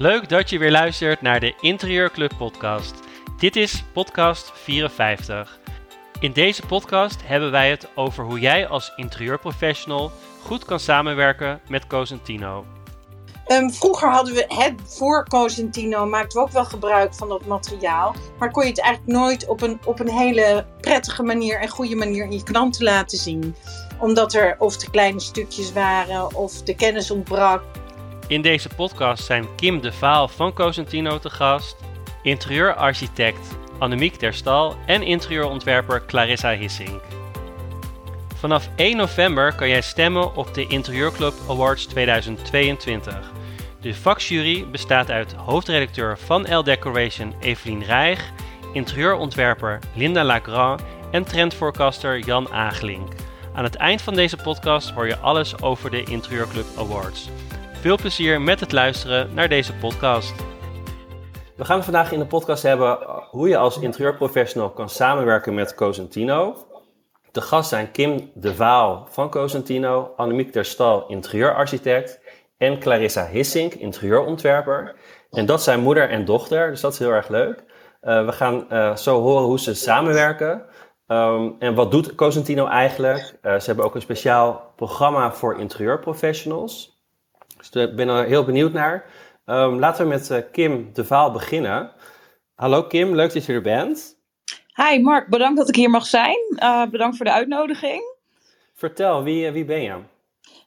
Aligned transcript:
Leuk 0.00 0.28
dat 0.28 0.50
je 0.50 0.58
weer 0.58 0.70
luistert 0.70 1.20
naar 1.20 1.40
de 1.40 1.54
Interieurclub 1.60 2.32
podcast. 2.38 2.94
Dit 3.38 3.56
is 3.56 3.84
podcast 3.92 4.52
54. 4.54 5.58
In 6.20 6.32
deze 6.32 6.66
podcast 6.66 7.20
hebben 7.24 7.50
wij 7.50 7.70
het 7.70 7.88
over 7.94 8.24
hoe 8.24 8.40
jij 8.40 8.68
als 8.68 8.92
interieurprofessional 8.96 10.10
goed 10.42 10.64
kan 10.64 10.80
samenwerken 10.80 11.60
met 11.68 11.86
Cosentino. 11.86 12.64
Um, 13.46 13.72
vroeger 13.72 14.10
hadden 14.10 14.34
we 14.34 14.44
het 14.48 14.74
voor 14.84 15.28
Cosentino, 15.28 16.06
maakten 16.06 16.38
we 16.38 16.46
ook 16.46 16.52
wel 16.52 16.64
gebruik 16.64 17.14
van 17.14 17.28
dat 17.28 17.46
materiaal. 17.46 18.14
Maar 18.38 18.50
kon 18.50 18.62
je 18.62 18.68
het 18.68 18.80
eigenlijk 18.80 19.18
nooit 19.18 19.46
op 19.48 19.62
een, 19.62 19.80
op 19.84 20.00
een 20.00 20.10
hele 20.10 20.66
prettige 20.80 21.22
manier 21.22 21.60
en 21.60 21.68
goede 21.68 21.96
manier 21.96 22.24
in 22.24 22.32
je 22.32 22.42
klanten 22.42 22.84
laten 22.84 23.18
zien. 23.18 23.54
Omdat 23.98 24.34
er 24.34 24.56
of 24.58 24.76
te 24.76 24.90
kleine 24.90 25.20
stukjes 25.20 25.72
waren 25.72 26.34
of 26.34 26.62
de 26.62 26.74
kennis 26.74 27.10
ontbrak. 27.10 27.62
In 28.30 28.42
deze 28.42 28.68
podcast 28.68 29.24
zijn 29.24 29.54
Kim 29.56 29.80
de 29.80 29.92
Vaal 29.92 30.28
van 30.28 30.52
Cosentino 30.52 31.18
te 31.18 31.30
gast, 31.30 31.76
interieurarchitect 32.22 33.56
Annemiek 33.78 34.14
Terstal 34.14 34.76
en 34.86 35.02
interieurontwerper 35.02 36.04
Clarissa 36.06 36.50
Hissink. 36.50 37.02
Vanaf 38.34 38.68
1 38.76 38.96
november 38.96 39.54
kan 39.54 39.68
jij 39.68 39.80
stemmen 39.80 40.36
op 40.36 40.54
de 40.54 40.66
Interieurclub 40.66 41.34
Awards 41.48 41.86
2022. 41.86 43.32
De 43.80 43.94
vakjury 43.94 44.66
bestaat 44.70 45.10
uit 45.10 45.32
hoofdredacteur 45.32 46.18
van 46.18 46.56
L 46.56 46.62
Decoration 46.62 47.34
Evelien 47.40 47.84
Rijg, 47.84 48.32
interieurontwerper 48.72 49.78
Linda 49.94 50.24
Lagrand 50.24 50.82
en 51.10 51.24
trendvoorkaster 51.24 52.18
Jan 52.18 52.52
Agelink. 52.52 53.12
Aan 53.54 53.64
het 53.64 53.76
eind 53.76 54.02
van 54.02 54.14
deze 54.14 54.36
podcast 54.36 54.90
hoor 54.90 55.06
je 55.06 55.18
alles 55.18 55.62
over 55.62 55.90
de 55.90 56.02
Interieurclub 56.02 56.66
Awards. 56.76 57.28
Veel 57.80 57.96
plezier 57.96 58.40
met 58.40 58.60
het 58.60 58.72
luisteren 58.72 59.34
naar 59.34 59.48
deze 59.48 59.74
podcast. 59.74 60.34
We 61.56 61.64
gaan 61.64 61.84
vandaag 61.84 62.12
in 62.12 62.18
de 62.18 62.26
podcast 62.26 62.62
hebben 62.62 62.98
hoe 63.30 63.48
je 63.48 63.56
als 63.56 63.78
interieurprofessional 63.78 64.70
kan 64.70 64.88
samenwerken 64.88 65.54
met 65.54 65.74
Cosentino. 65.74 66.66
De 67.32 67.40
gast 67.40 67.68
zijn 67.68 67.90
Kim 67.90 68.30
de 68.34 68.54
Vaal 68.54 69.06
van 69.10 69.30
Cosentino, 69.30 70.12
Annemiek 70.16 70.52
Terstal, 70.52 71.06
interieurarchitect 71.08 72.20
en 72.58 72.78
Clarissa 72.78 73.26
Hissink, 73.26 73.74
interieurontwerper. 73.74 74.96
En 75.30 75.46
dat 75.46 75.62
zijn 75.62 75.80
moeder 75.80 76.08
en 76.08 76.24
dochter, 76.24 76.70
dus 76.70 76.80
dat 76.80 76.92
is 76.92 76.98
heel 76.98 77.12
erg 77.12 77.28
leuk. 77.28 77.64
Uh, 78.02 78.24
we 78.24 78.32
gaan 78.32 78.66
uh, 78.72 78.96
zo 78.96 79.20
horen 79.20 79.44
hoe 79.44 79.60
ze 79.60 79.74
samenwerken. 79.74 80.64
Um, 81.06 81.56
en 81.58 81.74
wat 81.74 81.90
doet 81.90 82.14
Cosentino 82.14 82.66
eigenlijk? 82.66 83.38
Ze 83.42 83.62
hebben 83.64 83.84
ook 83.84 83.94
een 83.94 84.00
speciaal 84.00 84.72
programma 84.76 85.32
voor 85.32 85.58
interieurprofessionals. 85.58 86.99
Dus 87.56 87.70
daar 87.70 87.94
ben 87.94 88.08
ik 88.08 88.28
heel 88.28 88.44
benieuwd 88.44 88.72
naar. 88.72 89.04
Um, 89.46 89.78
laten 89.78 90.02
we 90.04 90.08
met 90.08 90.48
Kim 90.52 90.90
de 90.92 91.04
Vaal 91.04 91.32
beginnen. 91.32 91.92
Hallo 92.54 92.82
Kim, 92.82 93.14
leuk 93.14 93.32
dat 93.32 93.44
je 93.44 93.52
er 93.52 93.62
bent. 93.62 94.18
Hi 94.74 95.02
Mark, 95.02 95.28
bedankt 95.28 95.58
dat 95.58 95.68
ik 95.68 95.74
hier 95.74 95.90
mag 95.90 96.06
zijn. 96.06 96.38
bedankt 96.90 97.16
voor 97.16 97.26
de 97.26 97.32
uitnodiging. 97.32 98.02
Vertel, 98.74 99.22
wie, 99.22 99.50
wie 99.50 99.64
ben 99.64 99.82
je? 99.82 99.96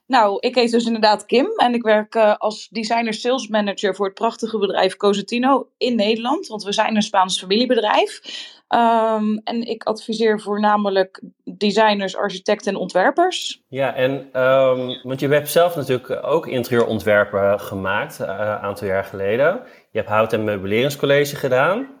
Nou, 0.06 0.36
ik 0.40 0.54
heet 0.54 0.70
dus 0.70 0.86
inderdaad 0.86 1.26
Kim 1.26 1.46
en 1.56 1.74
ik 1.74 1.82
werk 1.82 2.14
uh, 2.14 2.36
als 2.36 2.68
designer 2.68 3.14
sales 3.14 3.48
manager 3.48 3.94
voor 3.94 4.06
het 4.06 4.14
prachtige 4.14 4.58
bedrijf 4.58 4.96
Cosentino 4.96 5.68
in 5.76 5.96
Nederland, 5.96 6.46
want 6.46 6.62
we 6.62 6.72
zijn 6.72 6.96
een 6.96 7.02
Spaans 7.02 7.38
familiebedrijf. 7.38 8.20
Um, 8.68 9.40
en 9.44 9.62
ik 9.66 9.84
adviseer 9.84 10.40
voornamelijk 10.40 11.22
designers, 11.44 12.16
architecten 12.16 12.72
en 12.72 12.78
ontwerpers. 12.78 13.62
Ja, 13.68 13.94
en 13.94 14.12
um, 14.42 15.00
want 15.02 15.20
je 15.20 15.28
hebt 15.28 15.50
zelf 15.50 15.76
natuurlijk 15.76 16.26
ook 16.26 16.46
interieurontwerpen 16.46 17.60
gemaakt 17.60 18.20
uh, 18.20 18.26
een 18.26 18.36
aantal 18.36 18.86
jaar 18.86 19.04
geleden. 19.04 19.62
Je 19.90 19.98
hebt 19.98 20.10
hout- 20.10 20.32
en 20.32 20.44
meubeleringscollege 20.44 21.36
gedaan. 21.36 22.00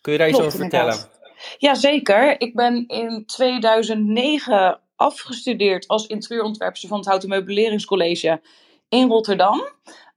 Kun 0.00 0.12
je 0.12 0.18
daar 0.18 0.28
Klopt, 0.28 0.44
iets 0.44 0.54
over 0.54 0.68
vertellen? 0.68 0.96
Jazeker. 1.58 2.40
Ik 2.40 2.54
ben 2.54 2.86
in 2.86 3.26
2009 3.26 4.80
afgestudeerd 5.02 5.88
als 5.88 6.06
interieurontwerper 6.06 6.88
van 6.88 6.98
het 6.98 7.06
Houten 7.06 7.28
Meubeleringscollege 7.28 8.40
in 8.88 9.08
Rotterdam. 9.08 9.68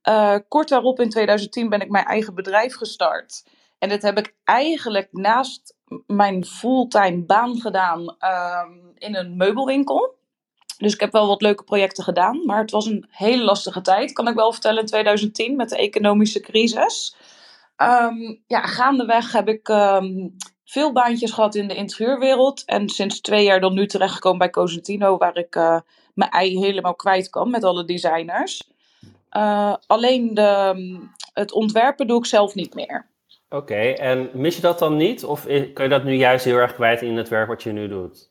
Uh, 0.10 0.36
kort 0.48 0.70
daarop 0.70 1.00
in 1.00 1.10
2010 1.10 1.70
ben 1.70 1.82
ik 1.82 1.90
mijn 1.90 2.06
eigen 2.06 2.36
bedrijf 2.36 2.76
gestart. 2.76 3.44
En 3.80 3.90
dat 3.90 4.02
heb 4.02 4.18
ik 4.18 4.36
eigenlijk 4.44 5.08
naast 5.12 5.76
mijn 6.08 6.46
fulltime 6.46 7.24
baan 7.26 7.60
gedaan 7.60 8.16
uh, 8.20 8.62
in 8.98 9.16
een 9.16 9.38
meubelwinkel. 9.38 10.16
Dus 10.78 10.94
ik 10.94 11.00
heb 11.00 11.12
wel 11.12 11.28
wat 11.28 11.42
leuke 11.42 11.64
projecten 11.64 12.04
gedaan, 12.04 12.46
maar 12.46 12.62
het 12.62 12.72
was 12.72 12.86
een 12.86 13.06
hele 13.10 13.44
lastige 13.44 13.82
tijd, 13.82 14.14
kan 14.14 14.28
ik 14.28 14.36
wel 14.36 14.52
vertellen, 14.52 14.80
in 14.80 14.86
2010 14.86 15.56
met 15.56 15.70
de 15.70 15.78
economische 15.78 16.40
crisis. 16.40 17.16
Um, 17.78 18.44
ja, 18.48 18.62
gaandeweg 18.62 19.32
heb 19.32 19.48
ik 19.48 19.68
um, 19.68 20.36
veel 20.66 20.92
baantjes 20.92 21.32
gehad 21.32 21.56
in 21.56 21.68
de 21.68 21.76
interieurwereld. 21.76 22.66
En 22.66 22.90
sinds 22.90 23.22
twee 23.22 23.44
jaar 23.44 23.60
dan 23.60 23.74
nu 23.74 23.88
terechtgekomen 23.88 24.40
bij 24.40 24.50
Cosentino, 24.50 25.18
waar 25.18 25.38
ik 25.38 25.56
uh, 25.56 25.80
mijn 26.14 26.32
ei 26.32 26.60
helemaal 26.60 26.96
kwijt 26.96 27.30
kan 27.30 27.50
met 27.50 27.64
alle 27.64 27.86
designers. 27.86 28.70
Uh, 29.32 29.76
alleen 29.88 30.34
de, 30.34 31.00
het 31.34 31.52
ontwerpen 31.52 32.08
doe 32.08 32.18
ik 32.18 32.26
zelf 32.26 32.56
niet 32.56 32.74
meer. 32.74 33.10
Oké, 33.50 33.82
en 33.82 34.30
mis 34.34 34.56
je 34.56 34.62
dat 34.62 34.80
dan 34.80 34.96
niet? 34.96 35.24
Of 35.24 35.44
kan 35.46 35.84
je 35.84 35.90
dat 35.90 36.04
nu 36.04 36.14
juist 36.14 36.46
heel 36.46 36.58
erg 36.58 36.74
kwijt 36.74 37.02
in 37.02 37.18
het 37.18 37.30
werk 37.30 37.48
wat 37.48 37.64
je 37.64 37.72
nu 37.72 37.88
doet? 37.88 38.28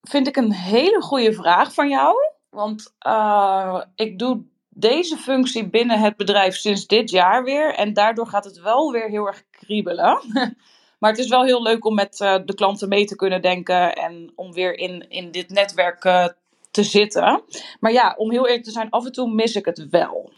Vind 0.00 0.26
ik 0.26 0.36
een 0.36 0.52
hele 0.52 1.00
goede 1.00 1.32
vraag 1.32 1.74
van 1.74 1.88
jou. 1.88 2.14
Want 2.50 2.94
uh, 3.06 3.82
ik 3.94 4.18
doe 4.18 4.44
deze 4.74 5.16
functie 5.16 5.68
binnen 5.68 5.98
het 5.98 6.16
bedrijf 6.16 6.56
sinds 6.56 6.86
dit 6.86 7.10
jaar 7.10 7.44
weer. 7.44 7.74
En 7.74 7.92
daardoor 7.92 8.26
gaat 8.26 8.44
het 8.44 8.60
wel 8.60 8.92
weer 8.92 9.08
heel 9.08 9.26
erg 9.26 9.42
kriebelen. 9.50 10.18
maar 10.98 11.10
het 11.10 11.18
is 11.18 11.28
wel 11.28 11.44
heel 11.44 11.62
leuk 11.62 11.84
om 11.84 11.94
met 11.94 12.20
uh, 12.20 12.36
de 12.44 12.54
klanten 12.54 12.88
mee 12.88 13.04
te 13.04 13.16
kunnen 13.16 13.42
denken. 13.42 13.94
En 13.94 14.32
om 14.34 14.52
weer 14.52 14.78
in, 14.78 15.06
in 15.08 15.30
dit 15.30 15.48
netwerk 15.48 16.04
uh, 16.04 16.26
te 16.70 16.82
zitten. 16.82 17.42
Maar 17.80 17.92
ja, 17.92 18.14
om 18.16 18.30
heel 18.30 18.46
eerlijk 18.46 18.64
te 18.64 18.70
zijn, 18.70 18.90
af 18.90 19.04
en 19.04 19.12
toe 19.12 19.32
mis 19.32 19.54
ik 19.54 19.64
het 19.64 19.88
wel. 19.90 20.32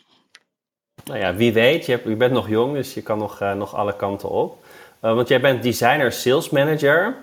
Nou 1.05 1.19
ja, 1.19 1.35
wie 1.35 1.53
weet. 1.53 1.87
Je, 1.87 1.99
bent 1.99 2.33
nog 2.33 2.49
jong, 2.49 2.75
dus 2.75 2.95
je 2.95 3.03
kan 3.03 3.19
nog, 3.19 3.41
uh, 3.41 3.53
nog 3.53 3.75
alle 3.75 3.97
kanten 3.97 4.31
op. 4.31 4.65
want 5.01 5.29
jij 5.29 5.41
bent 5.41 5.63
designer 5.63 6.13
sales 6.13 6.51
manager 6.51 7.17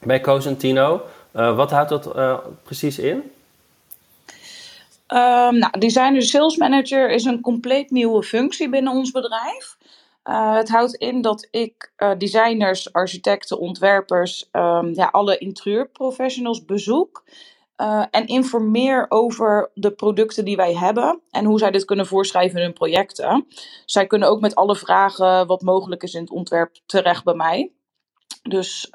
bij 0.00 0.20
Cosentino. 0.20 1.02
wat 1.32 1.70
houdt 1.70 1.88
dat 1.88 2.14
precies 2.62 2.98
in? 2.98 3.32
Um, 5.12 5.58
nou, 5.58 5.78
designer 5.78 6.22
sales 6.22 6.56
manager 6.56 7.10
is 7.10 7.24
een 7.24 7.40
compleet 7.40 7.90
nieuwe 7.90 8.22
functie 8.22 8.68
binnen 8.68 8.92
ons 8.92 9.10
bedrijf. 9.10 9.76
Uh, 10.24 10.54
het 10.54 10.68
houdt 10.68 10.94
in 10.94 11.20
dat 11.20 11.48
ik 11.50 11.92
uh, 11.96 12.10
designers, 12.18 12.92
architecten, 12.92 13.58
ontwerpers, 13.58 14.48
um, 14.52 14.94
ja, 14.94 15.06
alle 15.06 15.38
interieurprofessionals 15.38 16.64
bezoek. 16.64 17.24
Uh, 17.76 18.04
en 18.10 18.26
informeer 18.26 19.06
over 19.08 19.70
de 19.74 19.90
producten 19.90 20.44
die 20.44 20.56
wij 20.56 20.74
hebben 20.74 21.20
en 21.30 21.44
hoe 21.44 21.58
zij 21.58 21.70
dit 21.70 21.84
kunnen 21.84 22.06
voorschrijven 22.06 22.58
in 22.58 22.64
hun 22.64 22.72
projecten. 22.72 23.46
Zij 23.84 24.06
kunnen 24.06 24.28
ook 24.28 24.40
met 24.40 24.54
alle 24.54 24.76
vragen 24.76 25.46
wat 25.46 25.62
mogelijk 25.62 26.02
is 26.02 26.14
in 26.14 26.20
het 26.20 26.30
ontwerp 26.30 26.76
terecht 26.86 27.24
bij 27.24 27.34
mij. 27.34 27.72
Dus, 28.42 28.90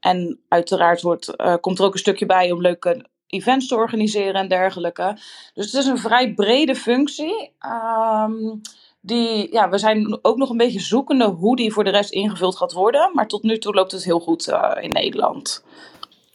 en 0.00 0.40
uiteraard 0.48 1.02
wordt, 1.02 1.36
komt 1.60 1.78
er 1.78 1.84
ook 1.84 1.92
een 1.92 1.98
stukje 1.98 2.26
bij 2.26 2.50
om 2.50 2.60
leuke 2.60 3.06
events 3.36 3.68
te 3.68 3.74
organiseren 3.74 4.34
en 4.34 4.48
dergelijke. 4.48 5.16
Dus 5.54 5.64
het 5.64 5.74
is 5.74 5.86
een 5.86 5.98
vrij 5.98 6.34
brede 6.34 6.74
functie. 6.74 7.52
Um, 7.60 8.60
die, 9.06 9.52
ja, 9.52 9.68
we 9.68 9.78
zijn 9.78 10.18
ook 10.22 10.36
nog 10.36 10.50
een 10.50 10.56
beetje 10.56 10.80
zoekende 10.80 11.24
hoe 11.24 11.56
die 11.56 11.72
voor 11.72 11.84
de 11.84 11.90
rest 11.90 12.10
ingevuld 12.10 12.56
gaat 12.56 12.72
worden. 12.72 13.10
Maar 13.14 13.26
tot 13.26 13.42
nu 13.42 13.58
toe 13.58 13.74
loopt 13.74 13.92
het 13.92 14.04
heel 14.04 14.20
goed 14.20 14.48
uh, 14.48 14.72
in 14.80 14.92
Nederland. 14.92 15.64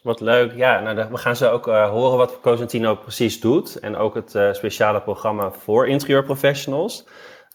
Wat 0.03 0.19
leuk. 0.19 0.55
Ja, 0.55 0.79
nou, 0.79 1.09
we 1.11 1.17
gaan 1.17 1.35
zo 1.35 1.51
ook 1.51 1.67
uh, 1.67 1.89
horen 1.89 2.17
wat 2.17 2.39
Cosentino 2.41 2.95
precies 2.95 3.39
doet. 3.39 3.79
En 3.79 3.95
ook 3.95 4.15
het 4.15 4.35
uh, 4.35 4.53
speciale 4.53 5.01
programma 5.01 5.51
voor 5.51 5.87
interieurprofessionals. 5.87 7.07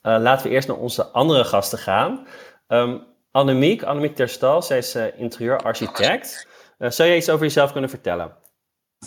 laten 0.03 0.47
we 0.47 0.53
eerst 0.53 0.69
naar 0.69 0.76
onze 0.76 1.06
andere 1.06 1.44
gasten 1.44 1.79
gaan. 1.79 2.26
Um, 2.69 3.03
Annemiek, 3.31 3.82
Annemiek 3.82 4.15
Terstal, 4.15 4.62
zij 4.62 4.79
is 4.79 4.97
interieurarchitect. 5.17 6.49
zou 6.79 7.09
je 7.09 7.17
iets 7.17 7.31
over 7.31 7.44
jezelf 7.44 7.73
kunnen 7.73 7.91
vertellen? 7.91 8.37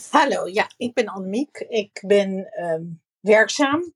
Hallo, 0.10 0.48
ja, 0.48 0.70
ik 0.78 0.94
ben 0.94 1.08
Annemiek. 1.08 1.66
Ik 1.70 2.04
ben 2.06 2.50
um, 2.64 3.02
werkzaam. 3.20 3.94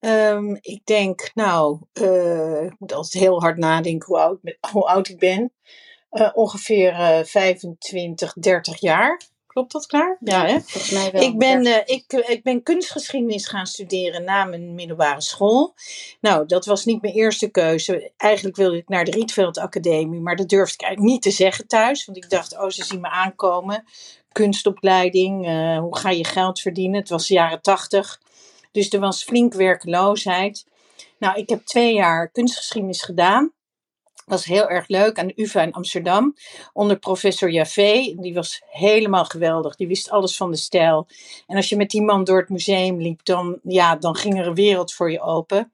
Um, 0.00 0.58
ik 0.60 0.80
denk, 0.84 1.30
nou, 1.34 1.78
uh, 1.92 2.62
ik 2.64 2.74
moet 2.78 2.92
altijd 2.92 3.22
heel 3.22 3.40
hard 3.40 3.56
nadenken 3.56 4.06
hoe 4.06 4.18
oud, 4.18 4.38
hoe 4.70 4.86
oud 4.86 5.08
ik 5.08 5.18
ben. 5.18 5.52
Uh, 6.10 6.30
ongeveer 6.34 6.92
uh, 6.92 7.24
25, 7.24 8.32
30 8.32 8.80
jaar. 8.80 9.20
Klopt 9.46 9.72
dat 9.72 9.86
klaar? 9.86 10.16
Ja, 10.20 10.46
hè? 10.46 10.60
Volgens 10.60 10.90
mij 10.90 11.10
wel. 11.10 11.22
Ik 11.22 11.38
ben, 11.38 11.86
ik, 11.86 12.12
ik 12.12 12.42
ben 12.42 12.62
kunstgeschiedenis 12.62 13.46
gaan 13.46 13.66
studeren 13.66 14.24
na 14.24 14.44
mijn 14.44 14.74
middelbare 14.74 15.20
school. 15.20 15.74
Nou, 16.20 16.46
dat 16.46 16.64
was 16.66 16.84
niet 16.84 17.02
mijn 17.02 17.14
eerste 17.14 17.48
keuze. 17.48 18.12
Eigenlijk 18.16 18.56
wilde 18.56 18.76
ik 18.76 18.88
naar 18.88 19.04
de 19.04 19.10
Rietveld 19.10 19.58
Academie, 19.58 20.20
maar 20.20 20.36
dat 20.36 20.48
durfde 20.48 20.74
ik 20.74 20.82
eigenlijk 20.82 21.12
niet 21.12 21.22
te 21.22 21.30
zeggen 21.30 21.66
thuis. 21.66 22.04
Want 22.04 22.18
ik 22.18 22.30
dacht, 22.30 22.58
oh, 22.58 22.68
ze 22.68 22.84
zien 22.84 23.00
me 23.00 23.10
aankomen 23.10 23.84
kunstopleiding. 24.32 25.48
Uh, 25.48 25.78
hoe 25.78 25.96
ga 25.96 26.10
je 26.10 26.24
geld 26.24 26.60
verdienen? 26.60 27.00
Het 27.00 27.08
was 27.08 27.26
de 27.26 27.34
jaren 27.34 27.62
tachtig. 27.62 28.20
Dus 28.72 28.92
er 28.92 29.00
was 29.00 29.24
flink 29.24 29.54
werkloosheid. 29.54 30.66
Nou, 31.18 31.38
ik 31.38 31.48
heb 31.48 31.64
twee 31.64 31.94
jaar 31.94 32.28
kunstgeschiedenis 32.30 33.02
gedaan 33.02 33.52
was 34.28 34.44
heel 34.44 34.68
erg 34.68 34.88
leuk 34.88 35.18
aan 35.18 35.26
de 35.26 35.42
UvA 35.42 35.62
in 35.62 35.72
Amsterdam. 35.72 36.34
Onder 36.72 36.98
professor 36.98 37.50
Javé. 37.50 38.14
Die 38.16 38.34
was 38.34 38.62
helemaal 38.70 39.24
geweldig. 39.24 39.76
Die 39.76 39.88
wist 39.88 40.10
alles 40.10 40.36
van 40.36 40.50
de 40.50 40.56
stijl. 40.56 41.06
En 41.46 41.56
als 41.56 41.68
je 41.68 41.76
met 41.76 41.90
die 41.90 42.02
man 42.02 42.24
door 42.24 42.38
het 42.38 42.48
museum 42.48 43.00
liep, 43.00 43.24
dan, 43.24 43.58
ja, 43.62 43.96
dan 43.96 44.16
ging 44.16 44.38
er 44.38 44.46
een 44.46 44.54
wereld 44.54 44.92
voor 44.92 45.10
je 45.10 45.20
open. 45.20 45.72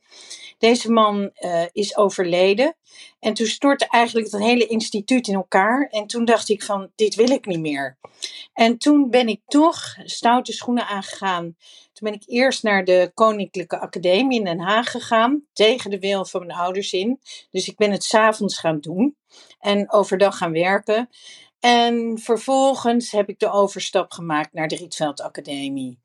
Deze 0.59 0.91
man 0.91 1.31
uh, 1.41 1.62
is 1.73 1.97
overleden. 1.97 2.77
En 3.21 3.35
toen 3.35 3.47
stortte 3.47 3.87
eigenlijk 3.89 4.31
het 4.31 4.43
hele 4.43 4.67
instituut 4.67 5.29
in 5.29 5.35
elkaar. 5.35 5.89
En 5.91 6.06
toen 6.06 6.25
dacht 6.25 6.49
ik 6.49 6.62
van, 6.62 6.91
dit 6.95 7.15
wil 7.15 7.31
ik 7.31 7.47
niet 7.47 7.61
meer. 7.61 7.97
En 8.53 8.79
toen 8.79 9.11
ben 9.11 9.29
ik 9.29 9.41
toch 9.47 9.97
stoute 10.05 10.53
schoenen 10.53 10.87
aangegaan. 10.87 11.56
Ben 12.05 12.12
ik 12.12 12.23
eerst 12.27 12.62
naar 12.62 12.85
de 12.85 13.11
Koninklijke 13.15 13.79
Academie 13.79 14.39
in 14.39 14.45
Den 14.45 14.61
Haag 14.61 14.91
gegaan. 14.91 15.45
Tegen 15.53 15.91
de 15.91 15.99
wil 15.99 16.25
van 16.25 16.47
mijn 16.47 16.59
ouders 16.59 16.93
in. 16.93 17.21
Dus 17.51 17.69
ik 17.69 17.77
ben 17.77 17.91
het 17.91 18.05
s'avonds 18.05 18.59
gaan 18.59 18.81
doen. 18.81 19.17
En 19.61 19.93
overdag 19.93 20.37
gaan 20.37 20.53
werken. 20.53 21.09
En 21.61 22.19
vervolgens 22.19 23.11
heb 23.11 23.29
ik 23.29 23.39
de 23.39 23.51
overstap 23.51 24.12
gemaakt 24.12 24.53
naar 24.53 24.69
de 24.69 24.77
Rietveld 24.77 25.21
Academie. 25.21 25.99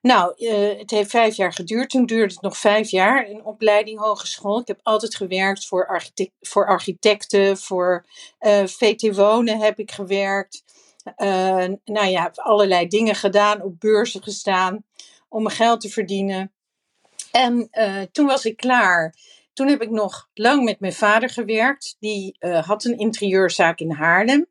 Nou, 0.00 0.34
uh, 0.36 0.78
het 0.78 0.90
heeft 0.90 1.10
vijf 1.10 1.36
jaar 1.36 1.52
geduurd. 1.52 1.90
Toen 1.90 2.06
duurde 2.06 2.34
het 2.34 2.42
nog 2.42 2.58
vijf 2.58 2.90
jaar 2.90 3.28
in 3.28 3.44
opleiding 3.44 4.00
hogeschool. 4.00 4.60
Ik 4.60 4.66
heb 4.66 4.80
altijd 4.82 5.14
gewerkt 5.14 5.66
voor, 5.66 6.02
voor 6.40 6.66
architecten, 6.66 7.58
voor 7.58 8.06
eh, 8.38 8.64
VT 8.66 9.16
Wonen 9.16 9.60
heb 9.60 9.78
ik 9.78 9.90
gewerkt. 9.90 10.64
Uh, 11.16 11.66
nou 11.84 12.06
ja, 12.06 12.30
allerlei 12.34 12.88
dingen 12.88 13.14
gedaan, 13.14 13.62
op 13.62 13.80
beurzen 13.80 14.22
gestaan 14.22 14.84
om 15.28 15.42
mijn 15.42 15.54
geld 15.54 15.80
te 15.80 15.88
verdienen. 15.88 16.52
En 17.32 17.70
toen 18.12 18.26
was 18.26 18.44
ik 18.44 18.56
klaar. 18.56 19.14
Toen 19.52 19.68
heb 19.68 19.82
ik 19.82 19.90
nog 19.90 20.28
lang 20.34 20.64
met 20.64 20.80
mijn 20.80 20.92
vader 20.92 21.28
gewerkt. 21.28 21.96
Die 22.00 22.36
had 22.40 22.84
een 22.84 22.98
interieurzaak 22.98 23.78
in 23.78 23.90
Haarlem. 23.90 24.46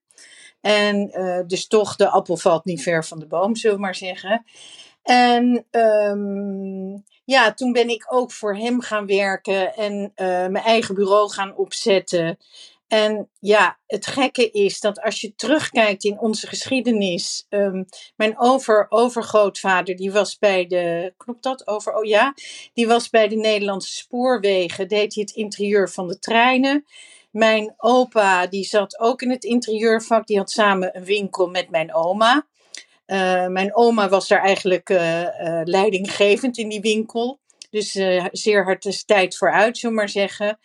En 0.62 1.12
dus 1.48 1.68
toch, 1.68 1.96
de 1.96 2.10
appel 2.10 2.38
valt 2.38 2.66
niet 2.66 2.82
ver 2.82 3.06
van 3.06 3.20
de 3.20 3.28
boom, 3.28 3.56
zullen 3.56 3.76
we 3.76 3.82
maar 3.82 3.96
zeggen. 3.96 4.46
En 5.04 5.66
um, 5.72 7.04
ja, 7.26 7.54
toen 7.54 7.72
ben 7.72 7.90
ik 7.90 8.06
ook 8.08 8.32
voor 8.32 8.56
hem 8.56 8.82
gaan 8.82 9.06
werken 9.06 9.76
en 9.76 10.12
mijn 10.52 10.56
eigen 10.56 10.96
bureau 10.96 11.30
gaan 11.30 11.56
opzetten. 11.56 12.38
En 12.88 13.30
ja, 13.40 13.80
het 13.88 14.06
gekke 14.06 14.52
is 14.52 14.80
dat 14.80 15.02
als 15.02 15.22
je 15.22 15.36
terugkijkt 15.36 16.04
in 16.04 16.20
onze 16.20 16.48
geschiedenis, 16.48 17.46
um, 17.50 17.86
mijn 18.16 18.40
over, 18.40 18.86
overgrootvader, 18.90 19.96
die 19.96 20.12
was 20.12 20.38
bij 20.38 20.68
de, 20.68 21.14
klopt 21.18 21.44
dat? 21.44 21.68
Over, 21.68 21.94
oh 21.94 22.06
ja, 22.06 22.34
die 22.74 22.88
was 22.88 23.10
bij 23.10 23.28
de 23.28 23.36
Nederlandse 23.36 23.94
spoorwegen, 23.94 24.88
deed 24.88 25.14
hij 25.14 25.24
het 25.24 25.36
interieur 25.36 25.90
van 25.90 26.08
de 26.08 26.20
treinen. 26.20 26.86
Mijn 27.32 27.74
opa, 27.78 28.48
die 28.48 28.64
zat 28.64 29.00
ook 29.00 29.22
in 29.22 29.30
het 29.30 29.44
interieurvak, 29.44 30.28
die 30.28 30.38
had 30.38 30.52
samen 30.52 30.98
een 30.98 31.06
winkel 31.06 31.48
met 31.48 31.70
mijn 31.70 31.94
oma. 31.94 32.48
Uh, 33.08 33.48
mijn 33.48 33.76
oma 33.76 34.10
was 34.10 34.28
daar 34.28 34.44
eigenlijk 34.44 34.90
uh, 34.90 35.22
uh, 35.22 35.62
leidinggevend 35.64 36.58
in 36.58 36.70
die 36.70 36.82
winkel. 36.82 37.40
Dus 37.70 37.92
zeer 38.32 38.64
hard 38.64 39.08
tijd 39.08 39.38
vooruit, 39.38 39.78
zullen 39.78 39.96
maar 39.96 40.10
zeggen. 40.10 40.60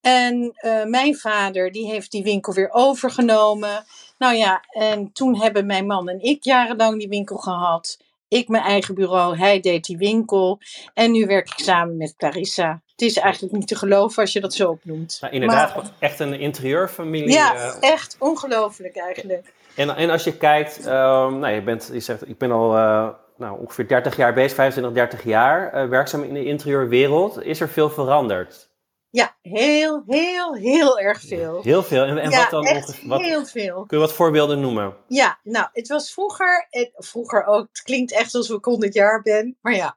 En 0.00 0.52
mijn 0.86 1.16
vader, 1.16 1.72
die 1.72 1.86
heeft 1.86 2.10
die 2.10 2.22
winkel 2.22 2.52
weer 2.52 2.70
overgenomen. 2.72 3.84
Nou 4.18 4.34
ja, 4.34 4.64
en 4.70 5.12
toen 5.12 5.40
hebben 5.40 5.66
mijn 5.66 5.86
man 5.86 6.08
en 6.08 6.20
ik 6.20 6.44
jarenlang 6.44 6.98
die 6.98 7.08
winkel 7.08 7.36
gehad. 7.36 7.98
Ik 8.28 8.48
mijn 8.48 8.62
eigen 8.62 8.94
bureau, 8.94 9.36
hij 9.36 9.60
deed 9.60 9.84
die 9.84 9.98
winkel. 9.98 10.60
En 10.94 11.12
nu 11.12 11.26
werk 11.26 11.48
ik 11.48 11.64
samen 11.64 11.96
met 11.96 12.16
Clarissa. 12.16 12.82
Het 12.90 13.02
is 13.02 13.16
eigenlijk 13.16 13.54
niet 13.54 13.68
te 13.68 13.76
geloven 13.76 14.22
als 14.22 14.32
je 14.32 14.40
dat 14.40 14.54
zo 14.54 14.70
opnoemt. 14.70 15.18
Nou, 15.20 15.32
inderdaad, 15.32 15.76
maar, 15.76 15.84
echt 15.98 16.20
een 16.20 16.40
interieurfamilie. 16.40 17.30
Ja, 17.30 17.76
echt 17.80 18.16
ongelooflijk 18.18 18.96
eigenlijk. 18.96 19.52
En, 19.74 19.96
en 19.96 20.10
als 20.10 20.24
je 20.24 20.36
kijkt, 20.36 20.78
um, 20.78 21.38
nou, 21.38 21.48
je, 21.48 21.62
bent, 21.62 21.90
je 21.92 22.00
zegt, 22.00 22.28
ik 22.28 22.38
ben 22.38 22.52
al 22.52 22.76
uh, 22.76 23.08
nou, 23.36 23.60
ongeveer 23.60 23.88
30 23.88 24.16
jaar 24.16 24.34
bezig, 24.34 24.54
25, 24.54 24.92
30 24.92 25.24
jaar 25.24 25.88
werkzaam 25.88 26.22
in 26.22 26.34
de 26.34 26.44
interieurwereld. 26.44 27.42
Is 27.42 27.60
er 27.60 27.68
veel 27.68 27.90
veranderd? 27.90 28.67
Ja, 29.10 29.36
heel, 29.42 30.02
heel, 30.06 30.54
heel 30.54 30.98
erg 30.98 31.20
veel. 31.20 31.62
Heel 31.62 31.82
veel. 31.82 32.04
En, 32.04 32.18
en 32.18 32.30
ja, 32.30 32.38
wat 32.38 32.50
dan 32.50 32.66
echt 32.66 33.04
wat, 33.04 33.20
heel 33.20 33.46
veel. 33.46 33.86
Kun 33.86 33.98
je 33.98 34.04
wat 34.04 34.12
voorbeelden 34.12 34.60
noemen? 34.60 34.96
Ja, 35.06 35.38
nou, 35.42 35.68
het 35.72 35.88
was 35.88 36.12
vroeger, 36.12 36.66
het, 36.70 36.90
vroeger 36.94 37.44
ook, 37.44 37.68
het 37.72 37.82
klinkt 37.82 38.12
echt 38.12 38.34
alsof 38.34 38.58
ik 38.58 38.64
100 38.64 38.94
jaar 38.94 39.22
ben, 39.22 39.56
maar 39.60 39.74
ja. 39.74 39.96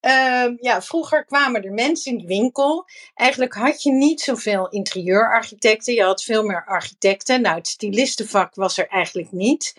Um, 0.00 0.56
ja, 0.60 0.82
vroeger 0.82 1.24
kwamen 1.24 1.62
er 1.62 1.72
mensen 1.72 2.12
in 2.12 2.18
de 2.18 2.26
winkel. 2.26 2.88
Eigenlijk 3.14 3.54
had 3.54 3.82
je 3.82 3.92
niet 3.92 4.20
zoveel 4.20 4.68
interieurarchitecten. 4.68 5.94
Je 5.94 6.02
had 6.02 6.22
veel 6.22 6.42
meer 6.42 6.64
architecten. 6.66 7.40
Nou, 7.40 7.56
het 7.56 7.66
stilistenvak 7.66 8.54
was 8.54 8.78
er 8.78 8.86
eigenlijk 8.86 9.32
niet. 9.32 9.74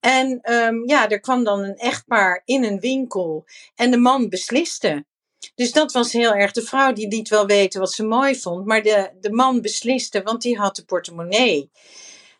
En 0.00 0.52
um, 0.52 0.88
ja, 0.88 1.08
er 1.08 1.20
kwam 1.20 1.44
dan 1.44 1.62
een 1.62 1.76
echtpaar 1.76 2.42
in 2.44 2.64
een 2.64 2.80
winkel 2.80 3.44
en 3.74 3.90
de 3.90 3.96
man 3.96 4.28
besliste. 4.28 5.04
Dus 5.54 5.72
dat 5.72 5.92
was 5.92 6.12
heel 6.12 6.34
erg. 6.34 6.52
De 6.52 6.62
vrouw 6.62 6.92
die 6.92 7.08
liet 7.08 7.28
wel 7.28 7.46
weten 7.46 7.80
wat 7.80 7.92
ze 7.92 8.04
mooi 8.04 8.36
vond, 8.36 8.66
maar 8.66 8.82
de, 8.82 9.10
de 9.20 9.30
man 9.30 9.60
besliste, 9.60 10.22
want 10.22 10.42
die 10.42 10.58
had 10.58 10.76
de 10.76 10.84
portemonnee. 10.84 11.70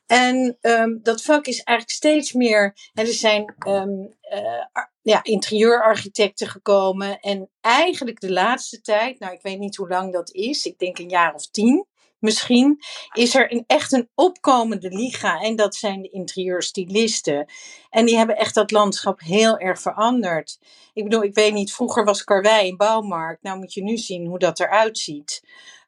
En 0.06 0.58
um, 0.60 1.00
dat 1.02 1.22
vak 1.22 1.46
is 1.46 1.62
eigenlijk 1.62 1.90
steeds 1.98 2.32
meer. 2.32 2.76
Er 2.94 3.06
zijn 3.06 3.54
um, 3.66 4.14
uh, 4.32 4.82
ja, 5.02 5.22
interieurarchitecten 5.22 6.48
gekomen. 6.48 7.20
En 7.20 7.50
eigenlijk 7.60 8.20
de 8.20 8.32
laatste 8.32 8.80
tijd, 8.80 9.18
nou 9.18 9.32
ik 9.32 9.42
weet 9.42 9.58
niet 9.58 9.76
hoe 9.76 9.88
lang 9.88 10.12
dat 10.12 10.32
is, 10.32 10.66
ik 10.66 10.78
denk 10.78 10.98
een 10.98 11.08
jaar 11.08 11.34
of 11.34 11.46
tien 11.46 11.86
misschien, 12.24 12.78
is 13.12 13.34
er 13.34 13.52
een, 13.52 13.64
echt 13.66 13.92
een 13.92 14.08
opkomende 14.14 14.88
liga. 14.88 15.40
En 15.40 15.56
dat 15.56 15.74
zijn 15.74 16.02
de 16.02 16.10
interieurstylisten. 16.10 17.46
En 17.90 18.06
die 18.06 18.16
hebben 18.16 18.36
echt 18.36 18.54
dat 18.54 18.70
landschap 18.70 19.20
heel 19.20 19.58
erg 19.58 19.80
veranderd. 19.80 20.58
Ik 20.92 21.04
bedoel, 21.04 21.22
ik 21.22 21.34
weet 21.34 21.52
niet, 21.52 21.72
vroeger 21.72 22.04
was 22.04 22.24
Karwei 22.24 22.68
een 22.68 22.76
bouwmarkt. 22.76 23.42
Nou 23.42 23.58
moet 23.58 23.74
je 23.74 23.82
nu 23.82 23.96
zien 23.96 24.26
hoe 24.26 24.38
dat 24.38 24.60
eruit 24.60 24.98
ziet. 24.98 25.42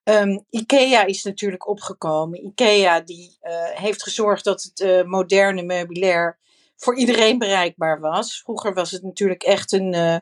Um, 0.05 0.45
IKEA 0.51 1.05
is 1.05 1.23
natuurlijk 1.23 1.69
opgekomen. 1.69 2.45
IKEA 2.45 3.01
die 3.01 3.39
uh, 3.43 3.65
heeft 3.65 4.03
gezorgd 4.03 4.45
dat 4.45 4.63
het 4.63 4.81
uh, 4.81 5.03
moderne 5.03 5.63
meubilair 5.63 6.39
voor 6.77 6.97
iedereen 6.97 7.39
bereikbaar 7.39 8.01
was. 8.01 8.41
Vroeger 8.43 8.75
was 8.75 8.91
het 8.91 9.03
natuurlijk 9.03 9.43
echt 9.43 9.73
een, 9.73 9.95
uh, 9.95 10.17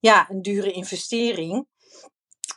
ja, 0.00 0.30
een 0.30 0.42
dure 0.42 0.72
investering. 0.72 1.66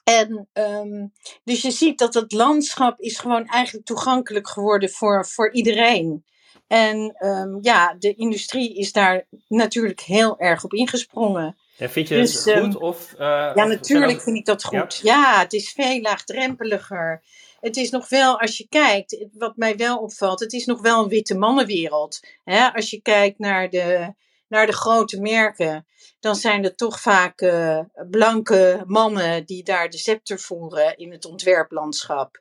En 0.04 0.50
um, 0.54 1.14
dus 1.44 1.62
je 1.62 1.72
ziet 1.72 2.00
dat 2.00 2.14
het 2.14 2.32
landschap 2.32 3.00
is 3.00 3.20
gewoon 3.20 3.46
eigenlijk 3.46 3.86
toegankelijk 3.86 4.50
geworden 4.50 4.90
voor, 4.90 5.28
voor 5.28 5.54
iedereen. 5.54 6.26
En 6.68 7.16
um, 7.26 7.58
ja, 7.62 7.96
de 8.00 8.14
industrie 8.14 8.76
is 8.76 8.92
daar 8.92 9.28
natuurlijk 9.48 10.00
heel 10.00 10.40
erg 10.40 10.64
op 10.64 10.74
ingesprongen. 10.74 11.58
En 11.78 11.90
vind 11.90 12.08
je 12.08 12.16
dus, 12.16 12.46
het 12.46 12.60
goed? 12.60 12.78
Of, 12.78 13.14
uh, 13.14 13.20
ja, 13.56 13.66
natuurlijk 13.66 14.22
vind 14.22 14.38
ik 14.38 14.46
dat 14.46 14.64
goed. 14.64 15.00
Ja. 15.04 15.16
ja, 15.16 15.40
het 15.40 15.54
is 15.54 15.72
veel 15.72 16.02
laagdrempeliger 16.02 17.22
het 17.64 17.78
is 17.78 17.90
nog 17.90 18.10
wel, 18.10 18.40
als 18.40 18.58
je 18.58 18.68
kijkt, 18.70 19.26
wat 19.34 19.58
mij 19.58 19.76
wel 19.76 19.98
opvalt, 19.98 20.40
het 20.40 20.54
is 20.54 20.66
nog 20.66 20.82
wel 20.82 21.04
een 21.04 21.10
witte 21.10 21.38
mannenwereld. 21.38 22.20
Hè? 22.44 22.74
Als 22.74 22.90
je 22.90 23.02
kijkt 23.02 23.40
naar 23.40 23.70
de, 23.70 24.14
naar 24.54 24.66
de 24.66 24.74
grote 24.74 25.22
merken, 25.22 25.86
dan 26.20 26.36
zijn 26.36 26.64
het 26.64 26.78
toch 26.78 27.00
vaak 27.00 27.42
uh, 27.42 27.80
blanke 28.10 28.84
mannen 28.86 29.46
die 29.46 29.64
daar 29.64 29.90
de 29.90 29.98
scepter 29.98 30.40
voeren 30.40 30.98
in 30.98 31.12
het 31.12 31.26
ontwerplandschap. 31.26 32.40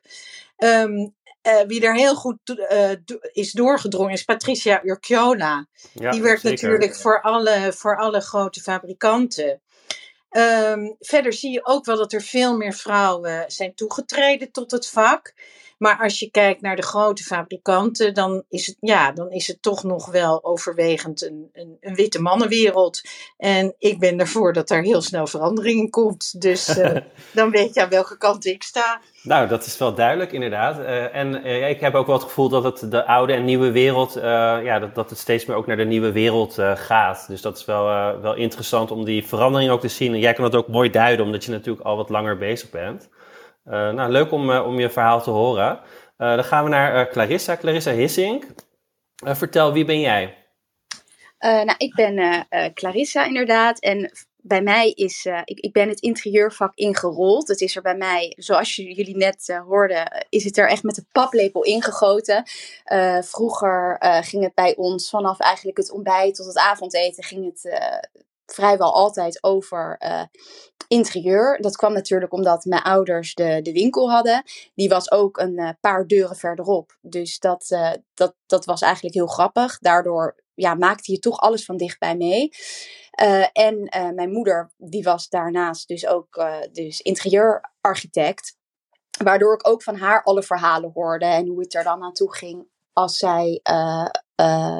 Um, 0.57 1.15
uh, 1.47 1.61
wie 1.67 1.85
er 1.85 1.95
heel 1.95 2.15
goed 2.15 2.37
uh, 2.45 2.91
is 3.31 3.51
doorgedrongen 3.51 4.13
is 4.13 4.23
Patricia 4.23 4.81
Urquiola. 4.83 5.67
Ja, 5.93 6.11
die 6.11 6.21
werkt 6.21 6.41
zeker. 6.41 6.69
natuurlijk 6.69 6.95
voor 6.95 7.21
alle, 7.21 7.73
voor 7.73 7.97
alle 7.97 8.21
grote 8.21 8.61
fabrikanten. 8.61 9.61
Um, 10.29 10.95
verder 10.99 11.33
zie 11.33 11.51
je 11.51 11.65
ook 11.65 11.85
wel 11.85 11.97
dat 11.97 12.13
er 12.13 12.21
veel 12.21 12.57
meer 12.57 12.73
vrouwen 12.73 13.51
zijn 13.51 13.75
toegetreden 13.75 14.51
tot 14.51 14.71
het 14.71 14.89
vak. 14.89 15.33
Maar 15.83 15.99
als 15.99 16.19
je 16.19 16.31
kijkt 16.31 16.61
naar 16.61 16.75
de 16.75 16.81
grote 16.81 17.23
fabrikanten, 17.23 18.13
dan 18.13 18.43
is 18.49 18.67
het, 18.67 18.77
ja, 18.79 19.11
dan 19.11 19.31
is 19.31 19.47
het 19.47 19.61
toch 19.61 19.83
nog 19.83 20.11
wel 20.11 20.43
overwegend 20.43 21.23
een, 21.23 21.49
een, 21.53 21.77
een 21.79 21.95
witte 21.95 22.21
mannenwereld. 22.21 23.01
En 23.37 23.75
ik 23.77 23.99
ben 23.99 24.19
ervoor 24.19 24.53
dat 24.53 24.69
er 24.69 24.81
heel 24.81 25.01
snel 25.01 25.27
verandering 25.27 25.79
in 25.79 25.89
komt. 25.89 26.41
Dus 26.41 26.77
uh, 26.77 26.97
dan 27.33 27.49
weet 27.49 27.73
je 27.73 27.81
aan 27.81 27.89
welke 27.89 28.17
kant 28.17 28.45
ik 28.45 28.63
sta. 28.63 29.01
Nou, 29.23 29.47
dat 29.47 29.65
is 29.65 29.77
wel 29.77 29.93
duidelijk, 29.93 30.31
inderdaad. 30.31 30.79
Uh, 30.79 31.15
en 31.15 31.47
uh, 31.47 31.69
ik 31.69 31.79
heb 31.79 31.93
ook 31.95 32.05
wel 32.05 32.15
het 32.15 32.25
gevoel 32.25 32.49
dat 32.49 32.63
het 32.63 32.91
de 32.91 33.05
oude 33.05 33.33
en 33.33 33.45
nieuwe 33.45 33.71
wereld, 33.71 34.13
ja, 34.13 34.79
dat, 34.79 34.95
dat 34.95 35.09
het 35.09 35.19
steeds 35.19 35.45
meer 35.45 35.57
ook 35.57 35.67
naar 35.67 35.77
de 35.77 35.85
nieuwe 35.85 36.11
wereld 36.11 36.57
gaat. 36.75 37.25
Dus 37.27 37.41
dat 37.41 37.57
is 37.57 37.65
wel, 37.65 37.85
wel 38.21 38.35
interessant 38.35 38.91
om 38.91 39.05
die 39.05 39.27
verandering 39.27 39.71
ook 39.71 39.81
te 39.81 39.87
zien. 39.87 40.13
En 40.13 40.19
jij 40.19 40.33
kan 40.33 40.43
het 40.43 40.55
ook 40.55 40.67
mooi 40.67 40.89
duiden, 40.89 41.25
omdat 41.25 41.43
je 41.43 41.51
natuurlijk 41.51 41.85
al 41.85 41.97
wat 41.97 42.09
langer 42.09 42.37
bezig 42.37 42.69
bent. 42.69 43.09
Uh, 43.65 43.89
nou, 43.89 44.11
leuk 44.11 44.31
om, 44.31 44.49
uh, 44.49 44.65
om 44.67 44.79
je 44.79 44.89
verhaal 44.89 45.21
te 45.21 45.29
horen. 45.29 45.79
Uh, 46.17 46.35
dan 46.35 46.43
gaan 46.43 46.63
we 46.63 46.69
naar 46.69 47.09
Clarissa, 47.09 47.57
Clarissa 47.57 47.91
Hissink. 47.91 48.45
vertel, 49.15 49.73
wie 49.73 49.85
ben 49.85 49.99
jij? 49.99 50.37
nou, 51.39 51.73
ik 51.77 51.95
ben 51.95 52.47
Clarissa 52.73 53.25
inderdaad. 53.25 53.79
En 53.79 54.11
bij 54.37 54.61
mij 54.61 54.89
is, 54.89 55.27
ik, 55.43 55.59
ik 55.59 55.73
ben 55.73 55.89
het 55.89 55.99
interieurvak 55.99 56.71
ingerold. 56.75 57.47
Het 57.47 57.61
is 57.61 57.75
er 57.75 57.81
bij 57.81 57.95
mij, 57.95 58.33
zoals 58.37 58.75
jullie 58.75 59.17
net 59.17 59.61
hoorden, 59.67 60.25
is 60.29 60.43
het 60.43 60.57
er 60.57 60.69
echt 60.69 60.83
met 60.83 60.95
de 60.95 61.05
paplepel 61.11 61.63
ingegoten. 61.63 62.43
Vroeger 63.19 63.97
ging 64.23 64.43
het 64.43 64.53
bij 64.53 64.75
ons 64.75 65.09
vanaf 65.09 65.39
eigenlijk 65.39 65.77
het 65.77 65.91
ontbijt 65.91 66.35
tot 66.35 66.45
het 66.45 66.57
avondeten, 66.57 67.23
ging 67.23 67.45
het 67.45 67.69
vrijwel 68.45 68.93
altijd 68.93 69.43
over 69.43 69.97
interieur. 70.87 71.57
Dat 71.61 71.75
kwam 71.75 71.93
natuurlijk 71.93 72.33
omdat 72.33 72.65
mijn 72.65 72.81
ouders 72.81 73.33
de, 73.33 73.61
de 73.61 73.71
winkel 73.71 74.11
hadden. 74.11 74.43
Die 74.75 74.89
was 74.89 75.11
ook 75.11 75.37
een 75.37 75.77
paar 75.81 76.07
deuren 76.07 76.35
verderop. 76.35 76.97
Dus 77.01 77.39
dat, 77.39 77.77
dat, 78.13 78.35
dat 78.45 78.65
was 78.65 78.81
eigenlijk 78.81 79.15
heel 79.15 79.27
grappig. 79.27 79.77
Daardoor 79.79 80.43
ja, 80.53 80.73
maakte 80.73 81.11
je 81.11 81.19
toch 81.19 81.39
alles 81.39 81.65
van 81.65 81.77
dichtbij 81.77 82.17
mee. 82.17 82.49
En 83.51 83.89
mijn 84.15 84.31
moeder, 84.31 84.71
die 84.77 85.03
was 85.03 85.29
daarnaast 85.29 85.87
dus 85.87 86.07
ook 86.07 86.45
dus 86.71 87.01
interieurarchitect. 87.01 88.57
Waardoor 89.23 89.53
ik 89.53 89.67
ook 89.67 89.83
van 89.83 89.95
haar 89.95 90.23
alle 90.23 90.43
verhalen 90.43 90.91
hoorde 90.93 91.25
en 91.25 91.47
hoe 91.47 91.59
het 91.59 91.73
er 91.73 91.83
dan 91.83 92.03
aan 92.03 92.13
toe 92.13 92.35
ging 92.35 92.71
als 92.93 93.17
zij 93.17 93.59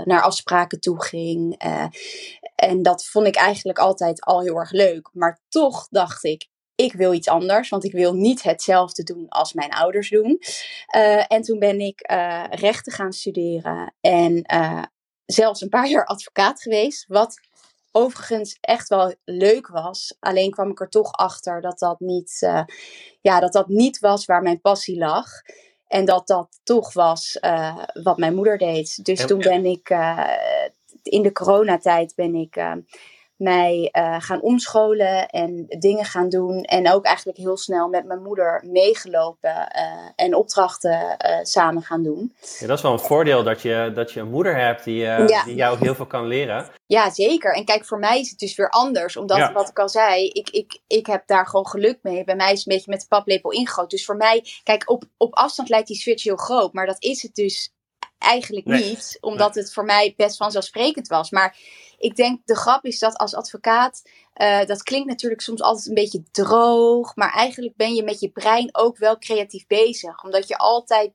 naar 0.06 0.22
afspraken 0.22 0.80
toe 0.80 1.04
ging. 1.04 1.58
en 2.56 2.82
dat 2.82 3.06
vond 3.06 3.28
ik 3.28 3.36
eigenlijk 3.36 3.80
altijd 3.80 4.22
al 4.22 4.42
heel 4.42 4.56
erg 4.56 4.72
leuk. 4.72 5.10
Maar 5.14 5.40
toch 5.50 5.88
dacht 5.90 6.24
ik, 6.24 6.48
ik 6.76 6.94
wil 6.94 7.14
iets 7.14 7.28
anders, 7.28 7.70
want 7.70 7.84
ik 7.84 7.92
wil 7.92 8.14
niet 8.14 8.44
hetzelfde 8.44 9.04
doen 9.04 9.30
als 9.30 9.54
mijn 9.54 9.72
ouders 9.72 10.10
doen. 10.10 10.40
en 11.28 11.42
toen 11.42 11.60
ben 11.60 11.80
ik 11.80 12.02
rechten 12.52 12.92
gaan 12.92 13.14
studeren 13.14 13.94
en 14.02 14.46
zelfs 15.26 15.62
een 15.62 15.70
paar 15.70 15.90
jaar 15.94 16.06
advocaat 16.06 16.62
geweest. 16.62 17.06
Wat 17.08 17.40
overigens 17.92 18.58
echt 18.62 18.90
wel 18.90 19.16
leuk 19.24 19.68
was. 19.68 20.16
Alleen 20.20 20.52
kwam 20.52 20.70
ik 20.70 20.80
er 20.80 20.90
toch 20.90 21.12
achter 21.12 21.62
dat 21.62 21.80
dat 21.80 22.00
niet, 22.00 22.40
ja, 23.22 23.40
dat 23.40 23.54
dat 23.54 23.68
niet 23.68 24.00
was 24.00 24.26
waar 24.26 24.42
mijn 24.42 24.62
passie 24.62 24.98
lag. 24.98 25.28
En 25.94 26.06
dat 26.06 26.28
dat 26.28 26.60
toch 26.64 26.94
was 26.94 27.38
uh, 27.42 27.84
wat 28.04 28.18
mijn 28.18 28.36
moeder 28.36 28.58
deed. 28.58 29.06
Dus 29.06 29.26
toen 29.26 29.40
ben 29.40 29.66
ik 29.66 29.90
uh, 29.90 30.30
in 31.04 31.22
de 31.22 31.32
coronatijd 31.32 32.14
ben 32.16 32.36
ik 32.36 32.56
mij 33.44 33.90
uh, 33.92 34.16
gaan 34.20 34.42
omscholen 34.42 35.28
en 35.28 35.66
dingen 35.68 36.06
gaan 36.06 36.30
doen. 36.30 36.64
En 36.64 36.92
ook 36.92 37.06
eigenlijk 37.06 37.38
heel 37.38 37.58
snel 37.58 37.88
met 37.88 38.06
mijn 38.06 38.22
moeder 38.22 38.64
meegelopen 38.66 39.50
uh, 39.50 40.10
en 40.16 40.36
opdrachten 40.36 41.18
uh, 41.26 41.40
samen 41.42 41.82
gaan 41.82 42.04
doen. 42.04 42.36
Ja, 42.60 42.68
dat 42.68 42.78
is 42.78 42.84
wel 42.84 42.92
een 42.92 43.00
voordeel 43.00 43.44
dat 43.44 43.62
je, 43.62 43.92
dat 43.96 44.12
je 44.12 44.20
een 44.20 44.30
moeder 44.30 44.58
hebt 44.58 44.84
die, 44.84 44.96
ja. 44.96 45.44
die 45.44 45.56
jou 45.56 45.78
heel 45.80 45.96
veel 45.96 46.06
kan 46.06 46.28
leren. 46.28 46.70
Ja, 46.86 47.10
zeker. 47.10 47.54
En 47.54 47.66
kijk, 47.66 47.86
voor 47.86 48.00
mij 48.00 48.20
is 48.20 48.30
het 48.30 48.40
dus 48.40 48.56
weer 48.56 48.70
anders. 48.70 49.18
Omdat, 49.18 49.38
ja. 49.38 49.52
wat 49.52 49.70
ik 49.70 49.80
al 49.80 49.90
zei, 49.90 50.28
ik, 50.28 50.50
ik, 50.50 50.82
ik 50.88 51.06
heb 51.06 51.28
daar 51.28 51.48
gewoon 51.48 51.68
geluk 51.68 52.00
mee. 52.02 52.24
Bij 52.24 52.36
mij 52.36 52.52
is 52.52 52.58
het 52.58 52.68
een 52.68 52.74
beetje 52.74 52.92
met 52.92 53.02
de 53.02 53.08
paplepel 53.08 53.52
ingegoten. 53.52 53.90
Dus 53.90 54.06
voor 54.06 54.18
mij, 54.18 54.46
kijk, 54.64 54.90
op, 54.90 55.04
op 55.18 55.34
afstand 55.34 55.70
lijkt 55.70 55.88
die 55.88 55.98
switch 55.98 56.24
heel 56.24 56.36
groot. 56.36 56.74
Maar 56.74 56.86
dat 56.86 57.04
is 57.04 57.22
het 57.22 57.36
dus 57.36 57.74
eigenlijk 58.24 58.66
nee. 58.66 58.90
niet. 58.90 59.18
Omdat 59.22 59.56
nee. 59.56 59.64
het 59.64 59.74
voor 59.74 59.86
mij 59.86 60.14
best 60.18 60.38
vanzelfsprekend 60.38 61.08
was. 61.08 61.30
Maar 61.30 61.58
ik 61.98 62.16
denk, 62.16 62.40
de 62.46 62.56
grap 62.56 62.86
is 62.86 63.00
dat 63.00 63.18
als 63.18 63.36
advocaat, 63.36 64.02
uh, 64.36 64.66
dat 64.66 64.84
klinkt 64.84 65.08
natuurlijk 65.08 65.42
soms 65.42 65.62
altijd 65.62 65.88
een 65.88 65.94
beetje 65.94 66.24
droog, 66.32 67.16
maar 67.16 67.34
eigenlijk 67.34 67.76
ben 67.76 67.94
je 67.94 68.04
met 68.04 68.20
je 68.20 68.30
brein 68.30 68.70
ook 68.72 68.98
wel 68.98 69.18
creatief 69.18 69.68
bezig. 69.68 70.24
Omdat 70.24 70.48
je 70.48 70.58
altijd 70.58 71.12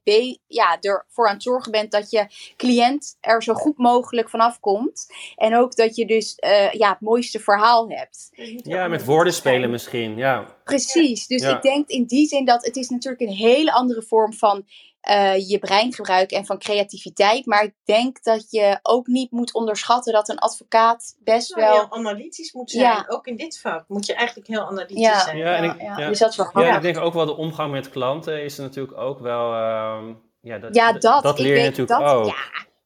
ja, 0.47 0.79
ervoor 0.81 1.27
aan 1.29 1.35
het 1.35 1.43
zorgen 1.43 1.73
bent 1.73 1.91
dat 1.91 2.11
je 2.11 2.27
cliënt 2.57 3.17
er 3.21 3.43
zo 3.43 3.55
goed 3.55 3.79
mogelijk 3.79 4.31
vanaf 4.31 4.61
komt. 4.61 5.07
En 5.37 5.57
ook 5.57 5.77
dat 5.77 5.97
je 5.97 6.07
dus 6.07 6.39
uh, 6.45 6.73
ja, 6.73 6.91
het 6.91 7.01
mooiste 7.01 7.41
verhaal 7.41 7.91
hebt. 7.91 8.31
Ja, 8.63 8.89
met 8.89 9.05
woorden 9.05 9.33
spelen 9.33 9.71
misschien, 9.71 10.17
ja. 10.17 10.57
Precies, 10.65 11.27
dus 11.27 11.43
ja. 11.43 11.57
ik 11.57 11.63
denk 11.63 11.89
in 11.89 12.05
die 12.05 12.27
zin 12.27 12.45
dat 12.45 12.65
het 12.65 12.77
is 12.77 12.89
natuurlijk 12.89 13.23
een 13.23 13.37
hele 13.37 13.73
andere 13.73 14.03
vorm 14.03 14.33
van 14.33 14.67
uh, 15.11 15.49
je 15.49 15.59
brein 15.59 15.93
gebruiken 15.93 16.37
en 16.37 16.47
van 16.47 16.59
creativiteit. 16.59 17.47
Maar 17.47 17.63
ik 17.63 17.75
denk 17.85 18.23
dat 18.23 18.51
je 18.51 18.79
ook 18.83 19.07
niet 19.07 19.31
moet 19.31 19.55
onderschatten 19.55 20.13
dat 20.13 20.29
een 20.29 20.39
advocaat 20.39 21.17
best 21.25 21.57
nou, 21.57 21.69
wel. 21.69 21.81
Heel 21.81 21.93
analytisch 21.93 22.53
moet 22.53 22.71
zijn. 22.71 22.83
Ja. 22.83 23.05
Ook 23.09 23.27
in 23.27 23.37
dit 23.37 23.61
vak 23.61 23.85
moet 23.89 24.07
je 24.07 24.15
eigenlijk 24.15 24.49
heel 24.49 24.67
analytisch 24.67 24.99
ja. 24.99 25.21
zijn. 25.21 25.37
Ja, 25.37 25.55
en 25.55 25.65
ik, 25.65 25.81
ja. 25.81 26.09
Dus 26.09 26.19
dat 26.19 26.31
is 26.31 26.37
wel 26.37 26.65
ja, 26.65 26.77
ik 26.77 26.83
denk 26.83 26.99
ook 26.99 27.15
wel 27.15 27.27
de 27.27 27.37
omgang 27.37 27.73
met 27.73 27.91
klanten 27.91 28.45
is 28.45 28.57
natuurlijk 28.57 28.99
ook 28.99 29.19
wel. 29.19 29.53
Uh, 29.53 29.99
ja, 30.41 30.59
dat, 30.59 30.75
ja, 30.75 30.93
dat, 30.93 31.23
dat 31.23 31.39
leer 31.39 31.57
je 31.57 31.63
natuurlijk 31.63 32.01
dat, 32.01 32.13
ook. 32.13 32.35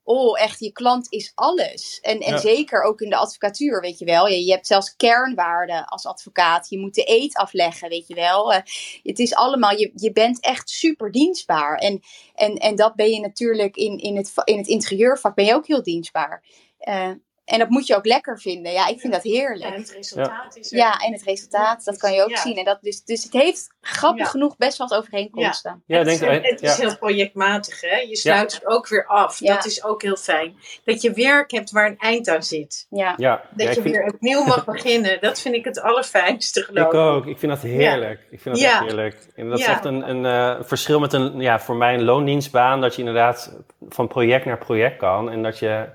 Oh, 0.04 0.40
echt, 0.40 0.60
je 0.60 0.72
klant 0.72 1.06
is 1.12 1.32
alles. 1.34 1.98
En, 2.00 2.20
en 2.20 2.32
ja. 2.32 2.38
zeker 2.38 2.82
ook 2.82 3.00
in 3.00 3.10
de 3.10 3.16
advocatuur, 3.16 3.80
weet 3.80 3.98
je 3.98 4.04
wel. 4.04 4.28
Je, 4.28 4.44
je 4.44 4.52
hebt 4.52 4.66
zelfs 4.66 4.96
kernwaarden 4.96 5.84
als 5.84 6.06
advocaat. 6.06 6.68
Je 6.68 6.78
moet 6.78 6.94
de 6.94 7.10
eet 7.10 7.34
afleggen, 7.34 7.88
weet 7.88 8.06
je 8.06 8.14
wel. 8.14 8.52
Uh, 8.52 8.58
het 9.02 9.18
is 9.18 9.34
allemaal, 9.34 9.78
je, 9.78 9.90
je 9.94 10.12
bent 10.12 10.40
echt 10.40 10.70
super 10.70 11.10
dienstbaar. 11.10 11.78
En, 11.78 12.00
en, 12.34 12.54
en 12.54 12.76
dat 12.76 12.94
ben 12.94 13.10
je 13.10 13.20
natuurlijk 13.20 13.76
in, 13.76 13.98
in, 13.98 14.16
het, 14.16 14.32
in 14.44 14.58
het 14.58 14.66
interieurvak 14.66 15.34
ben 15.34 15.44
je 15.44 15.54
ook 15.54 15.66
heel 15.66 15.82
dienstbaar. 15.82 16.44
Uh, 16.80 17.10
en 17.52 17.58
dat 17.58 17.68
moet 17.68 17.86
je 17.86 17.96
ook 17.96 18.06
lekker 18.06 18.40
vinden. 18.40 18.72
Ja, 18.72 18.86
ik 18.86 19.00
vind 19.00 19.12
dat 19.12 19.22
heerlijk. 19.22 19.74
En 19.74 19.80
het 19.80 19.92
resultaat 19.92 20.56
is 20.56 20.72
er. 20.72 20.78
Ja, 20.78 20.98
en 20.98 21.12
het 21.12 21.22
resultaat, 21.22 21.84
dat 21.84 21.96
kan 21.96 22.12
je 22.12 22.22
ook 22.22 22.30
ja. 22.30 22.36
zien. 22.36 22.56
En 22.56 22.64
dat, 22.64 22.78
dus, 22.80 23.04
dus 23.04 23.22
het 23.22 23.32
heeft 23.32 23.74
grappig 23.80 24.30
genoeg 24.30 24.56
best 24.56 24.78
wel 24.78 24.88
wat 24.88 24.98
overeenkomsten. 24.98 25.82
Ja, 25.86 25.98
het, 25.98 26.06
denk, 26.06 26.44
is, 26.44 26.50
het 26.50 26.62
is 26.62 26.76
heel 26.76 26.96
projectmatig, 26.96 27.80
hè? 27.80 27.96
Je 27.96 28.16
sluit 28.16 28.52
het 28.54 28.66
ook 28.66 28.88
weer 28.88 29.06
af. 29.06 29.38
Dat 29.38 29.64
is 29.64 29.84
ook 29.84 30.02
heel 30.02 30.16
fijn. 30.16 30.56
Dat 30.84 31.02
je 31.02 31.12
werk 31.12 31.50
hebt 31.50 31.70
waar 31.70 31.86
een 31.86 31.98
eind 31.98 32.28
aan 32.28 32.42
zit. 32.42 32.86
Ja. 32.90 33.14
ja. 33.16 33.42
Dat 33.50 33.74
je 33.74 33.82
weer 33.82 34.04
opnieuw 34.04 34.44
mag 34.44 34.64
beginnen. 34.64 35.20
Dat 35.20 35.40
vind 35.40 35.54
ik 35.54 35.64
het 35.64 35.80
allerfijnste, 35.80 36.62
geloof 36.62 36.86
ik. 36.86 36.92
Ik 36.92 36.98
ook. 36.98 37.26
Ik 37.26 37.38
vind 37.38 37.52
dat 37.52 37.62
heerlijk. 37.62 38.20
Ik 38.30 38.40
vind 38.40 38.54
dat 38.54 38.64
echt 38.64 38.80
heerlijk. 38.80 39.16
En 39.34 39.48
dat 39.48 39.58
is 39.58 39.66
echt 39.66 39.84
een, 39.84 40.08
een 40.08 40.24
uh, 40.24 40.64
verschil 40.64 41.00
met 41.00 41.12
een, 41.12 41.40
ja, 41.40 41.60
voor 41.60 41.76
mij 41.76 41.94
een 41.94 42.04
loondienstbaan. 42.04 42.80
Dat 42.80 42.94
je 42.94 42.98
inderdaad 42.98 43.56
van 43.88 44.08
project 44.08 44.44
naar 44.44 44.58
project 44.58 44.96
kan. 44.96 45.30
En 45.30 45.42
dat 45.42 45.58
je, 45.58 45.88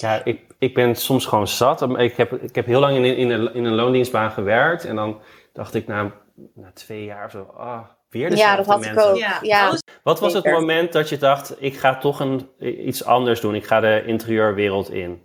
ja, 0.00 0.24
ik 0.24 0.50
ik 0.60 0.74
ben 0.74 0.94
soms 0.94 1.26
gewoon 1.26 1.48
zat. 1.48 1.98
Ik 1.98 2.16
heb, 2.16 2.32
ik 2.32 2.54
heb 2.54 2.66
heel 2.66 2.80
lang 2.80 2.96
in, 2.96 3.16
in, 3.16 3.30
een, 3.30 3.54
in 3.54 3.64
een 3.64 3.74
loondienstbaan 3.74 4.30
gewerkt. 4.30 4.84
En 4.84 4.96
dan 4.96 5.20
dacht 5.52 5.74
ik 5.74 5.86
na, 5.86 6.12
na 6.54 6.70
twee 6.74 7.04
jaar 7.04 7.24
of 7.24 7.30
zo, 7.30 7.42
ah, 7.56 7.80
weer 8.08 8.30
dezelfde 8.30 8.50
Ja, 8.50 8.56
dat 8.56 8.66
had 8.66 8.80
mensen. 8.80 9.02
ik 9.02 9.08
ook. 9.08 9.16
Ja. 9.16 9.38
ja. 9.42 9.72
Wat 10.02 10.20
was 10.20 10.32
het 10.32 10.44
moment 10.44 10.92
dat 10.92 11.08
je 11.08 11.18
dacht, 11.18 11.54
ik 11.58 11.76
ga 11.76 11.98
toch 11.98 12.20
een, 12.20 12.48
iets 12.58 13.04
anders 13.04 13.40
doen. 13.40 13.54
Ik 13.54 13.64
ga 13.66 13.80
de 13.80 14.02
interieurwereld 14.06 14.90
in? 14.90 15.22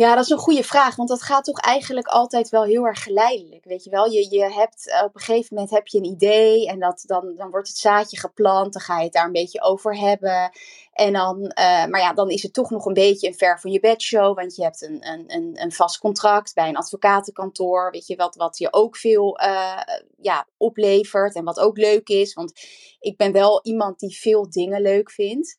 Ja, 0.00 0.14
dat 0.14 0.24
is 0.24 0.30
een 0.30 0.38
goede 0.38 0.62
vraag, 0.62 0.96
want 0.96 1.08
dat 1.08 1.22
gaat 1.22 1.44
toch 1.44 1.60
eigenlijk 1.60 2.06
altijd 2.06 2.48
wel 2.48 2.62
heel 2.62 2.86
erg 2.86 3.02
geleidelijk, 3.02 3.64
weet 3.64 3.84
je 3.84 3.90
wel. 3.90 4.10
Je, 4.10 4.30
je 4.30 4.52
hebt, 4.52 5.02
op 5.04 5.14
een 5.14 5.20
gegeven 5.20 5.54
moment 5.54 5.70
heb 5.70 5.86
je 5.86 5.98
een 5.98 6.04
idee 6.04 6.68
en 6.68 6.78
dat, 6.78 7.02
dan, 7.06 7.34
dan 7.36 7.50
wordt 7.50 7.68
het 7.68 7.76
zaadje 7.76 8.18
geplant, 8.18 8.72
dan 8.72 8.82
ga 8.82 8.98
je 8.98 9.04
het 9.04 9.12
daar 9.12 9.24
een 9.24 9.32
beetje 9.32 9.62
over 9.62 9.98
hebben. 9.98 10.50
En 10.92 11.12
dan, 11.12 11.40
uh, 11.40 11.86
maar 11.86 12.00
ja, 12.00 12.12
dan 12.12 12.30
is 12.30 12.42
het 12.42 12.52
toch 12.52 12.70
nog 12.70 12.84
een 12.84 12.92
beetje 12.92 13.26
een 13.26 13.34
ver 13.34 13.60
van 13.60 13.70
je 13.70 13.80
bedshow, 13.80 14.36
want 14.36 14.56
je 14.56 14.62
hebt 14.62 14.82
een, 14.82 15.08
een, 15.08 15.24
een, 15.26 15.62
een 15.62 15.72
vast 15.72 15.98
contract 15.98 16.54
bij 16.54 16.68
een 16.68 16.76
advocatenkantoor, 16.76 17.90
weet 17.90 18.06
je, 18.06 18.16
wat, 18.16 18.36
wat 18.36 18.58
je 18.58 18.72
ook 18.72 18.96
veel 18.96 19.40
uh, 19.40 19.80
ja, 20.20 20.46
oplevert 20.56 21.34
en 21.34 21.44
wat 21.44 21.60
ook 21.60 21.76
leuk 21.76 22.08
is, 22.08 22.34
want 22.34 22.52
ik 23.00 23.16
ben 23.16 23.32
wel 23.32 23.60
iemand 23.62 23.98
die 23.98 24.18
veel 24.18 24.50
dingen 24.50 24.82
leuk 24.82 25.10
vindt. 25.10 25.56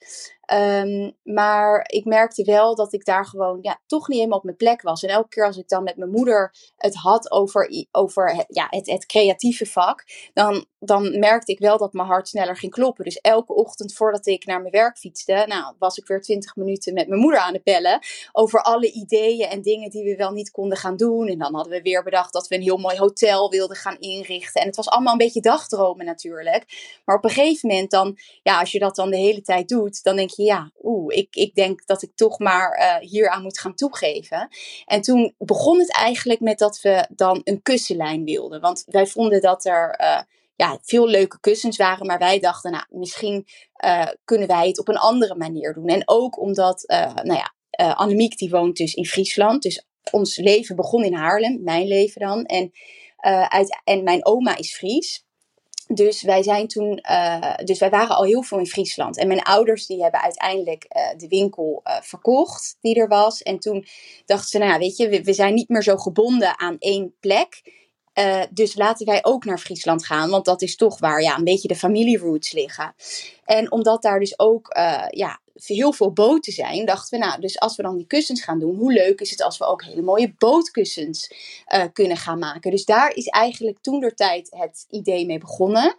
Um, 0.54 1.18
maar 1.24 1.84
ik 1.88 2.06
merkte 2.06 2.44
wel 2.44 2.76
dat 2.76 2.94
ik 2.94 3.06
daar 3.06 3.26
gewoon 3.26 3.60
ja, 3.62 3.82
toch 3.86 4.08
niet 4.08 4.18
helemaal 4.18 4.38
op 4.38 4.44
mijn 4.44 4.56
plek 4.56 4.82
was. 4.82 5.04
En 5.04 5.10
elke 5.10 5.28
keer 5.28 5.46
als 5.46 5.58
ik 5.58 5.68
dan 5.68 5.84
met 5.84 5.98
mijn 5.98 6.12
moeder 6.12 6.56
het 6.76 6.96
had 6.96 7.32
over, 7.32 7.86
over 7.92 8.46
ja, 8.48 8.68
het, 8.70 8.90
het 8.90 9.06
creatieve 9.06 9.66
vak, 9.66 10.04
dan, 10.34 10.66
dan 10.80 11.20
merkte 11.20 11.52
ik 11.52 11.60
wel 11.60 11.78
dat 11.78 11.94
mijn 11.94 12.08
hart 12.08 12.28
sneller 12.28 12.58
ging 12.58 12.72
kloppen. 12.72 13.04
Dus 13.04 13.18
elke 13.18 13.54
ochtend 13.54 13.94
voordat 13.94 14.28
ik 14.28 14.46
naar 14.46 14.60
mijn 14.60 14.72
werk 14.72 14.98
fietste, 14.98 15.44
nou, 15.48 15.76
was 15.80 15.98
ik 15.98 16.08
weer 16.08 16.22
twintig 16.22 16.56
minuten 16.56 16.94
met 16.94 17.08
mijn 17.08 17.22
moeder 17.22 17.40
aan 17.40 17.54
het 17.54 17.64
bellen 17.64 18.00
over 18.32 18.62
alle 18.62 18.92
ideeën 18.92 19.48
en 19.48 19.62
dingen 19.62 19.90
die 19.90 20.04
we 20.04 20.16
wel 20.16 20.32
niet 20.32 20.52
konden 20.52 20.78
gaan 20.78 20.96
doen. 20.96 21.28
En 21.28 21.38
dan 21.38 21.56
hadden 21.56 21.74
we 21.74 21.82
weer 21.82 22.04
bedacht 22.04 22.34
dat 22.34 22.48
we 22.48 22.56
een 22.56 22.62
heel 22.62 22.78
mooi 22.78 22.98
hotel 22.98 23.50
wilden 23.50 23.78
gaan 23.78 24.00
inrichten. 24.00 24.62
En 24.62 24.68
het 24.68 24.76
was 24.76 24.90
allemaal 24.90 25.12
een 25.12 25.18
beetje 25.18 25.42
dagdromen 25.42 26.06
natuurlijk. 26.06 27.00
Maar 27.06 27.16
op 27.16 27.24
een 27.24 27.30
gegeven 27.30 27.70
moment 27.70 27.92
dan, 27.92 28.18
ja, 28.44 28.60
als 28.60 28.72
je 28.72 28.80
dat 28.80 28.96
dan 28.96 29.10
de 29.10 29.18
hele 29.18 29.42
tijd 29.42 29.70
doet, 29.70 30.04
dan 30.04 30.16
denk 30.16 30.30
je, 30.30 30.41
ja, 30.44 30.72
oeh, 30.82 31.16
ik, 31.18 31.36
ik 31.36 31.56
denk 31.56 31.86
dat 31.86 32.02
ik 32.02 32.16
toch 32.16 32.40
maar 32.40 32.80
uh, 32.80 33.10
hier 33.10 33.30
aan 33.30 33.42
moet 33.42 33.60
gaan 33.60 33.76
toegeven. 33.76 34.48
En 34.86 35.02
toen 35.02 35.34
begon 35.38 35.80
het 35.80 35.94
eigenlijk 35.94 36.40
met 36.40 36.58
dat 36.58 36.82
we 36.82 37.08
dan 37.10 37.42
een 37.44 37.62
kussenlijn 37.62 38.24
wilden. 38.24 38.62
Want 38.62 38.84
wij 38.88 39.08
vonden 39.08 39.42
dat 39.42 39.66
er 39.66 40.00
uh, 40.02 40.22
ja, 40.56 40.80
veel 40.82 41.08
leuke 41.08 41.40
kussens 41.40 41.78
waren, 41.78 42.06
maar 42.06 42.20
wij 42.20 42.40
dachten, 42.40 42.72
nou, 42.72 42.86
misschien 42.90 43.48
uh, 43.86 44.08
kunnen 44.26 44.48
wij 44.48 44.68
het 44.68 44.80
op 44.80 44.88
een 44.88 44.98
andere 44.98 45.36
manier 45.36 45.74
doen. 45.74 45.88
En 45.88 46.02
ook 46.06 46.40
omdat, 46.40 46.84
nou 47.24 47.34
ja, 47.34 47.54
Annemiek 47.94 48.38
die 48.38 48.50
woont 48.50 48.78
dus 48.78 48.94
in 48.94 49.06
Friesland, 49.06 49.62
dus 49.62 49.86
ons 50.12 50.38
leven 50.38 50.76
begon 50.76 51.04
in 51.04 51.14
Haarlem, 51.14 51.64
mijn 51.64 51.88
leven 51.88 52.22
dan. 52.22 52.46
En, 52.46 52.72
uit, 53.48 53.82
en 53.84 54.04
mijn 54.04 54.26
oma 54.26 54.58
is 54.58 54.76
Fries. 54.76 55.26
Dus 55.94 56.22
wij 56.22 56.44
zijn 56.44 56.68
toen, 56.68 57.00
uh, 57.12 57.56
dus 57.64 57.80
wij 57.80 57.90
waren 57.90 58.16
al 58.16 58.24
heel 58.24 58.44
veel 58.44 58.58
in 58.58 58.66
Friesland. 58.66 59.18
En 59.18 59.28
mijn 59.28 59.42
ouders 59.42 59.86
die 59.86 60.02
hebben 60.02 60.22
uiteindelijk 60.22 60.86
uh, 60.90 61.18
de 61.18 61.28
winkel 61.28 61.82
uh, 61.84 62.02
verkocht 62.02 62.78
die 62.82 62.96
er 62.96 63.08
was. 63.08 63.42
En 63.42 63.60
toen 63.60 63.86
dachten 64.26 64.50
ze, 64.50 64.58
nou 64.58 64.72
ja, 64.72 64.78
weet 64.78 64.98
je, 64.98 65.10
we, 65.10 65.24
we 65.24 65.34
zijn 65.34 65.54
niet 65.54 65.70
meer 65.70 65.84
zo 65.84 65.98
gebonden 65.98 66.60
aan 66.60 66.76
één 66.80 67.16
plek. 67.20 67.80
dus 68.52 68.76
laten 68.76 69.06
wij 69.06 69.20
ook 69.22 69.46
naar 69.46 69.58
Friesland 69.58 70.06
gaan, 70.06 70.30
want 70.30 70.46
dat 70.46 70.62
is 70.62 70.76
toch 70.76 71.00
waar 71.00 71.22
ja, 71.22 71.38
een 71.38 71.44
beetje 71.44 71.68
de 71.68 71.76
familieroots 71.76 72.52
liggen. 72.52 72.96
En 73.44 73.72
omdat 73.72 74.02
daar 74.02 74.20
dus 74.20 74.40
ook 74.40 74.68
ja, 75.10 75.41
heel 75.54 75.94
veel 75.94 76.12
boten 76.12 76.54
zijn, 76.54 76.86
dachten 76.86 77.20
we, 77.20 77.26
nou, 77.26 77.42
dus 77.42 77.60
als 77.60 77.76
we 77.76 77.84
dan 77.84 77.98
die 77.98 78.08
kussens 78.08 78.44
gaan 78.44 78.60
doen, 78.60 78.76
hoe 78.76 78.94
leuk 78.94 79.22
is 79.22 79.30
het 79.30 79.42
als 79.42 79.58
we 79.58 79.66
ook 79.66 79.84
hele 79.84 80.02
mooie 80.02 80.34
bootkussens 80.38 81.32
uh, 81.74 81.84
kunnen 81.94 82.18
gaan 82.18 82.40
maken. 82.40 82.72
Dus 82.72 82.86
daar 82.86 83.16
is 83.16 83.28
eigenlijk 83.28 83.78
toen 83.82 84.00
der 84.00 84.16
tijd 84.16 84.48
het 84.52 84.86
idee 84.90 85.26
mee 85.26 85.38
begonnen. 85.38 85.96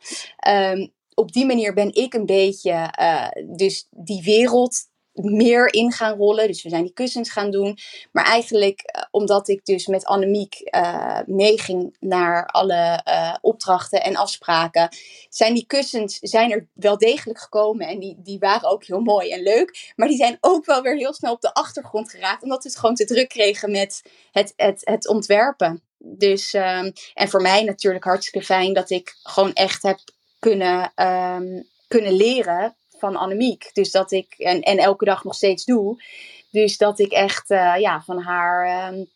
Um, 0.49 0.93
op 1.15 1.33
die 1.33 1.47
manier 1.47 1.75
ben 1.75 1.95
ik 1.95 2.15
een 2.15 2.27
beetje 2.27 2.95
uh, 3.01 3.29
dus 3.57 3.87
die 3.91 4.23
wereld 4.23 4.91
meer 5.13 5.73
in 5.73 5.93
gaan 5.93 6.17
rollen. 6.17 6.47
Dus 6.47 6.63
we 6.63 6.69
zijn 6.69 6.83
die 6.83 6.93
kussens 6.93 7.31
gaan 7.31 7.51
doen. 7.51 7.79
Maar 8.13 8.25
eigenlijk 8.25 8.81
uh, 8.97 9.03
omdat 9.11 9.49
ik 9.49 9.65
dus 9.65 9.87
met 9.87 10.05
Annemiek 10.05 10.75
uh, 10.75 11.19
meeging 11.27 11.97
naar 12.01 12.47
alle 12.47 13.01
uh, 13.09 13.35
opdrachten 13.41 14.03
en 14.03 14.17
afspraken, 14.17 14.89
zijn 15.29 15.55
die 15.55 15.67
kussens 15.67 16.19
zijn 16.19 16.51
er 16.51 16.69
wel 16.75 16.99
degelijk 16.99 17.39
gekomen. 17.39 17.87
En 17.87 17.99
die, 17.99 18.17
die 18.19 18.39
waren 18.39 18.69
ook 18.69 18.85
heel 18.85 19.01
mooi 19.01 19.31
en 19.31 19.43
leuk. 19.43 19.93
Maar 19.97 20.09
die 20.09 20.17
zijn 20.17 20.39
ook 20.41 20.65
wel 20.65 20.83
weer 20.83 20.97
heel 20.97 21.15
snel 21.15 21.33
op 21.33 21.41
de 21.41 21.55
achtergrond 21.55 22.11
geraakt. 22.11 22.43
Omdat 22.43 22.63
we 22.63 22.69
het 22.69 22.79
gewoon 22.79 22.95
te 22.95 23.05
druk 23.05 23.29
kregen 23.29 23.71
met 23.71 24.03
het, 24.33 24.53
het, 24.57 24.81
het 24.81 25.09
ontwerpen. 25.09 25.83
Dus, 25.99 26.53
um, 26.53 26.93
en 27.15 27.29
voor 27.29 27.43
mij 27.43 27.65
natuurlijk 27.65 28.05
hartstikke 28.05 28.47
fijn 28.47 28.73
dat 28.73 28.91
ik 28.91 29.15
gewoon 29.23 29.53
echt 29.53 29.83
heb 29.83 29.99
kunnen, 30.39 30.93
um, 30.97 31.69
kunnen 31.89 32.13
leren 32.13 32.77
van 33.03 33.17
Annemiek. 33.17 33.71
Dus 33.73 33.91
dat 33.91 34.11
ik, 34.11 34.35
en, 34.39 34.61
en 34.61 34.79
elke 34.79 35.05
dag 35.05 35.25
nog 35.25 35.35
steeds 35.35 35.65
doe. 35.65 36.03
Dus 36.51 36.79
dat 36.79 36.99
ik 36.99 37.13
echt 37.13 37.51
uh, 37.51 37.77
ja, 37.79 38.01
van 38.01 38.19
haar, 38.19 38.89
um, 38.93 39.07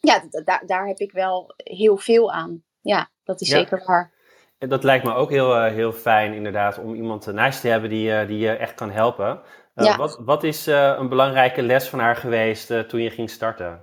ja, 0.00 0.22
daar, 0.66 0.86
heb 0.86 0.98
ik 0.98 1.12
wel 1.12 1.54
heel 1.56 1.96
veel 1.96 2.32
aan. 2.32 2.62
Ja, 2.80 3.10
dat 3.24 3.40
is 3.40 3.48
ja. 3.48 3.56
zeker 3.56 3.82
waar. 3.86 4.12
En 4.58 4.68
dat 4.68 4.84
lijkt 4.84 5.04
me 5.04 5.14
ook 5.14 5.30
heel, 5.30 5.56
uh, 5.56 5.72
heel 5.72 5.92
fijn 5.92 6.32
inderdaad, 6.32 6.78
om 6.78 6.94
iemand 6.94 7.26
naast 7.26 7.60
te 7.60 7.68
hebben 7.68 7.90
die, 7.90 8.08
uh, 8.08 8.26
die 8.26 8.38
je 8.38 8.50
echt 8.50 8.74
kan 8.74 8.90
helpen. 8.90 9.40
Ja. 9.74 9.96
Wat, 9.96 10.18
wat 10.24 10.44
is 10.44 10.66
een 10.66 11.08
belangrijke 11.08 11.62
les 11.62 11.88
van 11.88 11.98
haar 11.98 12.16
geweest 12.16 12.88
toen 12.88 13.00
je 13.00 13.10
ging 13.10 13.30
starten? 13.30 13.82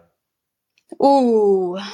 Oeh, 0.98 1.86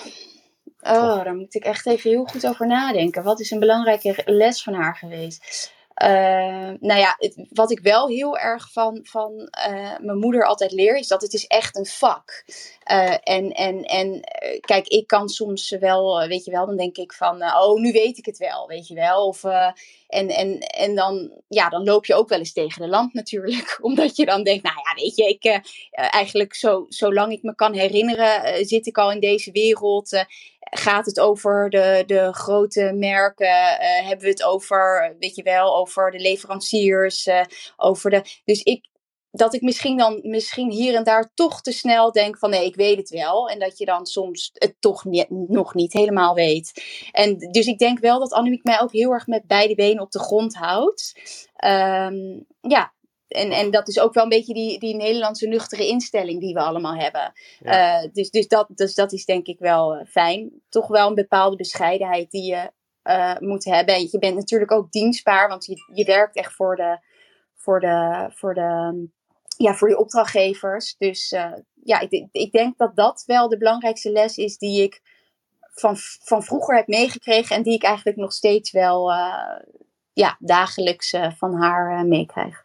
oh, 0.79 1.23
daar 1.23 1.35
moet 1.35 1.55
ik 1.55 1.63
echt 1.63 1.85
even 1.87 2.09
heel 2.09 2.25
goed 2.25 2.47
over 2.47 2.67
nadenken. 2.67 3.23
Wat 3.23 3.39
is 3.39 3.51
een 3.51 3.59
belangrijke 3.59 4.21
les 4.25 4.63
van 4.63 4.73
haar 4.73 4.95
geweest? 4.95 5.73
Uh, 6.03 6.73
nou 6.79 6.99
ja, 6.99 7.15
het, 7.17 7.47
wat 7.49 7.71
ik 7.71 7.79
wel 7.79 8.07
heel 8.07 8.37
erg 8.37 8.71
van, 8.71 8.99
van 9.03 9.49
uh, 9.69 9.97
mijn 9.99 10.17
moeder 10.17 10.45
altijd 10.45 10.71
leer, 10.71 10.95
is 10.95 11.07
dat 11.07 11.21
het 11.21 11.33
is 11.33 11.47
echt 11.47 11.77
een 11.77 11.85
vak. 11.85 12.43
Uh, 12.91 13.13
en 13.23 13.51
en, 13.51 13.83
en 13.83 14.21
kijk, 14.59 14.87
ik 14.87 15.07
kan 15.07 15.29
soms 15.29 15.69
wel, 15.69 16.27
weet 16.27 16.45
je 16.45 16.51
wel, 16.51 16.65
dan 16.65 16.77
denk 16.77 16.97
ik 16.97 17.13
van, 17.13 17.43
oh, 17.43 17.79
nu 17.79 17.91
weet 17.91 18.17
ik 18.17 18.25
het 18.25 18.37
wel, 18.37 18.67
weet 18.67 18.87
je 18.87 18.95
wel. 18.95 19.27
Of, 19.27 19.43
en, 20.09 20.27
en, 20.29 20.59
en 20.59 20.95
dan, 20.95 21.31
ja, 21.47 21.69
dan 21.69 21.83
loop 21.83 22.05
je 22.05 22.15
ook 22.15 22.29
wel 22.29 22.39
eens 22.39 22.53
tegen 22.53 22.81
de 22.81 22.87
lamp 22.87 23.13
natuurlijk. 23.13 23.77
Omdat 23.81 24.15
je 24.15 24.25
dan 24.25 24.43
denkt, 24.43 24.63
nou 24.63 24.75
ja, 24.75 25.01
weet 25.03 25.15
je, 25.15 25.23
ik, 25.23 25.61
eigenlijk 25.91 26.55
zo, 26.55 26.85
zolang 26.87 27.31
ik 27.31 27.43
me 27.43 27.55
kan 27.55 27.73
herinneren, 27.73 28.65
zit 28.65 28.87
ik 28.87 28.97
al 28.97 29.11
in 29.11 29.19
deze 29.19 29.51
wereld 29.51 30.25
gaat 30.71 31.05
het 31.05 31.19
over 31.19 31.69
de, 31.69 32.03
de 32.05 32.33
grote 32.33 32.93
merken? 32.95 33.77
Hebben 33.79 34.25
we 34.25 34.31
het 34.31 34.43
over, 34.43 35.15
weet 35.19 35.35
je 35.35 35.43
wel, 35.43 35.77
over 35.77 36.11
de 36.11 36.19
leveranciers? 36.19 37.29
Over 37.77 38.09
de, 38.09 38.21
dus 38.45 38.61
ik, 38.61 38.88
dat 39.31 39.53
ik 39.53 39.61
misschien 39.61 39.97
dan 39.97 40.19
misschien 40.21 40.71
hier 40.71 40.95
en 40.95 41.03
daar 41.03 41.31
toch 41.33 41.61
te 41.61 41.71
snel 41.71 42.11
denk 42.11 42.37
van 42.37 42.49
nee, 42.49 42.65
ik 42.65 42.75
weet 42.75 42.97
het 42.97 43.09
wel. 43.09 43.49
En 43.49 43.59
dat 43.59 43.77
je 43.77 43.85
dan 43.85 44.05
soms 44.05 44.49
het 44.53 44.75
toch 44.79 45.05
niet, 45.05 45.29
nog 45.29 45.73
niet 45.73 45.93
helemaal 45.93 46.33
weet. 46.33 46.83
En 47.11 47.37
dus 47.37 47.65
ik 47.65 47.77
denk 47.77 47.99
wel 47.99 48.19
dat 48.19 48.33
Annemiek 48.33 48.63
mij 48.63 48.81
ook 48.81 48.91
heel 48.91 49.11
erg 49.11 49.27
met 49.27 49.47
beide 49.47 49.75
benen 49.75 50.03
op 50.03 50.11
de 50.11 50.19
grond 50.19 50.55
houdt. 50.55 51.13
Um, 51.65 52.45
ja, 52.61 52.93
en, 53.27 53.51
en 53.51 53.71
dat 53.71 53.87
is 53.87 53.99
ook 53.99 54.13
wel 54.13 54.23
een 54.23 54.29
beetje 54.29 54.53
die, 54.53 54.79
die 54.79 54.95
Nederlandse 54.95 55.47
nuchtere 55.47 55.87
instelling 55.87 56.39
die 56.39 56.53
we 56.53 56.59
allemaal 56.59 56.95
hebben. 56.95 57.33
Ja. 57.59 58.03
Uh, 58.03 58.09
dus, 58.13 58.29
dus, 58.29 58.47
dat, 58.47 58.67
dus 58.75 58.95
dat 58.95 59.11
is 59.11 59.25
denk 59.25 59.47
ik 59.47 59.59
wel 59.59 59.95
uh, 59.95 60.05
fijn. 60.05 60.61
Toch 60.69 60.87
wel 60.87 61.07
een 61.07 61.15
bepaalde 61.15 61.55
bescheidenheid 61.55 62.31
die 62.31 62.51
je 62.51 62.71
uh, 63.03 63.37
moet 63.39 63.65
hebben. 63.65 63.95
En 63.95 64.07
je 64.11 64.19
bent 64.19 64.35
natuurlijk 64.35 64.71
ook 64.71 64.91
dienstbaar, 64.91 65.49
want 65.49 65.65
je, 65.65 65.75
je 65.93 66.03
werkt 66.03 66.35
echt 66.35 66.53
voor 66.53 66.75
de, 66.75 66.99
voor 67.55 67.79
de, 67.79 68.29
voor 68.33 68.53
de, 68.53 69.09
ja, 69.63 69.73
voor 69.73 69.89
je 69.89 69.97
opdrachtgevers. 69.97 70.95
Dus 70.97 71.29
ja, 71.83 71.99
ik, 71.99 72.27
ik 72.31 72.51
denk 72.51 72.77
dat 72.77 72.95
dat 72.95 73.23
wel 73.25 73.49
de 73.49 73.57
belangrijkste 73.57 74.11
les 74.11 74.37
is 74.37 74.57
die 74.57 74.83
ik 74.83 75.01
van, 75.73 75.95
van 76.23 76.43
vroeger 76.43 76.75
heb 76.75 76.87
meegekregen. 76.87 77.55
En 77.55 77.63
die 77.63 77.73
ik 77.73 77.83
eigenlijk 77.83 78.17
nog 78.17 78.33
steeds 78.33 78.71
wel 78.71 79.11
ja, 80.13 80.37
dagelijks 80.39 81.15
van 81.37 81.53
haar 81.53 82.05
meekrijg. 82.05 82.63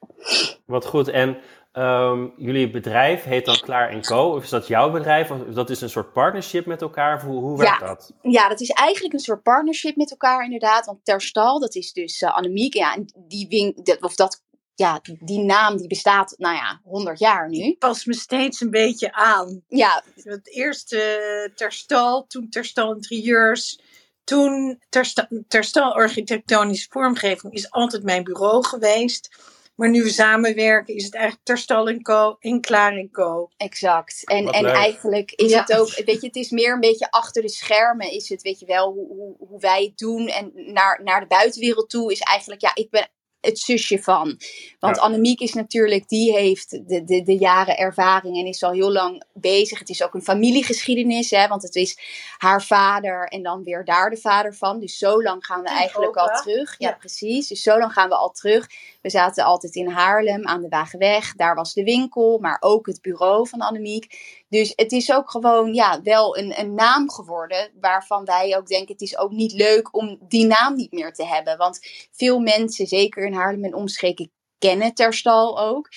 Wat 0.67 0.87
goed. 0.87 1.09
En 1.09 1.37
um, 1.73 2.33
jullie 2.37 2.71
bedrijf 2.71 3.25
heet 3.25 3.45
dan 3.45 3.61
Klaar 3.61 4.01
Co. 4.01 4.35
Of 4.35 4.43
is 4.43 4.49
dat 4.49 4.67
jouw 4.67 4.91
bedrijf? 4.91 5.31
Of 5.31 5.39
dat 5.39 5.71
is 5.71 5.81
een 5.81 5.91
soort 5.91 6.13
partnership 6.13 6.67
met 6.67 6.83
elkaar? 6.83 7.23
Hoe, 7.25 7.41
hoe 7.41 7.59
werkt 7.59 7.81
ja, 7.81 7.87
dat? 7.87 8.13
Ja, 8.23 8.49
dat 8.49 8.61
is 8.61 8.71
eigenlijk 8.71 9.15
een 9.15 9.21
soort 9.21 9.43
partnership 9.43 9.97
met 9.97 10.11
elkaar 10.11 10.45
inderdaad. 10.45 10.87
Want 10.87 11.05
Terstal, 11.05 11.61
dat 11.61 11.75
is 11.75 11.93
dus 11.93 12.23
Annemiek. 12.23 12.75
Ja, 12.75 12.95
en 12.95 13.13
die 13.29 13.49
wing, 13.49 13.85
dat, 13.85 14.03
of 14.03 14.15
dat 14.15 14.44
ja, 14.75 15.01
die 15.21 15.39
naam 15.39 15.77
die 15.77 15.87
bestaat, 15.87 16.35
nou 16.37 16.55
ja, 16.55 16.81
100 16.85 17.19
jaar 17.19 17.49
nu. 17.49 17.77
Pas 17.79 18.05
me 18.05 18.15
steeds 18.15 18.61
een 18.61 18.71
beetje 18.71 19.13
aan. 19.13 19.63
Ja. 19.69 20.05
Het 20.15 20.49
eerste 20.49 21.53
Terstal, 21.55 22.27
toen 22.27 22.49
Terstal 22.49 22.95
Interieurs, 22.95 23.81
toen 24.25 24.83
Terstal, 24.89 25.27
Terstal 25.49 25.95
Architectonische 25.95 26.89
Vormgeving 26.91 27.53
is 27.53 27.71
altijd 27.71 28.03
mijn 28.03 28.25
bureau 28.25 28.65
geweest. 28.65 29.53
Maar 29.75 29.91
nu 29.91 30.03
we 30.03 30.11
samenwerken, 30.11 30.95
is 30.95 31.05
het 31.05 31.15
eigenlijk 31.15 31.45
Terstal 31.45 31.89
en 31.89 32.03
Co. 32.03 32.37
en 32.39 32.61
Klaar 32.61 32.93
en 32.93 33.11
Co. 33.11 33.49
Exact. 33.57 34.23
En, 34.25 34.47
en 34.47 34.65
eigenlijk 34.65 35.33
is 35.33 35.51
ja. 35.51 35.61
het 35.61 35.73
ook, 35.77 35.95
weet 36.05 36.21
je, 36.21 36.27
het 36.27 36.37
is 36.37 36.51
meer 36.51 36.73
een 36.73 36.81
beetje 36.81 37.11
achter 37.11 37.43
de 37.43 37.49
schermen, 37.49 38.11
is 38.11 38.29
het, 38.29 38.43
weet 38.43 38.61
je 38.61 38.67
wel, 38.67 38.93
hoe, 38.93 39.07
hoe, 39.09 39.37
hoe 39.49 39.61
wij 39.61 39.83
het 39.83 39.99
doen. 39.99 40.29
En 40.29 40.53
naar, 40.55 41.01
naar 41.05 41.21
de 41.21 41.27
buitenwereld 41.27 41.91
toe 41.91 42.13
is 42.13 42.21
eigenlijk, 42.21 42.61
ja, 42.61 42.71
ik 42.75 42.91
ben 42.91 43.09
het 43.45 43.59
zusje 43.59 44.03
van. 44.03 44.41
Want 44.79 44.97
ja. 44.97 45.03
Annemiek 45.03 45.41
is 45.41 45.53
natuurlijk, 45.53 46.09
die 46.09 46.33
heeft 46.33 46.71
de, 46.71 47.05
de, 47.05 47.23
de 47.23 47.37
jaren 47.37 47.79
ervaring 47.79 48.39
en 48.39 48.47
is 48.47 48.63
al 48.63 48.73
heel 48.73 48.93
lang 48.93 49.25
bezig. 49.33 49.79
Het 49.79 49.89
is 49.89 50.03
ook 50.03 50.15
een 50.15 50.23
familiegeschiedenis, 50.23 51.31
hè, 51.31 51.49
want 51.49 51.63
het 51.63 51.75
is 51.75 51.99
haar 52.39 52.63
vader 52.63 53.29
en 53.29 53.43
dan 53.43 53.63
weer 53.63 53.85
daar 53.85 54.11
de 54.11 54.17
vader 54.17 54.55
van. 54.55 54.81
Dus 54.81 54.99
zo 54.99 55.23
lang 55.23 55.45
gaan 55.45 55.63
we 55.63 55.69
eigenlijk 55.69 56.17
al 56.17 56.43
terug. 56.43 56.75
Ja, 56.79 56.89
ja, 56.89 56.95
precies. 56.95 57.49
Dus 57.49 57.63
zo 57.63 57.79
lang 57.79 57.93
gaan 57.93 58.09
we 58.09 58.15
al 58.15 58.31
terug. 58.31 58.67
We 59.05 59.11
zaten 59.11 59.45
altijd 59.45 59.75
in 59.75 59.89
Haarlem 59.89 60.47
aan 60.47 60.63
de 60.63 60.69
Wagenweg. 60.69 61.35
Daar 61.35 61.55
was 61.55 61.73
de 61.73 61.83
winkel, 61.83 62.39
maar 62.39 62.57
ook 62.61 62.87
het 62.87 63.01
bureau 63.01 63.49
van 63.49 63.61
Annemiek. 63.61 64.07
Dus 64.49 64.73
het 64.77 64.93
is 64.93 65.13
ook 65.13 65.31
gewoon 65.31 65.75
ja, 65.75 66.01
wel 66.03 66.39
een, 66.39 66.61
een 66.61 66.75
naam 66.75 67.11
geworden 67.11 67.71
waarvan 67.81 68.25
wij 68.25 68.57
ook 68.57 68.67
denken: 68.67 68.93
het 68.93 69.01
is 69.01 69.19
ook 69.19 69.31
niet 69.31 69.53
leuk 69.53 69.97
om 69.97 70.19
die 70.29 70.47
naam 70.47 70.75
niet 70.75 70.93
meer 70.93 71.13
te 71.13 71.27
hebben. 71.27 71.57
Want 71.57 71.79
veel 72.11 72.39
mensen, 72.39 72.87
zeker 72.87 73.27
in 73.27 73.33
Haarlem 73.33 73.65
en 73.65 73.75
omstreken, 73.75 74.31
kennen 74.59 74.95
Terstal 74.95 75.61
ook. 75.61 75.89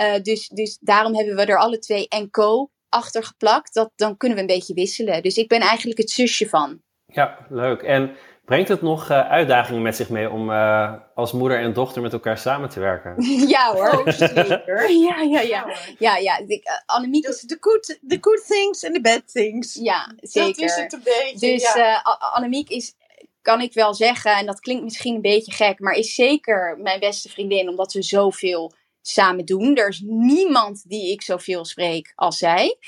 Uh, 0.00 0.22
dus, 0.22 0.48
dus 0.48 0.78
daarom 0.80 1.14
hebben 1.14 1.36
we 1.36 1.44
er 1.44 1.58
alle 1.58 1.78
twee 1.78 2.08
en 2.08 2.30
co 2.30 2.70
achter 2.88 3.24
geplakt. 3.24 3.74
Dat, 3.74 3.90
dan 3.94 4.16
kunnen 4.16 4.36
we 4.36 4.42
een 4.42 4.54
beetje 4.54 4.74
wisselen. 4.74 5.22
Dus 5.22 5.36
ik 5.36 5.48
ben 5.48 5.60
eigenlijk 5.60 5.98
het 5.98 6.10
zusje 6.10 6.48
van. 6.48 6.82
Ja, 7.06 7.46
leuk. 7.48 7.82
En 7.82 8.16
Brengt 8.44 8.68
het 8.68 8.82
nog 8.82 9.10
uh, 9.10 9.30
uitdagingen 9.30 9.82
met 9.82 9.96
zich 9.96 10.08
mee 10.08 10.30
om 10.30 10.50
uh, 10.50 10.92
als 11.14 11.32
moeder 11.32 11.58
en 11.58 11.72
dochter 11.72 12.02
met 12.02 12.12
elkaar 12.12 12.38
samen 12.38 12.68
te 12.68 12.80
werken? 12.80 13.14
ja 13.54 13.72
hoor, 13.72 13.90
oh, 13.90 14.08
zeker. 14.08 14.90
ja, 15.08 15.20
ja, 15.20 15.40
ja. 15.40 15.76
ja, 15.98 16.16
ja. 16.16 16.36
De, 16.46 16.54
uh, 16.54 16.96
Annemiek 16.96 17.26
is... 17.26 17.46
The 17.46 17.56
good, 17.60 17.98
the 18.08 18.18
good 18.20 18.46
things 18.46 18.84
and 18.84 18.94
the 18.94 19.00
bad 19.00 19.32
things. 19.32 19.74
Ja, 19.74 20.14
zeker. 20.16 20.60
Dat 20.60 20.70
is 20.70 20.76
het 20.76 20.92
een 20.92 21.02
beetje, 21.04 21.52
Dus 21.52 21.74
ja. 21.74 22.02
Annemiek 22.32 22.68
is, 22.68 22.94
kan 23.42 23.60
ik 23.60 23.72
wel 23.72 23.94
zeggen, 23.94 24.36
en 24.36 24.46
dat 24.46 24.60
klinkt 24.60 24.82
misschien 24.82 25.14
een 25.14 25.20
beetje 25.20 25.52
gek, 25.52 25.78
maar 25.78 25.94
is 25.94 26.14
zeker 26.14 26.78
mijn 26.78 27.00
beste 27.00 27.28
vriendin, 27.28 27.68
omdat 27.68 27.92
we 27.92 28.02
zoveel 28.02 28.72
samen 29.06 29.44
doen. 29.44 29.76
Er 29.76 29.88
is 29.88 30.02
niemand 30.04 30.88
die 30.88 31.12
ik 31.12 31.22
zoveel 31.22 31.64
spreek 31.64 32.12
als 32.14 32.38
zij. 32.38 32.78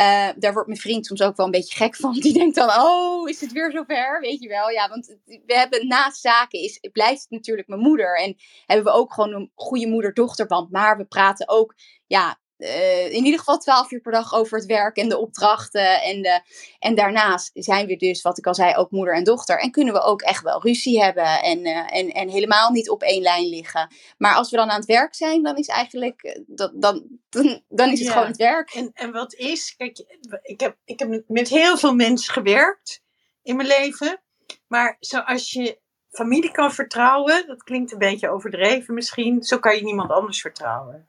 Uh, 0.00 0.28
daar 0.36 0.52
wordt 0.52 0.68
mijn 0.68 0.80
vriend 0.80 1.06
soms 1.06 1.22
ook 1.22 1.36
wel 1.36 1.46
een 1.46 1.52
beetje 1.52 1.76
gek 1.76 1.96
van. 1.96 2.12
Die 2.20 2.32
denkt 2.32 2.54
dan, 2.54 2.68
oh, 2.68 3.28
is 3.28 3.40
het 3.40 3.52
weer 3.52 3.70
zover? 3.72 4.20
Weet 4.20 4.42
je 4.42 4.48
wel. 4.48 4.70
Ja, 4.70 4.88
want 4.88 5.16
we 5.24 5.54
hebben 5.54 5.86
naast 5.86 6.20
zaken, 6.20 6.60
is, 6.60 6.78
blijft 6.92 7.26
natuurlijk 7.28 7.68
mijn 7.68 7.80
moeder. 7.80 8.18
En 8.18 8.36
hebben 8.66 8.84
we 8.86 8.98
ook 8.98 9.12
gewoon 9.12 9.32
een 9.32 9.50
goede 9.54 9.86
moeder-dochterband. 9.86 10.70
Maar 10.70 10.96
we 10.96 11.04
praten 11.04 11.48
ook 11.48 11.74
ja, 12.06 12.38
eh, 12.56 13.12
in 13.12 13.24
ieder 13.24 13.38
geval 13.38 13.58
12 13.58 13.90
uur 13.90 14.00
per 14.00 14.12
dag 14.12 14.34
over 14.34 14.58
het 14.58 14.66
werk 14.66 14.96
en 14.96 15.08
de 15.08 15.18
opdrachten. 15.18 16.02
En, 16.02 16.22
de, 16.22 16.40
en 16.78 16.94
daarnaast 16.94 17.50
zijn 17.54 17.86
we 17.86 17.96
dus, 17.96 18.22
wat 18.22 18.38
ik 18.38 18.46
al 18.46 18.54
zei, 18.54 18.74
ook 18.74 18.90
moeder 18.90 19.14
en 19.14 19.24
dochter. 19.24 19.58
En 19.58 19.70
kunnen 19.70 19.94
we 19.94 20.00
ook 20.00 20.22
echt 20.22 20.42
wel 20.42 20.62
ruzie 20.62 21.02
hebben 21.02 21.42
en, 21.42 21.66
uh, 21.66 21.96
en, 21.96 22.10
en 22.10 22.28
helemaal 22.28 22.70
niet 22.70 22.90
op 22.90 23.02
één 23.02 23.22
lijn 23.22 23.48
liggen. 23.48 23.94
Maar 24.18 24.34
als 24.34 24.50
we 24.50 24.56
dan 24.56 24.70
aan 24.70 24.78
het 24.78 24.86
werk 24.86 25.14
zijn, 25.14 25.42
dan 25.42 25.56
is 25.56 25.68
eigenlijk, 25.68 26.22
eh, 26.22 26.40
dat, 26.46 26.72
dan, 26.74 27.06
dan, 27.28 27.62
dan 27.68 27.90
is 27.90 27.98
het 27.98 28.08
Ja. 28.08 28.12
gewoon 28.12 28.28
het 28.28 28.36
werk. 28.36 28.70
En, 28.70 28.90
en 28.94 29.12
wat 29.12 29.34
is, 29.34 29.74
kijk, 29.76 30.04
ik 30.42 30.60
heb, 30.60 30.76
ik 30.84 30.98
heb 30.98 31.22
met 31.26 31.48
heel 31.48 31.76
veel 31.76 31.94
mensen 31.94 32.32
gewerkt 32.32 33.02
in 33.42 33.56
mijn 33.56 33.68
leven. 33.68 34.22
Maar 34.66 34.96
zoals 35.00 35.50
je 35.52 35.78
familie 36.10 36.50
kan 36.50 36.72
vertrouwen, 36.72 37.46
dat 37.46 37.62
klinkt 37.62 37.92
een 37.92 37.98
beetje 37.98 38.28
overdreven 38.30 38.94
misschien, 38.94 39.42
zo 39.42 39.58
kan 39.58 39.76
je 39.76 39.82
niemand 39.82 40.10
anders 40.10 40.40
vertrouwen. 40.40 41.08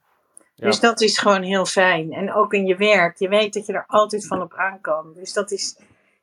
Ja. 0.56 0.66
Dus 0.66 0.80
dat 0.80 1.02
is 1.02 1.18
gewoon 1.18 1.42
heel 1.42 1.66
fijn. 1.66 2.12
En 2.14 2.34
ook 2.34 2.54
in 2.54 2.66
je 2.66 2.76
werk, 2.76 3.18
je 3.18 3.30
weet 3.30 3.54
dat 3.54 3.66
je 3.66 3.74
er 3.74 3.84
altijd 3.88 4.28
van 4.28 4.42
op 4.42 4.54
aan 4.56 4.82
kan. 4.82 5.12
Dus 5.16 5.34
dat 5.34 5.52
is, 5.52 5.78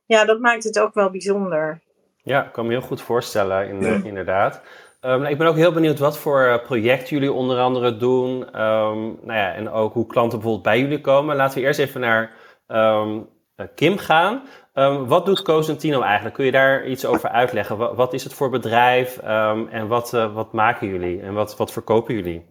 ja, 0.06 0.24
dat 0.24 0.40
maakt 0.40 0.64
het 0.64 0.78
ook 0.78 0.94
wel 0.94 1.10
bijzonder. 1.10 1.80
Ja, 2.22 2.44
ik 2.44 2.52
kan 2.52 2.66
me 2.66 2.72
heel 2.72 2.80
goed 2.80 3.00
voorstellen, 3.02 3.68
in- 3.68 4.04
inderdaad. 4.04 4.60
Ehm, 5.00 5.24
ik 5.24 5.38
ben 5.38 5.46
ook 5.46 5.56
heel 5.56 5.72
benieuwd 5.72 5.98
wat 5.98 6.18
voor 6.18 6.42
eh, 6.44 6.62
projecten 6.64 7.08
jullie 7.16 7.32
onder 7.32 7.58
andere 7.58 7.96
doen. 7.96 8.46
Ehm, 8.52 8.98
nou 9.02 9.32
ja, 9.32 9.52
en 9.52 9.70
ook 9.70 9.92
hoe 9.92 10.06
klanten 10.06 10.38
bijvoorbeeld 10.38 10.64
bij 10.64 10.80
jullie 10.80 11.00
komen. 11.00 11.36
Laten 11.36 11.58
we 11.60 11.64
eerst 11.66 11.78
even 11.78 12.00
naar 12.00 12.30
ehm, 12.66 13.18
eh, 13.56 13.66
Kim 13.74 13.98
gaan. 13.98 14.42
Ehm, 14.72 15.04
wat 15.04 15.26
doet 15.26 15.42
Cosentino 15.42 16.00
eigenlijk? 16.00 16.34
Kun 16.34 16.44
je 16.44 16.50
daar 16.52 16.86
iets 16.86 17.04
over 17.06 17.28
uitleggen? 17.28 17.76
Wat, 17.76 17.96
wat 17.96 18.12
is 18.12 18.24
het 18.24 18.34
voor 18.34 18.50
bedrijf 18.50 19.18
Ehm, 19.18 19.66
en 19.66 19.86
wat, 19.88 20.14
eh, 20.14 20.34
wat 20.34 20.52
maken 20.52 20.88
jullie 20.88 21.20
en 21.22 21.34
wat, 21.34 21.56
wat 21.56 21.72
verkopen 21.72 22.14
jullie? 22.14 22.44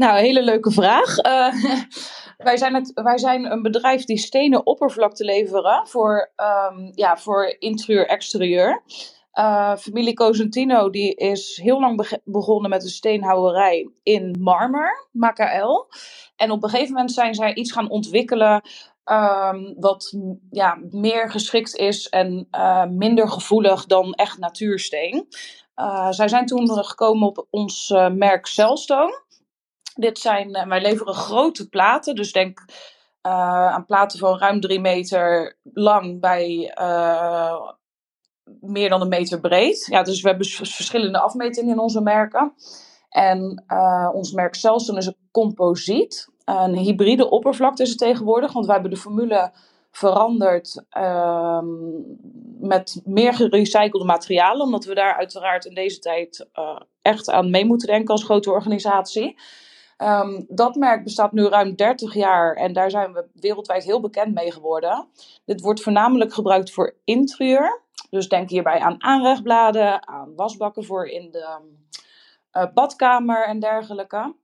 Nou, 0.00 0.18
een 0.18 0.24
hele 0.24 0.42
leuke 0.42 0.70
vraag. 0.70 1.18
Eh, 1.18 1.54
wij, 2.48 2.56
zijn 2.56 2.74
het, 2.74 2.92
wij 2.94 3.18
zijn 3.18 3.52
een 3.52 3.62
bedrijf 3.62 4.04
die 4.04 4.18
stenen 4.18 4.66
oppervlakte 4.66 5.24
leveren 5.24 5.86
voor, 5.86 6.32
ehm, 6.36 6.90
ja, 6.92 7.16
voor 7.16 7.56
interieur-exterieur. 7.58 8.82
Eh, 9.32 9.76
familie 9.76 10.14
Cosentino 10.14 10.90
die 10.90 11.14
is 11.14 11.60
heel 11.62 11.80
lang 11.80 12.20
begonnen 12.24 12.70
met 12.70 12.82
een 12.82 12.88
steenhouwerij 12.88 13.90
in 14.02 14.36
marmer, 14.40 15.08
Macael. 15.12 15.88
En 16.36 16.50
op 16.50 16.62
een 16.62 16.70
gegeven 16.70 16.92
moment 16.92 17.12
zijn 17.12 17.34
zij 17.34 17.54
iets 17.54 17.72
gaan 17.72 17.90
ontwikkelen 17.90 18.62
ehm, 19.04 19.74
wat 19.76 20.16
ja, 20.50 20.78
meer 20.90 21.30
geschikt 21.30 21.76
is 21.76 22.08
en 22.08 22.46
eh, 22.50 22.86
minder 22.86 23.28
gevoelig 23.28 23.86
dan 23.86 24.12
echt 24.12 24.38
natuursteen. 24.38 25.26
Zij 26.10 26.28
zijn 26.28 26.46
toen 26.46 26.70
gekomen 26.70 27.28
op 27.28 27.46
ons 27.50 27.94
merk 28.12 28.46
Cellstone. 28.46 29.28
Dit 30.00 30.18
zijn, 30.18 30.54
eh, 30.54 30.66
wij 30.66 30.80
leveren 30.80 31.14
grote 31.14 31.68
platen, 31.68 32.14
dus 32.14 32.32
denk 32.32 32.64
eh, 33.20 33.66
aan 33.66 33.86
platen 33.86 34.18
van 34.18 34.38
ruim 34.38 34.60
drie 34.60 34.80
meter 34.80 35.56
lang 35.72 36.20
bij 36.20 36.72
eh, 36.74 37.70
meer 38.60 38.88
dan 38.88 39.00
een 39.00 39.08
meter 39.08 39.40
breed. 39.40 39.86
Ja, 39.90 40.02
dus 40.02 40.22
we 40.22 40.28
hebben 40.28 40.46
verschillende 40.46 41.20
afmetingen 41.20 41.72
in 41.72 41.78
onze 41.78 42.00
merken. 42.00 42.54
En 43.08 43.64
ons 44.14 44.32
merk 44.32 44.54
Celson 44.54 44.96
is 44.96 45.06
een 45.06 45.16
composiet. 45.30 46.28
Een 46.44 46.76
hybride 46.76 47.30
oppervlakte 47.30 47.82
is 47.82 47.88
het 47.88 47.98
tegenwoordig, 47.98 48.52
want 48.52 48.66
wij 48.66 48.74
hebben 48.74 48.92
de 48.92 49.00
formule 49.00 49.52
veranderd 49.90 50.84
ehm, 50.88 51.66
met 52.58 53.00
meer 53.04 53.34
gerecyclede 53.34 54.04
materialen, 54.04 54.66
omdat 54.66 54.84
we 54.84 54.94
daar 54.94 55.14
uiteraard 55.14 55.64
in 55.64 55.74
deze 55.74 55.98
tijd 55.98 56.48
echt 57.02 57.30
aan 57.30 57.50
mee 57.50 57.64
moeten 57.64 57.88
denken 57.88 58.14
als 58.14 58.24
grote 58.24 58.50
organisatie. 58.50 59.36
Ehm, 60.00 60.42
dat 60.48 60.74
merk 60.74 61.04
bestaat 61.04 61.32
nu 61.32 61.46
ruim 61.46 61.74
30 61.74 62.14
jaar 62.14 62.56
en 62.56 62.72
daar 62.72 62.90
zijn 62.90 63.12
we 63.12 63.26
wereldwijd 63.34 63.84
heel 63.84 64.00
bekend 64.00 64.34
mee 64.34 64.52
geworden. 64.52 65.08
Dit 65.44 65.60
wordt 65.60 65.82
voornamelijk 65.82 66.32
gebruikt 66.32 66.70
voor 66.70 66.94
interieur. 67.04 67.80
Dus 68.10 68.28
denk 68.28 68.50
hierbij 68.50 68.78
aan 68.78 69.02
aanrechtbladen, 69.02 70.08
aan 70.08 70.34
wasbakken 70.36 70.84
voor 70.84 71.06
in 71.06 71.30
de 71.30 71.58
eh, 72.50 72.66
badkamer 72.74 73.46
en 73.46 73.58
dergelijke. 73.58 74.34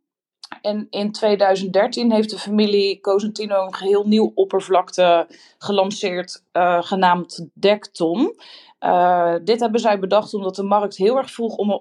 En 0.60 0.86
in 0.90 1.12
2013 1.12 2.12
heeft 2.12 2.30
de 2.30 2.38
familie 2.38 3.00
Cosentino 3.00 3.66
een 3.66 3.74
geheel 3.74 4.06
nieuw 4.06 4.32
oppervlakte 4.34 5.26
gelanceerd, 5.58 6.44
eh, 6.52 6.82
genaamd 6.82 7.48
Dekton. 7.54 8.40
Eh, 8.78 9.34
dit 9.44 9.60
hebben 9.60 9.80
zij 9.80 9.98
bedacht 9.98 10.34
omdat 10.34 10.56
de 10.56 10.62
markt 10.62 10.96
heel 10.96 11.16
erg 11.16 11.30
vroeg 11.30 11.56
om 11.56 11.70
een 11.70 11.80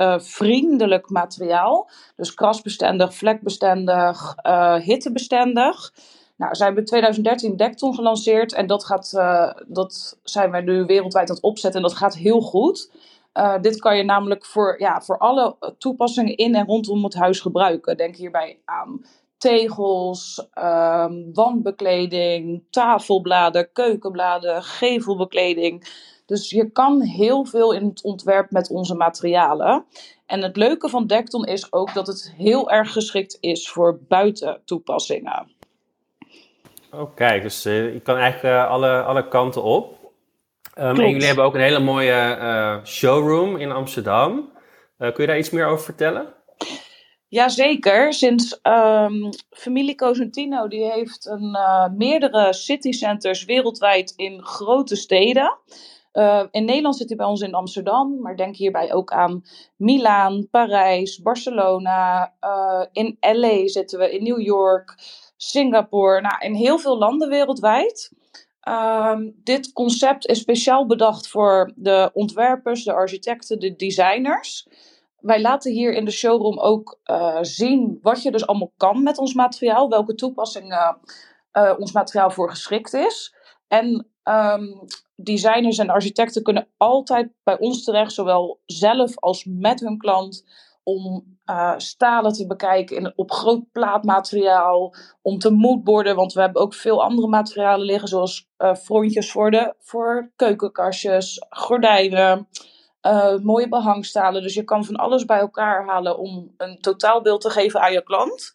onderhoudsvriendelijk 0.00 1.10
materiaal. 1.10 1.90
Dus 2.16 2.34
krasbestendig, 2.34 3.14
vlekbestendig, 3.14 4.34
eh, 4.36 4.74
hittebestendig. 4.74 5.92
Nou, 6.36 6.54
zij 6.54 6.66
hebben 6.66 6.82
in 6.82 6.88
2013 6.88 7.56
Dekton 7.56 7.94
gelanceerd 7.94 8.52
en 8.52 8.66
dat, 8.66 8.84
gaat, 8.84 9.12
eh, 9.12 9.50
dat 9.66 10.18
zijn 10.22 10.50
wij 10.50 10.60
nu 10.60 10.84
wereldwijd 10.84 11.28
aan 11.28 11.34
het 11.34 11.44
opzetten 11.44 11.80
en 11.80 11.88
dat 11.88 11.96
gaat 11.96 12.14
heel 12.16 12.40
goed. 12.40 12.90
Dit 13.60 13.80
kan 13.80 13.96
je 13.96 14.02
namelijk 14.02 14.46
voor, 14.46 14.80
ja, 14.80 15.00
voor 15.00 15.18
alle 15.18 15.56
toepassingen 15.78 16.36
in 16.36 16.54
en 16.54 16.66
rondom 16.66 17.04
het 17.04 17.14
huis 17.14 17.40
gebruiken. 17.40 17.96
Denk 17.96 18.16
hierbij 18.16 18.58
aan 18.64 19.04
tegels, 19.40 20.46
um, 20.54 21.30
wandbekleding, 21.32 22.62
tafelbladen, 22.70 23.72
keukenbladen, 23.72 24.62
gevelbekleding. 24.62 25.84
Dus 26.30 26.50
je 26.50 26.70
kan 26.70 27.00
heel 27.00 27.44
veel 27.44 27.72
in 27.72 27.86
het 27.86 28.02
ontwerp 28.02 28.50
met 28.50 28.70
onze 28.70 28.94
materialen. 28.94 29.84
En 30.26 30.42
het 30.42 30.56
leuke 30.56 30.88
van 30.88 31.06
Dekton 31.06 31.44
is 31.44 31.72
ook 31.72 31.94
dat 31.94 32.06
het 32.06 32.34
heel 32.36 32.70
erg 32.70 32.92
geschikt 32.92 33.38
is 33.40 33.68
voor 33.68 33.98
buitentoepassingen. 34.08 35.50
Oh, 36.90 37.14
kijk, 37.14 37.42
dus 37.42 37.66
uh, 37.66 37.92
je 37.92 38.00
kan 38.00 38.16
eigenlijk 38.16 38.54
uh, 38.54 38.70
alle, 38.70 39.02
alle 39.02 39.28
kanten 39.28 39.62
op. 39.62 40.12
Um, 40.78 41.00
en 41.00 41.10
jullie 41.10 41.26
hebben 41.26 41.44
ook 41.44 41.54
een 41.54 41.60
hele 41.60 41.78
mooie 41.78 42.36
uh, 42.40 42.84
showroom 42.84 43.56
in 43.56 43.72
Amsterdam. 43.72 44.50
Kun 44.98 45.14
je 45.16 45.26
daar 45.26 45.38
iets 45.38 45.50
meer 45.50 45.66
over 45.66 45.84
vertellen? 45.84 46.34
Jazeker. 47.28 48.12
Sinds 48.12 48.60
um, 48.62 49.28
familie 49.50 49.94
Cosentino 49.94 50.68
die 50.68 50.92
heeft 50.92 51.26
een, 51.26 51.56
meerdere 51.96 52.52
citycenters 52.52 53.44
wereldwijd 53.44 54.12
in 54.16 54.42
grote 54.42 54.96
steden. 54.96 55.58
Uh, 56.12 56.44
in 56.50 56.64
Nederland 56.64 56.96
zit 56.96 57.08
hij 57.08 57.16
bij 57.16 57.26
ons 57.26 57.40
in 57.40 57.54
Amsterdam, 57.54 58.20
maar 58.20 58.36
denk 58.36 58.56
hierbij 58.56 58.92
ook 58.92 59.12
aan 59.12 59.42
Milaan, 59.76 60.48
Parijs, 60.50 61.22
Barcelona. 61.22 62.34
Uh, 62.40 62.84
in 62.92 63.16
LA 63.20 63.68
zitten 63.68 63.98
we, 63.98 64.10
in 64.10 64.22
New 64.22 64.40
York, 64.40 64.94
Singapore. 65.36 66.20
Nou, 66.20 66.34
in 66.38 66.54
heel 66.54 66.78
veel 66.78 66.98
landen 66.98 67.28
wereldwijd. 67.28 68.12
Um, 68.68 69.40
dit 69.44 69.72
concept 69.72 70.26
is 70.26 70.38
speciaal 70.38 70.86
bedacht 70.86 71.28
voor 71.28 71.72
de 71.76 72.10
ontwerpers, 72.12 72.84
de 72.84 72.92
architecten, 72.92 73.58
de 73.58 73.76
designers. 73.76 74.68
Wij 75.20 75.40
laten 75.40 75.72
hier 75.72 75.92
in 75.92 76.04
de 76.04 76.10
showroom 76.10 76.58
ook 76.58 77.00
uh, 77.04 77.38
zien 77.40 77.98
wat 78.02 78.22
je 78.22 78.30
dus 78.30 78.46
allemaal 78.46 78.72
kan 78.76 79.02
met 79.02 79.18
ons 79.18 79.34
materiaal, 79.34 79.88
welke 79.88 80.14
toepassingen 80.14 80.98
ons 81.78 81.92
materiaal 81.92 82.30
voor 82.30 82.50
geschikt 82.50 82.94
is. 82.94 83.34
En 83.68 84.10
um, 84.24 84.86
designers 85.14 85.78
en 85.78 85.90
architecten 85.90 86.42
kunnen 86.42 86.68
altijd 86.76 87.32
bij 87.42 87.58
ons 87.58 87.84
terecht, 87.84 88.12
zowel 88.12 88.60
zelf 88.66 89.18
als 89.18 89.46
met 89.48 89.80
hun 89.80 89.98
klant, 89.98 90.44
om 90.82 91.24
uh, 91.46 91.74
stalen 91.76 92.32
te 92.32 92.46
bekijken 92.46 92.96
in, 92.96 93.12
op 93.16 93.30
groot 93.30 93.72
plaatmateriaal, 93.72 94.94
om 95.22 95.38
te 95.38 95.50
moodboarden, 95.50 96.16
want 96.16 96.32
we 96.32 96.40
hebben 96.40 96.62
ook 96.62 96.74
veel 96.74 97.02
andere 97.02 97.28
materialen 97.28 97.86
liggen, 97.86 98.08
zoals 98.08 98.48
uh, 98.58 98.74
frontjes 98.74 99.32
voor, 99.32 99.74
voor 99.78 100.30
keukenkastjes, 100.36 101.46
gordijnen, 101.48 102.48
uh, 103.02 103.36
mooie 103.36 103.68
behangstalen. 103.68 104.42
Dus 104.42 104.54
je 104.54 104.64
kan 104.64 104.84
van 104.84 104.96
alles 104.96 105.24
bij 105.24 105.38
elkaar 105.38 105.86
halen 105.86 106.18
om 106.18 106.54
een 106.56 106.80
totaalbeeld 106.80 107.40
te 107.40 107.50
geven 107.50 107.80
aan 107.80 107.92
je 107.92 108.02
klant. 108.02 108.52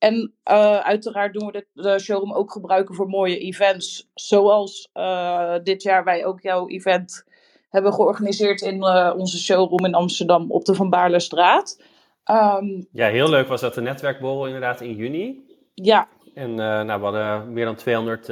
En 0.00 0.34
uh, 0.50 0.78
uiteraard 0.78 1.32
doen 1.32 1.46
we 1.46 1.52
dit, 1.52 1.66
de 1.72 1.98
showroom 1.98 2.32
ook 2.32 2.52
gebruiken 2.52 2.94
voor 2.94 3.08
mooie 3.08 3.38
events. 3.38 4.10
Zoals 4.14 4.90
uh, 4.94 5.54
dit 5.62 5.82
jaar 5.82 6.04
wij 6.04 6.24
ook 6.24 6.40
jouw 6.40 6.68
event 6.68 7.24
hebben 7.68 7.92
georganiseerd 7.92 8.60
in 8.60 8.76
uh, 8.76 9.12
onze 9.16 9.38
showroom 9.38 9.84
in 9.84 9.94
Amsterdam 9.94 10.50
op 10.50 10.64
de 10.64 10.74
Van 10.74 10.90
Baarlestraat. 10.90 11.82
Um, 12.30 12.88
ja, 12.92 13.08
heel 13.08 13.28
leuk 13.28 13.48
was 13.48 13.60
dat 13.60 13.74
de 13.74 13.80
netwerkborrel 13.80 14.46
inderdaad 14.46 14.80
in 14.80 14.94
juni. 14.94 15.44
Ja. 15.74 16.08
En 16.34 16.54
nou, 16.54 16.98
we 16.98 17.04
hadden 17.04 17.52
meer 17.52 17.64
dan 17.64 17.74
200 17.74 18.26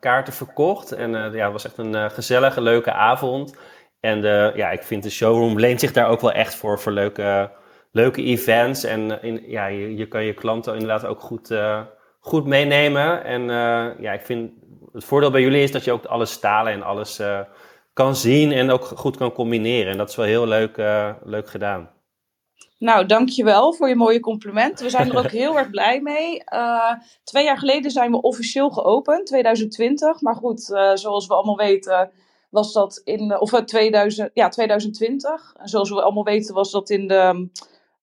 kaarten 0.00 0.32
verkocht. 0.32 0.92
En 0.92 1.10
ja, 1.10 1.44
het 1.44 1.52
was 1.52 1.64
echt 1.64 1.78
een 1.78 2.10
gezellige, 2.10 2.60
leuke 2.60 2.92
avond. 2.92 3.56
En 4.00 4.22
ja, 4.56 4.70
ik 4.70 4.82
vind 4.82 5.02
de 5.02 5.10
showroom 5.10 5.58
leent 5.58 5.80
zich 5.80 5.92
daar 5.92 6.08
ook 6.08 6.20
wel 6.20 6.32
echt 6.32 6.54
voor, 6.54 6.80
voor 6.80 6.92
leuke, 6.92 7.50
leuke 7.92 8.22
events. 8.22 8.84
En 8.84 9.22
in, 9.22 9.42
ja, 9.46 9.66
je, 9.66 9.96
je 9.96 10.08
kan 10.08 10.24
je 10.24 10.34
klanten 10.34 10.72
inderdaad 10.72 11.04
ook 11.04 11.20
goed, 11.20 11.50
uh, 11.50 11.80
goed 12.20 12.46
meenemen. 12.46 13.24
En 13.24 13.42
uh, 13.42 14.00
ja, 14.00 14.12
ik 14.12 14.22
vind 14.22 14.50
het 14.92 15.04
voordeel 15.04 15.30
bij 15.30 15.40
jullie 15.40 15.62
is 15.62 15.72
dat 15.72 15.84
je 15.84 15.92
ook 15.92 16.04
alle 16.04 16.26
stalen 16.26 16.72
en 16.72 16.82
alles 16.82 17.20
kan 17.92 18.16
zien 18.16 18.52
en 18.52 18.70
ook 18.70 18.84
goed 18.84 19.16
kan 19.16 19.32
combineren. 19.32 19.92
En 19.92 19.98
dat 19.98 20.08
is 20.08 20.16
wel 20.16 20.26
heel 20.26 20.46
leuk, 20.46 20.76
leuk 21.24 21.48
gedaan. 21.48 21.90
Nou, 22.82 23.06
dankjewel 23.06 23.72
voor 23.72 23.88
je 23.88 23.94
mooie 23.94 24.20
compliment. 24.20 24.80
We 24.80 24.90
zijn 24.90 25.10
er 25.10 25.18
ook 25.18 25.30
heel 25.42 25.58
erg 25.58 25.70
blij 25.70 26.00
mee. 26.00 26.42
Uh, 26.54 26.92
twee 27.24 27.44
jaar 27.44 27.58
geleden 27.58 27.90
zijn 27.90 28.10
we 28.10 28.20
officieel 28.20 28.70
geopend, 28.70 29.26
2020. 29.26 30.20
Maar 30.20 30.34
goed, 30.34 30.68
uh, 30.70 30.94
zoals 30.94 31.26
we 31.26 31.34
allemaal 31.34 31.56
weten, 31.56 32.10
was 32.50 32.72
dat 32.72 33.00
in, 33.04 33.40
of 33.40 33.50
2000, 33.50 34.30
ja, 34.34 34.48
2020. 34.48 35.54
En 35.56 35.68
zoals 35.68 35.90
we 35.90 36.02
allemaal 36.02 36.24
weten, 36.24 36.54
was 36.54 36.70
dat 36.70 36.90
in 36.90 37.08
de, 37.08 37.48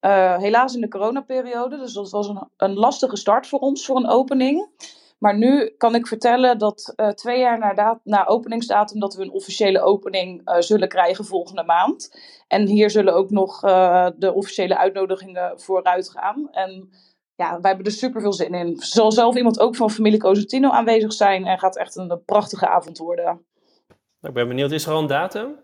uh, 0.01 0.37
helaas 0.37 0.75
in 0.75 0.81
de 0.81 0.87
coronaperiode. 0.87 1.77
Dus 1.77 1.93
dat 1.93 2.09
was 2.09 2.27
een, 2.27 2.47
een 2.57 2.73
lastige 2.73 3.15
start 3.15 3.47
voor 3.47 3.59
ons, 3.59 3.85
voor 3.85 3.95
een 3.95 4.09
opening. 4.09 4.69
Maar 5.17 5.37
nu 5.37 5.73
kan 5.77 5.95
ik 5.95 6.07
vertellen 6.07 6.57
dat 6.57 6.93
uh, 6.95 7.07
twee 7.07 7.39
jaar 7.39 7.59
na, 7.59 7.99
na, 8.03 8.25
openingsdatum 8.25 8.99
dat 8.99 9.15
we 9.15 9.21
een 9.21 9.31
officiële 9.31 9.81
opening 9.81 10.49
uh, 10.49 10.55
zullen 10.59 10.87
krijgen 10.87 11.25
volgende 11.25 11.63
maand. 11.63 12.19
En 12.47 12.67
hier 12.67 12.89
zullen 12.89 13.13
ook 13.13 13.29
nog 13.29 13.59
de 14.15 14.31
officiële 14.33 14.77
uitnodigingen 14.77 15.59
vooruit 15.59 16.09
gaan. 16.09 16.47
En 16.51 16.89
ja, 17.35 17.49
wij 17.51 17.69
hebben 17.69 17.85
er 17.85 17.91
super 17.91 18.21
veel 18.21 18.33
zin 18.33 18.53
in. 18.53 18.77
Zal 18.77 19.11
zelf 19.11 19.35
iemand 19.35 19.59
ook 19.59 19.75
van 19.75 19.89
familie 19.89 20.19
Cosentino 20.19 20.69
aanwezig 20.69 21.13
zijn 21.13 21.45
en 21.45 21.59
gaat 21.59 21.77
echt 21.77 21.95
een 21.95 22.21
prachtige 22.25 22.67
avond 22.67 22.97
worden. 22.97 23.45
Ik 24.21 24.33
ben 24.33 24.47
benieuwd, 24.47 24.71
is 24.71 24.85
er 24.85 24.91
al 24.91 24.99
een 24.99 25.07
datum? 25.07 25.63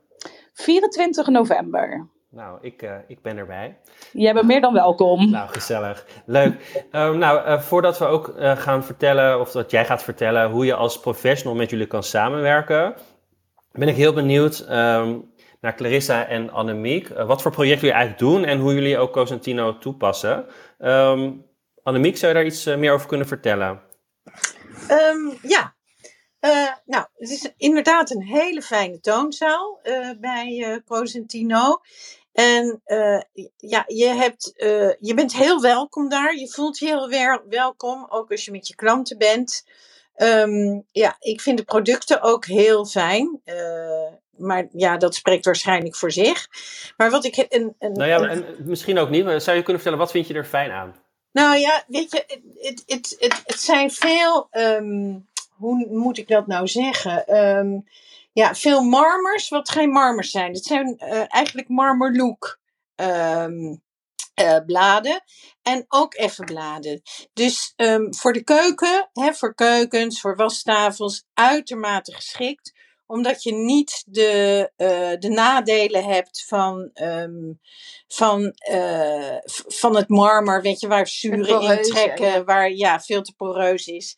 24 0.53 1.27
november. 1.27 2.09
Nou, 2.35 2.57
ik, 2.61 2.81
uh, 2.81 2.95
ik 3.07 3.21
ben 3.21 3.37
erbij. 3.37 3.77
Jij 4.11 4.33
bent 4.33 4.45
meer 4.45 4.61
dan 4.61 4.73
welkom. 4.73 5.29
Nou, 5.29 5.49
gezellig. 5.49 6.05
Leuk. 6.25 6.83
um, 6.91 7.17
nou, 7.17 7.47
uh, 7.47 7.61
voordat 7.61 7.97
we 7.97 8.05
ook 8.05 8.27
uh, 8.27 8.57
gaan 8.57 8.83
vertellen, 8.83 9.39
of 9.39 9.51
dat 9.51 9.71
jij 9.71 9.85
gaat 9.85 10.03
vertellen 10.03 10.49
hoe 10.49 10.65
je 10.65 10.73
als 10.75 10.99
professional 10.99 11.55
met 11.55 11.69
jullie 11.69 11.87
kan 11.87 12.03
samenwerken, 12.03 12.95
ben 13.71 13.87
ik 13.87 13.95
heel 13.95 14.13
benieuwd 14.13 14.59
um, 14.59 15.33
naar 15.61 15.75
Clarissa 15.75 16.27
en 16.27 16.51
Annemiek. 16.51 17.07
wat 17.07 17.41
voor 17.41 17.51
projecten 17.51 17.87
jullie 17.87 17.95
eigenlijk 17.95 18.31
doen 18.31 18.45
en 18.45 18.59
hoe 18.59 18.73
jullie 18.73 18.97
ook 18.97 19.11
Cosentino 19.11 19.77
toepassen. 19.77 20.45
Um, 20.79 21.45
Annemiek, 21.83 22.17
zou 22.17 22.31
je 22.31 22.37
daar 22.37 22.47
iets 22.47 22.65
meer 22.65 22.93
over 22.93 23.07
kunnen 23.07 23.27
vertellen? 23.27 23.81
ja, 25.41 25.75
uh, 26.45 26.71
nou, 26.85 27.05
het 27.15 27.29
is 27.29 27.53
inderdaad 27.57 28.11
een 28.11 28.23
hele 28.23 28.61
fijne 28.61 28.99
toonzaal 28.99 29.79
uh, 29.83 30.09
bij 30.19 30.57
uh, 30.57 30.77
Cosentino. 30.85 31.81
En 32.35 32.81
ja, 33.57 33.83
je, 33.87 34.07
hebt, 34.07 34.53
je 34.99 35.13
bent 35.15 35.33
heel 35.33 35.61
welkom 35.61 36.09
daar. 36.09 36.35
Je 36.35 36.49
voelt 36.49 36.77
je 36.77 36.85
heel 36.85 37.09
welkom, 37.49 38.05
ook 38.09 38.31
als 38.31 38.45
je 38.45 38.51
met 38.51 38.67
je 38.67 38.75
klanten 38.75 39.17
bent. 39.17 39.65
Um, 40.17 40.85
ja, 40.91 41.15
ik 41.19 41.41
vind 41.41 41.57
de 41.57 41.63
producten 41.63 42.21
ook 42.21 42.45
heel 42.45 42.85
fijn. 42.85 43.41
maar 44.37 44.67
ja, 44.71 44.97
dat 44.97 45.15
spreekt 45.15 45.45
waarschijnlijk 45.45 45.95
voor 45.95 46.11
zich. 46.11 46.47
Maar 46.97 47.09
wat 47.09 47.25
ik. 47.25 47.45
Een, 47.49 47.75
een, 47.79 47.91
nou 47.91 48.09
ja, 48.09 48.29
en 48.29 48.45
misschien 48.59 48.97
ook 48.97 49.09
niet. 49.09 49.23
Maar 49.23 49.41
zou 49.41 49.57
je 49.57 49.63
kunnen 49.63 49.81
vertellen, 49.81 50.05
wat 50.05 50.11
vind 50.11 50.27
je 50.27 50.33
er 50.33 50.45
fijn 50.45 50.71
aan? 50.71 50.95
Nou 51.31 51.57
ja, 51.57 51.83
weet 51.87 52.11
je, 52.11 52.23
het, 52.57 52.83
het, 52.85 53.15
het, 53.19 53.41
het 53.45 53.59
zijn 53.59 53.91
veel. 53.91 54.47
Um, 54.51 55.27
hoe 55.49 55.87
moet 55.89 56.17
ik 56.17 56.27
dat 56.27 56.47
nou 56.47 56.67
zeggen? 56.67 57.37
Um, 57.37 57.87
ja, 58.35 58.55
veel 58.55 58.81
marmers, 58.83 59.49
wat 59.49 59.69
geen 59.69 59.89
marmers 59.89 60.31
zijn. 60.31 60.53
Het 60.53 60.65
zijn 60.65 60.95
uh, 60.99 61.23
eigenlijk 61.27 61.67
marmerlook 61.67 62.59
um, 62.95 63.83
uh, 64.41 64.57
bladen. 64.65 65.23
En 65.61 65.85
ook 65.87 66.15
even 66.15 66.45
bladen. 66.45 67.01
Dus 67.33 67.73
um, 67.75 68.15
voor 68.15 68.33
de 68.33 68.43
keuken, 68.43 69.09
hè, 69.13 69.33
voor 69.33 69.53
keukens, 69.53 70.21
voor 70.21 70.35
wastafels, 70.35 71.25
uitermate 71.33 72.13
geschikt 72.13 72.73
omdat 73.07 73.43
je 73.43 73.53
niet 73.53 74.03
de, 74.07 74.71
uh, 74.77 75.19
de 75.19 75.29
nadelen 75.29 76.03
hebt 76.03 76.45
van, 76.47 76.89
um, 76.93 77.59
van, 78.07 78.53
uh, 78.71 79.37
van 79.67 79.95
het 79.95 80.09
marmer, 80.09 80.61
weet 80.61 80.79
je, 80.79 80.87
waar 80.87 81.07
zuren 81.07 81.61
in 81.61 81.81
trekken, 81.81 82.31
ja. 82.31 82.43
waar 82.43 82.71
ja, 82.71 82.99
veel 82.99 83.21
te 83.21 83.33
poreus 83.33 83.87
is. 83.87 84.17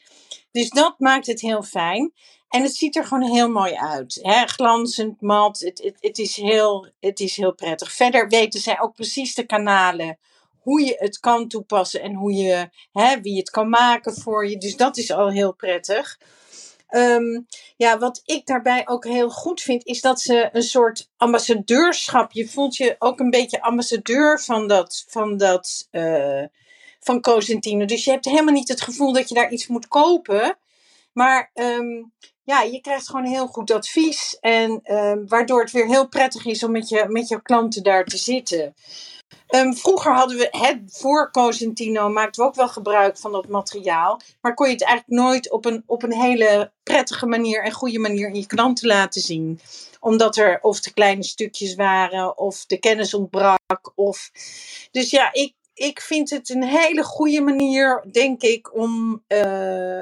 Dus 0.51 0.69
dat 0.69 0.99
maakt 0.99 1.27
het 1.27 1.41
heel 1.41 1.63
fijn. 1.63 2.13
En 2.49 2.61
het 2.61 2.75
ziet 2.75 2.95
er 2.95 3.05
gewoon 3.05 3.31
heel 3.31 3.49
mooi 3.49 3.75
uit. 3.75 4.19
Hè? 4.21 4.45
Glanzend, 4.45 5.21
mat. 5.21 5.59
Het, 5.59 5.83
het, 5.83 5.97
het, 5.99 6.17
is 6.17 6.35
heel, 6.35 6.87
het 6.99 7.19
is 7.19 7.35
heel 7.35 7.53
prettig. 7.53 7.91
Verder 7.91 8.27
weten 8.27 8.59
zij 8.59 8.79
ook 8.79 8.93
precies 8.93 9.35
de 9.35 9.45
kanalen. 9.45 10.17
Hoe 10.59 10.81
je 10.81 10.95
het 10.97 11.19
kan 11.19 11.47
toepassen 11.47 12.01
en 12.01 12.13
hoe 12.13 12.33
je, 12.33 12.69
hè, 12.91 13.21
wie 13.21 13.37
het 13.37 13.49
kan 13.49 13.69
maken 13.69 14.13
voor 14.13 14.49
je. 14.49 14.57
Dus 14.57 14.75
dat 14.75 14.97
is 14.97 15.11
al 15.11 15.29
heel 15.29 15.53
prettig. 15.53 16.17
Um, 16.89 17.47
ja, 17.77 17.97
wat 17.97 18.21
ik 18.25 18.45
daarbij 18.45 18.87
ook 18.87 19.05
heel 19.05 19.29
goed 19.29 19.61
vind, 19.61 19.85
is 19.85 20.01
dat 20.01 20.21
ze 20.21 20.49
een 20.51 20.63
soort 20.63 21.09
ambassadeurschap. 21.17 22.31
Je 22.31 22.47
voelt 22.47 22.75
je 22.75 22.95
ook 22.99 23.19
een 23.19 23.29
beetje 23.29 23.61
ambassadeur 23.61 24.39
van 24.41 24.67
dat, 24.67 25.05
van 25.07 25.37
dat, 25.37 25.87
uh, 25.91 26.43
van 26.99 27.21
Cosentino. 27.21 27.85
Dus 27.85 28.03
je 28.03 28.11
hebt 28.11 28.25
helemaal 28.25 28.53
niet 28.53 28.67
het 28.67 28.81
gevoel 28.81 29.13
dat 29.13 29.29
je 29.29 29.35
daar 29.35 29.51
iets 29.51 29.67
moet 29.67 29.87
kopen. 29.87 30.57
Maar 31.13 31.51
um, 31.53 32.13
ja, 32.47 32.61
je 32.61 32.81
krijgt 32.81 33.09
gewoon 33.09 33.25
heel 33.25 33.47
goed 33.47 33.71
advies. 33.71 34.37
En 34.39 34.93
um, 34.95 35.27
waardoor 35.27 35.61
het 35.61 35.71
weer 35.71 35.87
heel 35.87 36.07
prettig 36.07 36.45
is 36.45 36.63
om 36.63 36.71
met 36.71 36.89
je, 36.89 37.05
met 37.07 37.27
je 37.27 37.41
klanten 37.41 37.83
daar 37.83 38.05
te 38.05 38.17
zitten. 38.17 38.73
Um, 39.55 39.75
vroeger 39.75 40.13
hadden 40.13 40.37
we 40.37 40.47
het 40.51 40.81
voor 40.87 41.31
Cosentino, 41.31 42.09
maakten 42.09 42.43
we 42.43 42.49
ook 42.49 42.55
wel 42.55 42.67
gebruik 42.67 43.17
van 43.17 43.31
dat 43.31 43.47
materiaal. 43.47 44.21
Maar 44.41 44.53
kon 44.53 44.67
je 44.67 44.73
het 44.73 44.83
eigenlijk 44.83 45.21
nooit 45.21 45.51
op 45.51 45.65
een, 45.65 45.83
op 45.85 46.03
een 46.03 46.13
hele 46.13 46.71
prettige 46.83 47.25
manier 47.25 47.63
en 47.63 47.71
goede 47.71 47.99
manier 47.99 48.27
in 48.27 48.39
je 48.39 48.47
klanten 48.47 48.87
laten 48.87 49.21
zien. 49.21 49.59
Omdat 49.99 50.37
er 50.37 50.59
of 50.61 50.79
te 50.79 50.93
kleine 50.93 51.23
stukjes 51.23 51.75
waren, 51.75 52.37
of 52.37 52.65
de 52.65 52.77
kennis 52.77 53.13
ontbrak. 53.13 53.91
Of... 53.95 54.31
Dus 54.91 55.09
ja, 55.09 55.33
ik, 55.33 55.53
ik 55.73 56.01
vind 56.01 56.29
het 56.29 56.49
een 56.49 56.63
hele 56.63 57.03
goede 57.03 57.41
manier, 57.41 58.05
denk 58.11 58.41
ik, 58.41 58.75
om 58.75 59.23
uh, 59.27 60.01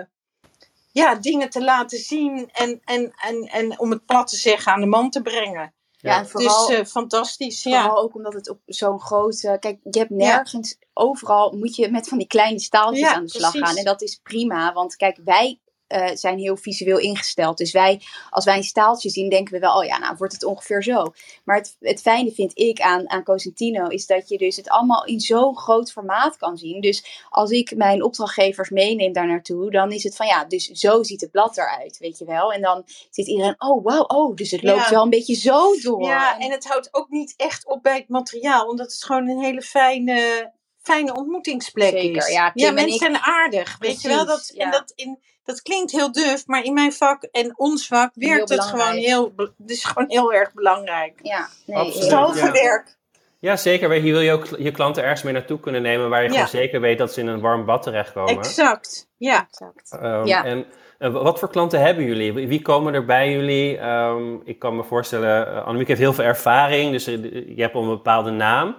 ja, 1.02 1.16
dingen 1.16 1.50
te 1.50 1.64
laten 1.64 1.98
zien 1.98 2.50
en, 2.52 2.82
en, 2.84 3.14
en, 3.16 3.44
en 3.44 3.80
om 3.80 3.92
het 3.92 4.06
plat 4.06 4.28
te 4.28 4.36
zeggen 4.36 4.72
aan 4.72 4.80
de 4.80 4.86
man 4.86 5.10
te 5.10 5.22
brengen. 5.22 5.74
Ja, 5.92 6.18
en 6.18 6.28
vooral, 6.28 6.68
dus 6.68 6.80
uh, 6.80 6.86
fantastisch. 6.86 7.62
Vooral 7.62 7.96
ja. 7.96 8.02
ook 8.02 8.16
omdat 8.16 8.34
het 8.34 8.50
op 8.50 8.60
zo'n 8.66 9.00
grote. 9.00 9.58
Kijk, 9.60 9.80
je 9.84 10.00
hebt 10.00 10.10
nergens. 10.10 10.76
Ja. 10.80 10.88
Overal 10.94 11.52
moet 11.52 11.76
je 11.76 11.92
met 11.92 12.08
van 12.08 12.18
die 12.18 12.28
kleine 12.28 12.60
staaltjes 12.60 13.00
ja, 13.00 13.14
aan 13.14 13.24
de 13.24 13.30
slag 13.30 13.52
precies. 13.52 13.70
gaan. 13.70 13.78
En 13.78 13.84
dat 13.84 14.02
is 14.02 14.20
prima. 14.24 14.74
Want 14.74 14.96
kijk, 14.96 15.20
wij 15.24 15.60
uh, 15.88 16.08
zijn 16.14 16.38
heel 16.38 16.58
visueel 16.58 16.98
ingesteld. 16.98 17.58
Dus 17.58 17.72
wij, 17.72 18.02
als 18.30 18.46
wij 18.46 18.58
een 18.58 18.64
staaltje 18.64 19.10
zien, 19.10 19.30
denken 19.30 19.54
we 19.54 19.60
wel, 19.60 19.78
oh 19.78 19.86
ja, 19.86 19.98
nou 19.98 20.16
wordt 20.18 20.34
het 20.34 20.44
ongeveer 20.44 20.84
zo. 20.84 21.14
Maar 21.44 21.58
het, 21.58 21.76
het 21.80 22.02
fijne 22.02 22.32
vind 22.32 22.52
ik 22.58 22.80
aan, 22.80 23.10
aan 23.10 23.24
Cosentino 23.24 23.88
is 23.88 24.06
dat 24.06 24.30
je 24.30 24.38
dus 24.38 24.56
het 24.56 24.70
allemaal 24.70 25.06
in 25.06 25.20
zo'n 25.20 25.58
groot 25.58 25.92
formaat 25.92 26.38
kan 26.38 26.58
zien. 26.58 26.82
Dus 26.82 27.24
als 27.30 27.52
ik 27.52 27.76
mijn 27.76 28.04
opdrachtgevers 28.04 28.70
meeneem 28.70 29.14
daar 29.14 29.28
naartoe, 29.28 29.72
dan 29.72 29.92
is 29.92 30.04
het 30.04 30.16
van 30.16 30.28
ja, 30.28 30.46
dus 30.46 30.66
zo 30.66 31.04
ziet 31.04 31.22
het 31.22 31.32
blad 31.32 31.58
eruit, 31.58 31.98
weet 31.98 32.18
je 32.18 32.26
wel. 32.26 32.54
En 32.54 32.62
dan 32.62 32.84
zit 33.10 33.28
iedereen, 33.28 33.56
oh 33.58 33.84
wauw, 33.84 34.04
oh, 34.04 34.36
dus 34.36 34.52
het 34.52 34.64
loopt 34.64 34.84
ja. 34.84 34.90
wel 34.90 35.04
een 35.04 35.10
beetje 35.10 35.36
zo 35.36 35.80
door. 35.82 36.04
Ja, 36.04 36.40
en 36.40 36.52
het 36.52 36.68
houdt 36.68 36.90
ook 36.92 37.10
niet 37.10 37.34
echt 37.38 37.66
op 37.66 37.84
bij 37.84 37.96
het 37.96 38.10
materiaal, 38.10 38.68
omdat 38.68 38.92
het 38.92 39.04
gewoon 39.04 39.30
een 39.30 39.44
hele 39.44 39.62
fijne 39.62 40.54
fijne 40.86 41.14
ontmoetingsplek 41.14 41.98
Zeker, 41.98 42.28
is. 42.28 42.34
Ja, 42.34 42.52
ja 42.54 42.72
mensen 42.72 42.94
ik... 42.94 43.00
zijn 43.00 43.18
aardig. 43.18 43.78
Precies, 43.78 44.02
weet 44.04 44.12
je 44.12 44.18
wel? 44.18 44.26
Dat, 44.26 44.52
ja. 44.54 44.66
En 44.66 44.72
dat, 44.72 44.92
in, 44.96 45.20
dat 45.46 45.62
klinkt 45.62 45.92
heel 45.92 46.12
duf, 46.12 46.48
maar 46.48 46.64
in 46.64 46.74
mijn 46.74 46.94
vak 46.94 47.24
en 47.24 47.58
ons 47.58 47.88
vak 47.88 48.12
werkt 48.14 48.50
het 48.50 48.64
gewoon 48.64 48.96
heel, 48.96 49.34
het 49.36 49.70
is 49.70 49.84
gewoon 49.84 50.10
heel 50.10 50.34
erg 50.34 50.54
belangrijk. 50.54 51.20
Ja, 51.24 51.50
nee, 51.66 51.78
Absoluut, 51.78 52.36
ja. 52.36 52.52
werk. 52.52 52.98
Ja, 53.46 53.56
zeker. 53.56 53.92
Hier 53.92 54.14
wil 54.14 54.22
je 54.22 54.32
ook 54.32 54.46
je 54.58 54.72
klanten 54.72 55.04
ergens 55.04 55.24
mee 55.24 55.34
naartoe 55.34 55.60
kunnen 55.60 55.82
nemen 55.82 56.10
waar 56.10 56.22
je 56.22 56.28
ja. 56.28 56.34
gewoon 56.34 56.48
zeker 56.48 56.82
weet 56.82 56.98
dat 56.98 57.14
ze 57.14 57.20
in 57.20 57.28
een 57.28 57.40
warm 57.40 57.66
bad 57.66 57.84
terechtkomen. 57.84 58.38
Exact, 58.38 59.10
ja. 59.18 59.48
Exact. 59.48 60.00
Um, 60.04 60.26
ja. 60.26 60.46
En 60.46 60.66
uh, 61.00 61.12
wat 61.12 61.40
voor 61.40 61.50
klanten 61.50 61.80
hebben 61.80 62.04
jullie? 62.04 62.34
Wie 62.34 62.62
komen 62.62 62.94
er 62.94 63.06
bij 63.06 63.32
jullie? 63.32 63.80
Um, 63.80 64.42
ik 64.46 64.60
kan 64.60 64.76
me 64.76 64.84
voorstellen, 64.84 65.48
uh, 65.48 65.66
Annemiek 65.66 65.88
heeft 65.88 66.00
heel 66.00 66.14
veel 66.14 66.24
ervaring, 66.24 66.92
dus 66.92 67.08
uh, 67.08 67.24
je 67.56 67.62
hebt 67.62 67.76
een 67.76 67.88
bepaalde 67.88 68.32
naam. 68.32 68.76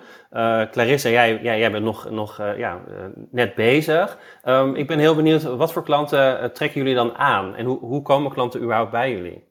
Clarissa, 0.70 1.08
jij, 1.08 1.40
jij, 1.42 1.58
jij 1.58 1.70
bent 1.70 1.84
nog, 1.84 2.10
nog 2.10 2.36
ja, 2.38 2.84
net 3.30 3.54
bezig. 3.54 4.18
Um, 4.44 4.74
ik 4.74 4.86
ben 4.86 4.98
heel 4.98 5.14
benieuwd, 5.14 5.42
wat 5.42 5.72
voor 5.72 5.84
klanten 5.84 6.52
trekken 6.52 6.80
jullie 6.80 6.94
dan 6.94 7.14
aan? 7.14 7.54
En 7.54 7.64
hoe, 7.64 7.78
hoe 7.78 8.02
komen 8.02 8.32
klanten 8.32 8.62
überhaupt 8.62 8.90
bij 8.90 9.10
jullie? 9.10 9.44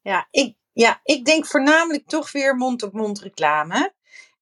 Ja, 0.00 0.26
ik, 0.30 0.56
ja, 0.72 1.00
ik 1.02 1.24
denk 1.24 1.46
voornamelijk 1.46 2.06
toch 2.06 2.32
weer 2.32 2.54
mond-op-mond 2.54 3.20
reclame. 3.20 3.92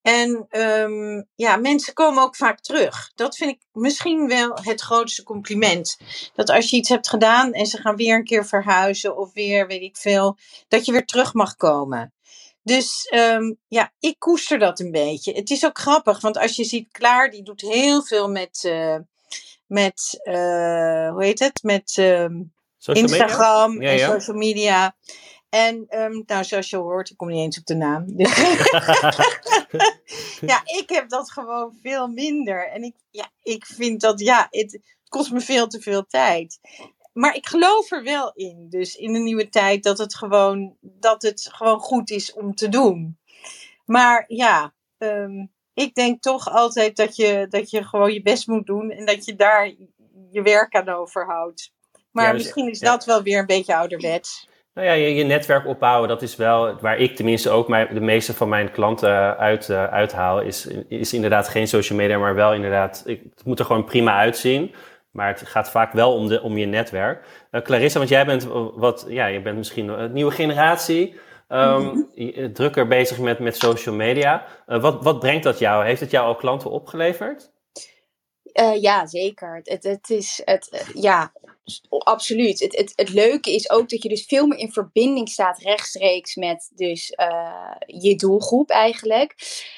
En 0.02 0.46
um, 0.50 1.26
ja, 1.34 1.56
mensen 1.56 1.94
komen 1.94 2.22
ook 2.22 2.36
vaak 2.36 2.60
terug. 2.60 3.12
Dat 3.14 3.36
vind 3.36 3.50
ik 3.50 3.60
misschien 3.72 4.28
wel 4.28 4.58
het 4.62 4.80
grootste 4.80 5.22
compliment. 5.22 5.98
Dat 6.34 6.50
als 6.50 6.70
je 6.70 6.76
iets 6.76 6.88
hebt 6.88 7.08
gedaan 7.08 7.52
en 7.52 7.66
ze 7.66 7.78
gaan 7.78 7.96
weer 7.96 8.14
een 8.14 8.24
keer 8.24 8.46
verhuizen 8.46 9.16
of 9.16 9.32
weer 9.32 9.66
weet 9.66 9.82
ik 9.82 9.96
veel, 9.96 10.38
dat 10.68 10.84
je 10.84 10.92
weer 10.92 11.04
terug 11.04 11.34
mag 11.34 11.56
komen. 11.56 12.12
Dus 12.62 13.12
um, 13.14 13.58
ja, 13.68 13.92
ik 13.98 14.18
koester 14.18 14.58
dat 14.58 14.80
een 14.80 14.90
beetje. 14.90 15.32
Het 15.32 15.50
is 15.50 15.64
ook 15.64 15.78
grappig, 15.78 16.20
want 16.20 16.38
als 16.38 16.56
je 16.56 16.64
ziet, 16.64 16.92
Klaar, 16.92 17.30
die 17.30 17.42
doet 17.42 17.60
heel 17.60 18.02
veel 18.02 18.28
met, 18.28 18.62
uh, 18.66 18.96
met 19.66 20.20
uh, 20.24 21.10
hoe 21.10 21.24
heet 21.24 21.38
het? 21.38 21.62
Met 21.62 21.96
uh, 21.96 22.26
Instagram? 22.86 23.82
Ja, 23.82 23.90
en 23.90 23.98
social 23.98 24.36
media. 24.36 24.96
En 25.52 25.84
ehm, 25.88 26.22
nou, 26.26 26.44
zoals 26.44 26.70
je 26.70 26.76
hoort, 26.76 27.10
ik 27.10 27.16
kom 27.16 27.28
niet 27.28 27.38
eens 27.38 27.58
op 27.58 27.66
de 27.66 27.74
naam. 27.74 28.16
Dus 28.16 28.36
ja, 30.52 30.60
ik 30.64 30.84
heb 30.86 31.08
dat 31.08 31.30
gewoon 31.30 31.76
veel 31.82 32.08
minder. 32.08 32.68
En 32.68 32.82
ik, 32.82 32.94
ja, 33.10 33.30
ik 33.42 33.66
vind 33.66 34.00
dat, 34.00 34.20
ja, 34.20 34.46
het 34.50 34.78
kost 35.08 35.32
me 35.32 35.40
veel 35.40 35.66
te 35.66 35.80
veel 35.80 36.06
tijd. 36.06 36.60
Maar 37.12 37.34
ik 37.34 37.46
geloof 37.46 37.90
er 37.90 38.02
wel 38.02 38.32
in, 38.34 38.66
dus 38.68 38.94
in 38.94 39.12
de 39.12 39.18
nieuwe 39.18 39.48
tijd, 39.48 39.82
dat 39.82 39.98
het 39.98 40.14
gewoon, 40.14 40.76
dat 40.80 41.22
het 41.22 41.48
gewoon 41.52 41.78
goed 41.78 42.10
is 42.10 42.32
om 42.32 42.54
te 42.54 42.68
doen. 42.68 43.18
Maar 43.84 44.24
ja, 44.28 44.74
ehm, 44.98 45.46
ik 45.74 45.94
denk 45.94 46.22
toch 46.22 46.48
altijd 46.48 46.96
dat 46.96 47.16
je, 47.16 47.46
dat 47.48 47.70
je 47.70 47.84
gewoon 47.84 48.12
je 48.12 48.22
best 48.22 48.46
moet 48.46 48.66
doen 48.66 48.90
en 48.90 49.06
dat 49.06 49.24
je 49.24 49.34
daar 49.34 49.72
je 50.30 50.42
werk 50.42 50.74
aan 50.74 50.88
overhoudt. 50.88 51.72
Maar 52.10 52.24
Ja, 52.24 52.32
dus- 52.32 52.42
misschien 52.42 52.70
is 52.70 52.78
ja. 52.78 52.90
dat 52.90 53.04
wel 53.04 53.22
weer 53.22 53.38
een 53.38 53.46
beetje 53.46 53.76
ouderwets. 53.76 54.50
Nou 54.74 54.86
ja, 54.86 54.92
je, 54.92 55.14
je 55.14 55.24
netwerk 55.24 55.66
opbouwen, 55.66 56.08
dat 56.08 56.22
is 56.22 56.36
wel 56.36 56.80
waar 56.80 56.98
ik 56.98 57.16
tenminste 57.16 57.50
ook 57.50 57.68
mijn, 57.68 57.94
de 57.94 58.00
meeste 58.00 58.34
van 58.34 58.48
mijn 58.48 58.70
klanten 58.70 59.36
uit, 59.38 59.68
eh, 59.68 59.84
uithaal. 59.84 60.40
Is, 60.40 60.66
is 60.88 61.12
inderdaad 61.12 61.48
geen 61.48 61.68
social 61.68 61.98
media, 61.98 62.18
maar 62.18 62.34
wel 62.34 62.54
inderdaad, 62.54 63.02
ik, 63.06 63.22
het 63.34 63.44
moet 63.44 63.58
er 63.58 63.64
gewoon 63.64 63.84
prima 63.84 64.16
uitzien. 64.16 64.74
Maar 65.10 65.28
het 65.28 65.42
gaat 65.46 65.70
vaak 65.70 65.92
wel 65.92 66.14
om, 66.14 66.28
de, 66.28 66.42
om 66.42 66.56
je 66.58 66.66
netwerk. 66.66 67.24
Eh, 67.50 67.62
Clarissa, 67.62 67.98
want 67.98 68.10
jij 68.10 68.26
bent 68.26 68.44
wat, 68.74 69.04
ja, 69.08 69.26
je 69.26 69.42
bent 69.42 69.56
misschien 69.56 69.88
een 69.88 70.12
nieuwe 70.12 70.30
generatie. 70.32 71.14
ehm, 71.48 71.96
je- 72.14 72.50
drukker 72.52 72.86
bezig 72.88 73.18
met, 73.18 73.38
met 73.38 73.56
social 73.56 73.94
media. 73.94 74.44
Eh, 74.66 74.80
wat, 74.80 75.02
wat 75.04 75.18
brengt 75.18 75.44
dat 75.44 75.58
jou? 75.58 75.84
Heeft 75.84 76.00
het 76.00 76.10
jou 76.10 76.26
al 76.26 76.34
klanten 76.36 76.70
opgeleverd? 76.70 77.50
Eh, 78.52 78.82
ja, 78.82 79.06
zeker. 79.06 79.60
Het, 79.62 79.82
het, 79.84 80.10
is, 80.10 80.42
het, 80.44 80.68
eh, 80.70 81.02
ja, 81.02 81.32
absoluut. 81.88 82.60
Het, 82.60 82.76
het, 82.76 82.92
het 82.96 83.08
leuke 83.08 83.54
is 83.54 83.70
ook 83.70 83.88
dat 83.88 84.02
je 84.02 84.08
dus 84.08 84.24
veel 84.24 84.46
meer 84.46 84.58
in 84.58 84.72
verbinding 84.72 85.28
staat 85.28 85.58
rechtstreeks 85.58 86.34
met 86.34 86.70
dus 86.74 87.10
eh, 87.10 87.74
je 87.86 88.16
doelgroep 88.16 88.70
eigenlijk. 88.70 89.34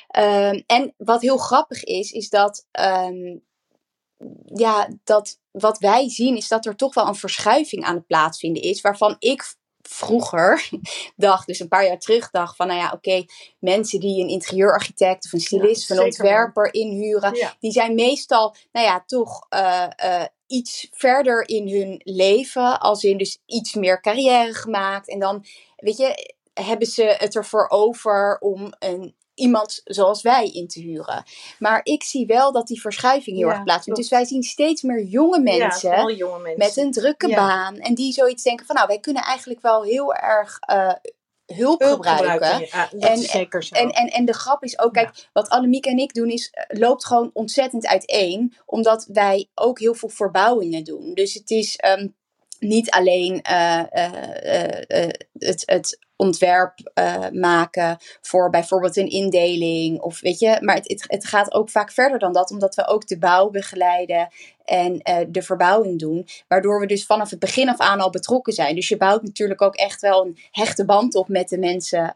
Ehm, 0.09 0.61
en 0.67 0.95
wat 0.97 1.21
heel 1.21 1.37
grappig 1.37 1.85
is, 1.85 2.11
is 2.11 2.29
dat, 2.29 2.67
ehm, 2.71 3.37
ja, 4.45 4.89
dat 5.05 5.39
wat 5.51 5.79
wij 5.79 6.11
zien 6.11 6.37
is 6.37 6.49
dat 6.49 6.67
er 6.67 6.77
toch 6.77 6.95
wel 6.95 7.07
een 7.07 7.15
verschuiving 7.15 7.85
aan 7.85 7.95
het 7.95 8.07
plaatsvinden 8.07 8.63
is, 8.63 8.81
waarvan 8.81 9.17
ik 9.19 9.55
vroeger 9.89 10.69
dacht, 11.17 11.47
dus 11.47 11.61
een 11.61 11.69
paar 11.69 11.87
jaar 11.87 11.99
terug 11.99 12.31
dacht 12.31 12.57
van, 12.57 12.67
nou 12.67 12.81
ja, 12.81 12.93
oké, 12.95 13.25
mensen 13.59 14.01
die 14.01 14.23
een 14.23 14.29
interieurarchitect 14.29 15.25
of 15.25 15.33
een 15.33 15.41
stylist 15.41 15.91
of 15.91 15.97
een 15.97 16.05
ontwerper 16.05 16.75
inhuren, 16.75 17.35
Ja. 17.35 17.57
die 17.61 17.73
zijn 17.73 17.95
meestal, 17.95 18.57
nou 18.73 18.87
ja, 18.87 19.05
toch 19.07 19.47
eh, 19.49 19.87
eh, 19.97 20.27
iets 20.55 20.89
verder 20.93 21.49
in 21.49 21.69
hun 21.69 22.01
leven. 22.05 22.81
Als 22.81 23.03
in 23.05 23.19
dus 23.19 23.39
iets 23.47 23.75
meer 23.75 24.01
carrière 24.01 24.55
gemaakt. 24.55 25.09
En 25.09 25.19
dan, 25.19 25.45
weet 25.77 25.97
je, 25.97 26.35
hebben 26.55 26.87
ze 26.87 27.15
het 27.19 27.37
ervoor 27.37 27.69
over 27.69 28.39
om 28.41 28.73
een, 28.79 29.15
iemand 29.35 29.81
zoals 29.85 30.23
wij 30.23 30.49
in 30.51 30.69
te 30.69 30.81
huren. 30.81 31.25
Maar 31.59 31.81
ik 31.83 32.03
zie 32.03 32.27
wel 32.27 32.53
dat 32.53 32.67
die 32.67 32.81
verschuiving 32.81 33.37
heel 33.37 33.47
Ja, 33.49 33.53
erg 33.55 33.63
plaatsvindt. 33.65 34.01
Dus 34.01 34.09
wij 34.11 34.25
zien 34.25 34.43
steeds 34.43 34.83
meer 34.83 35.03
jonge 35.03 35.41
mensen 35.41 35.91
Ja, 35.91 35.97
vooral 35.97 36.17
jonge 36.17 36.39
mensen. 36.39 36.59
met 36.59 36.77
een 36.77 36.93
drukke 36.93 37.29
Ja. 37.29 37.35
baan. 37.37 37.77
En 37.79 37.95
die 37.95 38.13
zoiets 38.13 38.43
denken 38.43 38.67
van, 38.67 38.75
nou, 38.75 38.87
wij 38.89 38.99
kunnen 39.01 39.23
eigenlijk 39.23 39.61
wel 39.61 39.83
heel 39.83 40.15
erg 40.15 40.59
eh, 40.61 40.93
hulp, 41.47 41.83
gebruiken. 41.83 42.67
Ja, 42.71 42.89
dat 42.91 43.11
En- 43.11 43.13
is 43.19 43.31
zeker 43.31 43.63
zo. 43.63 43.75
En, 43.75 43.91
en, 43.91 44.07
en 44.07 44.25
de 44.25 44.33
grap 44.33 44.63
is 44.63 44.79
ook, 44.79 44.93
kijk, 44.93 45.29
wat 45.33 45.49
Annemiek 45.49 45.87
en 45.87 45.99
ik 45.99 46.15
doen 46.15 46.29
is, 46.29 46.51
eh, 46.51 46.79
loopt 46.79 47.05
gewoon 47.05 47.31
ontzettend 47.33 47.87
uiteen. 47.87 48.55
Omdat 48.67 49.07
wij 49.13 49.49
ook 49.55 49.79
heel 49.79 49.95
veel 49.95 50.09
verbouwingen 50.09 50.85
doen. 50.85 51.15
Dus 51.15 51.35
het 51.35 51.51
is 51.51 51.77
ehm, 51.77 52.09
niet 52.65 52.91
alleen 52.91 53.43
eh, 53.43 53.81
eh, 53.91 54.83
eh, 54.87 55.11
het, 55.39 55.63
het 55.67 55.99
ontwerp 56.17 56.73
maken 57.33 57.97
voor 58.21 58.51
bijvoorbeeld 58.51 58.97
een 58.97 59.11
indeling. 59.11 60.01
Of 60.01 60.21
weet 60.21 60.39
je, 60.39 60.59
maar 60.61 60.75
het, 60.75 61.05
het, 61.07 61.27
gaat 61.27 61.53
ook 61.53 61.71
vaak 61.71 61.91
verder 61.91 62.19
dan 62.19 62.33
dat. 62.33 62.51
Omdat 62.51 62.75
we 62.75 62.87
ook 62.87 63.07
de 63.07 63.19
bouw 63.19 63.51
begeleiden 63.51 64.29
en 64.65 65.01
de 65.29 65.43
verbouwing 65.43 65.99
doen. 65.99 66.27
Waardoor 66.49 66.81
we 66.81 66.87
dus 66.87 67.07
vanaf 67.07 67.31
het 67.31 67.39
begin 67.39 67.69
af 67.69 67.79
aan 67.79 68.01
al 68.01 68.11
betrokken 68.11 68.53
zijn. 68.53 68.75
Dus 68.75 68.89
je 68.89 68.97
bouwt 68.97 69.23
natuurlijk 69.23 69.63
ook 69.63 69.75
echt 69.75 70.01
wel 70.01 70.25
een 70.25 70.39
hechte 70.51 70.85
band 70.85 71.15
op 71.15 71.29
met 71.29 71.49
de 71.49 71.59
mensen 71.59 72.15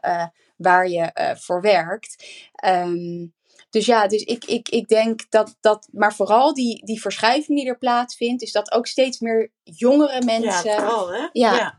waar 0.55 0.89
je 0.89 1.35
voor 1.39 1.61
werkt. 1.61 2.25
Ehm, 2.53 3.25
dus 3.69 3.85
ja, 3.85 4.07
dus 4.07 4.23
ik, 4.23 4.45
ik, 4.45 4.69
ik 4.69 4.87
denk 4.87 5.25
dat, 5.29 5.55
dat, 5.59 5.87
maar 5.91 6.15
vooral 6.15 6.53
die, 6.53 6.85
die 6.85 7.01
verschuiving 7.01 7.59
die 7.59 7.67
er 7.67 7.77
plaatsvindt, 7.77 8.41
is 8.41 8.51
dat 8.51 8.71
ook 8.71 8.87
steeds 8.87 9.19
meer 9.19 9.51
jongere 9.63 10.13
ja, 10.13 10.25
mensen. 10.25 10.71
Ja, 10.71 10.79
vooral 10.79 11.11
hè. 11.11 11.27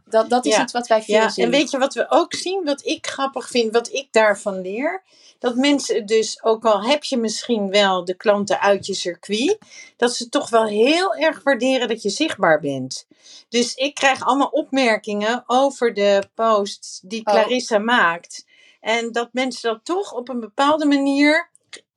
Dat, 0.04 0.30
dat 0.30 0.46
is 0.46 0.54
Ja. 0.56 0.62
iets 0.62 0.72
wat 0.72 0.86
wij 0.86 1.02
veel 1.02 1.14
Ja, 1.14 1.28
zien. 1.28 1.44
en 1.44 1.50
weet 1.50 1.70
je 1.70 1.78
wat 1.78 1.94
we 1.94 2.06
ook 2.08 2.34
zien, 2.34 2.64
wat 2.64 2.86
ik 2.86 3.06
grappig 3.06 3.48
vind, 3.48 3.72
wat 3.72 3.92
ik 3.92 4.08
daarvan 4.10 4.60
leer? 4.60 5.02
Dat 5.38 5.54
mensen 5.54 6.06
dus, 6.06 6.42
ook 6.42 6.64
al 6.64 6.82
heb 6.84 7.04
je 7.04 7.16
misschien 7.16 7.70
wel 7.70 8.04
de 8.04 8.14
klanten 8.14 8.60
uit 8.60 8.86
je 8.86 8.94
circuit, 8.94 9.58
dat 9.96 10.14
ze 10.14 10.28
toch 10.28 10.50
wel 10.50 10.64
heel 10.64 11.14
erg 11.14 11.42
waarderen 11.42 11.88
dat 11.88 12.02
je 12.02 12.10
zichtbaar 12.10 12.60
bent. 12.60 13.06
Dus 13.48 13.74
ik 13.74 13.94
krijg 13.94 14.24
allemaal 14.24 14.48
opmerkingen 14.48 15.44
over 15.46 15.94
de 15.94 16.22
posts 16.34 17.00
die 17.02 17.26
Oh. 17.26 17.32
Clarissa 17.32 17.78
maakt. 17.78 18.44
En 18.80 19.12
dat 19.12 19.28
mensen 19.32 19.70
dat 19.72 19.84
toch 19.84 20.12
op 20.12 20.28
een 20.28 20.40
bepaalde 20.40 20.86
manier, 20.86 21.49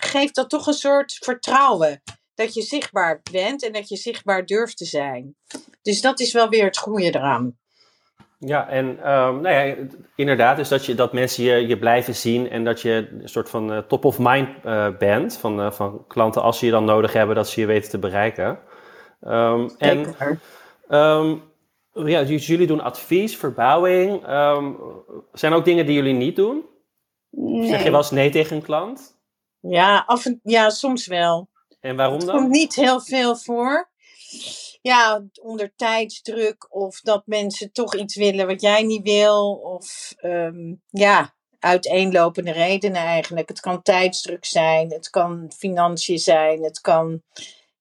geeft 0.04 0.36
dat 0.36 0.50
toch 0.50 0.68
een 0.68 0.74
soort 0.74 1.14
vertrouwen. 1.14 2.02
Dat 2.36 2.54
je 2.54 2.62
zichtbaar 2.62 3.22
bent 3.32 3.64
en 3.64 3.74
dat 3.74 3.90
je 3.90 3.96
zichtbaar 3.96 4.46
durft 4.46 4.78
te 4.78 4.86
zijn. 4.86 5.36
Dus 5.82 6.02
dat 6.02 6.20
is 6.20 6.34
wel 6.34 6.50
weer 6.50 6.66
het 6.66 6.78
goede 6.78 7.16
eraan. 7.16 7.58
Ja, 8.46 8.70
en 8.70 8.98
ehm, 9.04 9.42
nou 9.42 9.50
ja, 9.50 9.76
inderdaad, 10.16 10.58
dus 10.58 10.70
dat, 10.70 10.86
je, 10.86 10.96
dat 10.96 11.14
mensen 11.14 11.44
je, 11.44 11.68
je 11.68 11.78
blijven 11.78 12.16
zien 12.16 12.50
en 12.50 12.64
dat 12.64 12.82
je 12.82 13.08
een 13.22 13.30
soort 13.30 13.50
van 13.50 13.74
eh, 13.74 13.78
top 13.78 14.06
of 14.06 14.20
mind 14.20 14.50
eh, 14.64 14.98
bent 14.98 15.38
van, 15.38 15.62
eh, 15.62 15.72
van 15.72 16.08
klanten 16.08 16.42
als 16.42 16.60
ze 16.60 16.66
je 16.66 16.72
dan 16.72 16.86
nodig 16.86 17.14
hebben, 17.14 17.36
dat 17.36 17.50
ze 17.50 17.60
je 17.60 17.66
weten 17.66 17.90
te 17.90 18.00
bereiken. 18.00 18.60
Ehm, 19.22 19.70
en 19.78 20.16
ehm, 20.88 21.36
ja, 21.94 22.24
dus 22.24 22.48
jullie 22.48 22.68
doen 22.68 22.82
advies, 22.82 23.38
verbouwing. 23.38 24.22
Zijn 25.34 25.52
er 25.52 25.58
ook 25.58 25.66
dingen 25.66 25.86
die 25.86 25.96
jullie 25.96 26.14
niet 26.14 26.36
doen? 26.36 26.66
Nee. 27.30 27.68
Zeg 27.68 27.84
je 27.84 27.90
wel 27.90 28.00
eens 28.00 28.12
nee 28.12 28.30
tegen 28.30 28.56
een 28.56 28.62
klant? 28.62 29.13
Ja, 29.70 30.04
af 30.08 30.26
en, 30.26 30.40
ja, 30.44 30.70
soms 30.70 31.08
wel. 31.08 31.50
En 31.80 31.96
waarom 31.96 32.20
Het 32.20 32.30
komt 32.30 32.42
dan? 32.42 32.50
niet 32.50 32.76
heel 32.76 33.02
veel 33.02 33.36
voor. 33.36 33.92
Ja, 34.82 35.24
onder 35.42 35.74
tijdsdruk 35.76 36.76
of 36.76 37.02
dat 37.02 37.24
mensen 37.26 37.72
toch 37.72 37.96
iets 37.96 38.16
willen 38.16 38.48
wat 38.48 38.62
jij 38.62 38.84
niet 38.84 39.04
wil. 39.04 39.54
Of 39.54 40.14
ehm, 40.18 40.74
ja, 40.90 41.34
uiteenlopende 41.60 42.52
redenen 42.52 43.02
eigenlijk. 43.02 43.50
Het 43.50 43.60
kan 43.60 43.82
tijdsdruk 43.82 44.46
zijn, 44.46 44.92
het 44.92 45.10
kan 45.10 45.52
financiën 45.58 46.20
zijn, 46.20 46.64
het 46.64 46.82
kan 46.82 47.22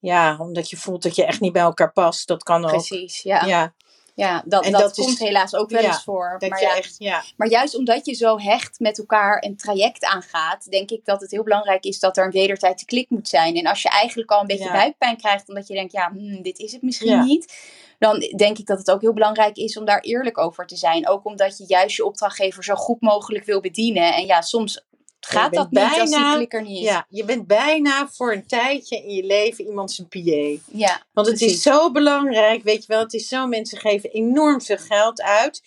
ja, 0.02 0.36
omdat 0.38 0.70
je 0.70 0.76
voelt 0.76 1.02
dat 1.02 1.16
je 1.16 1.24
echt 1.24 1.40
niet 1.40 1.52
bij 1.52 1.62
elkaar 1.62 1.92
past. 1.92 2.28
Dat 2.28 2.42
kan 2.42 2.64
ook. 2.64 2.70
Precies, 2.70 3.22
ja. 3.22 3.44
ja. 3.44 3.74
Ja, 4.14 4.42
dat, 4.44 4.64
dat, 4.64 4.72
dat 4.72 4.98
is- 4.98 5.04
komt 5.04 5.18
helaas 5.18 5.54
ook 5.54 5.70
wel 5.70 5.82
ja, 5.82 5.88
eens 5.88 6.02
voor. 6.02 6.36
maar, 6.48 6.60
ja, 6.60 6.76
echt, 6.76 6.94
ja. 6.98 7.22
maar 7.36 7.48
juist 7.48 7.76
omdat 7.76 8.06
je 8.06 8.14
zo 8.14 8.38
hecht 8.38 8.80
met 8.80 8.98
elkaar 8.98 9.44
een 9.44 9.56
traject 9.56 10.04
aangaat, 10.04 10.70
denk 10.70 10.90
ik 10.90 11.04
dat 11.04 11.20
het 11.20 11.30
heel 11.30 11.42
belangrijk 11.42 11.84
is 11.84 11.98
dat 11.98 12.16
er 12.16 12.24
een 12.24 12.30
wederzijdse 12.30 12.84
klik 12.84 13.10
moet 13.10 13.28
zijn. 13.28 13.56
En 13.56 13.66
als 13.66 13.82
je 13.82 13.88
eigenlijk 13.88 14.30
al 14.30 14.40
een 14.40 14.46
beetje 14.46 14.72
buikpijn 14.72 15.16
krijgt, 15.16 15.48
omdat 15.48 15.66
je 15.66 15.74
denkt, 15.74 15.92
ja, 15.92 16.10
hmm, 16.12 16.42
dit 16.42 16.58
is 16.58 16.72
het 16.72 16.82
misschien 16.82 17.24
niet. 17.24 17.54
Dan 17.98 18.18
denk 18.36 18.58
ik 18.58 18.66
dat 18.66 18.78
het 18.78 18.90
ook 18.90 19.00
heel 19.00 19.12
belangrijk 19.12 19.56
is 19.56 19.78
om 19.78 19.84
daar 19.84 20.00
eerlijk 20.00 20.38
over 20.38 20.66
te 20.66 20.76
zijn. 20.76 21.08
Ook 21.08 21.24
omdat 21.24 21.58
je 21.58 21.64
juist 21.66 21.96
je 21.96 22.04
opdrachtgever 22.04 22.64
zo 22.64 22.74
goed 22.74 23.00
mogelijk 23.00 23.44
wil 23.44 23.60
bedienen. 23.60 24.14
En 24.14 24.26
ja, 24.26 24.40
soms 24.40 24.84
gaat 25.26 25.52
dat 25.52 25.70
bijna- 25.70 26.36
niet 26.36 26.78
ja, 26.82 27.06
je 27.08 27.24
bent 27.24 27.46
bijna 27.46 28.08
voor 28.08 28.32
een 28.32 28.46
tijdje 28.46 28.96
in 28.96 29.14
je 29.14 29.24
leven 29.24 29.64
iemand 29.66 29.92
zijn 29.92 30.08
PA. 30.08 30.62
ja. 30.78 31.02
Want 31.12 31.26
het 31.26 31.36
Precies. 31.36 31.56
is 31.56 31.62
zo 31.62 31.90
belangrijk, 31.90 32.62
weet 32.62 32.80
je 32.80 32.86
wel. 32.86 33.00
Het 33.00 33.12
is 33.12 33.28
zo, 33.28 33.46
mensen 33.46 33.78
geven 33.78 34.10
enorm 34.10 34.60
veel 34.60 34.78
geld 34.78 35.22
uit. 35.22 35.62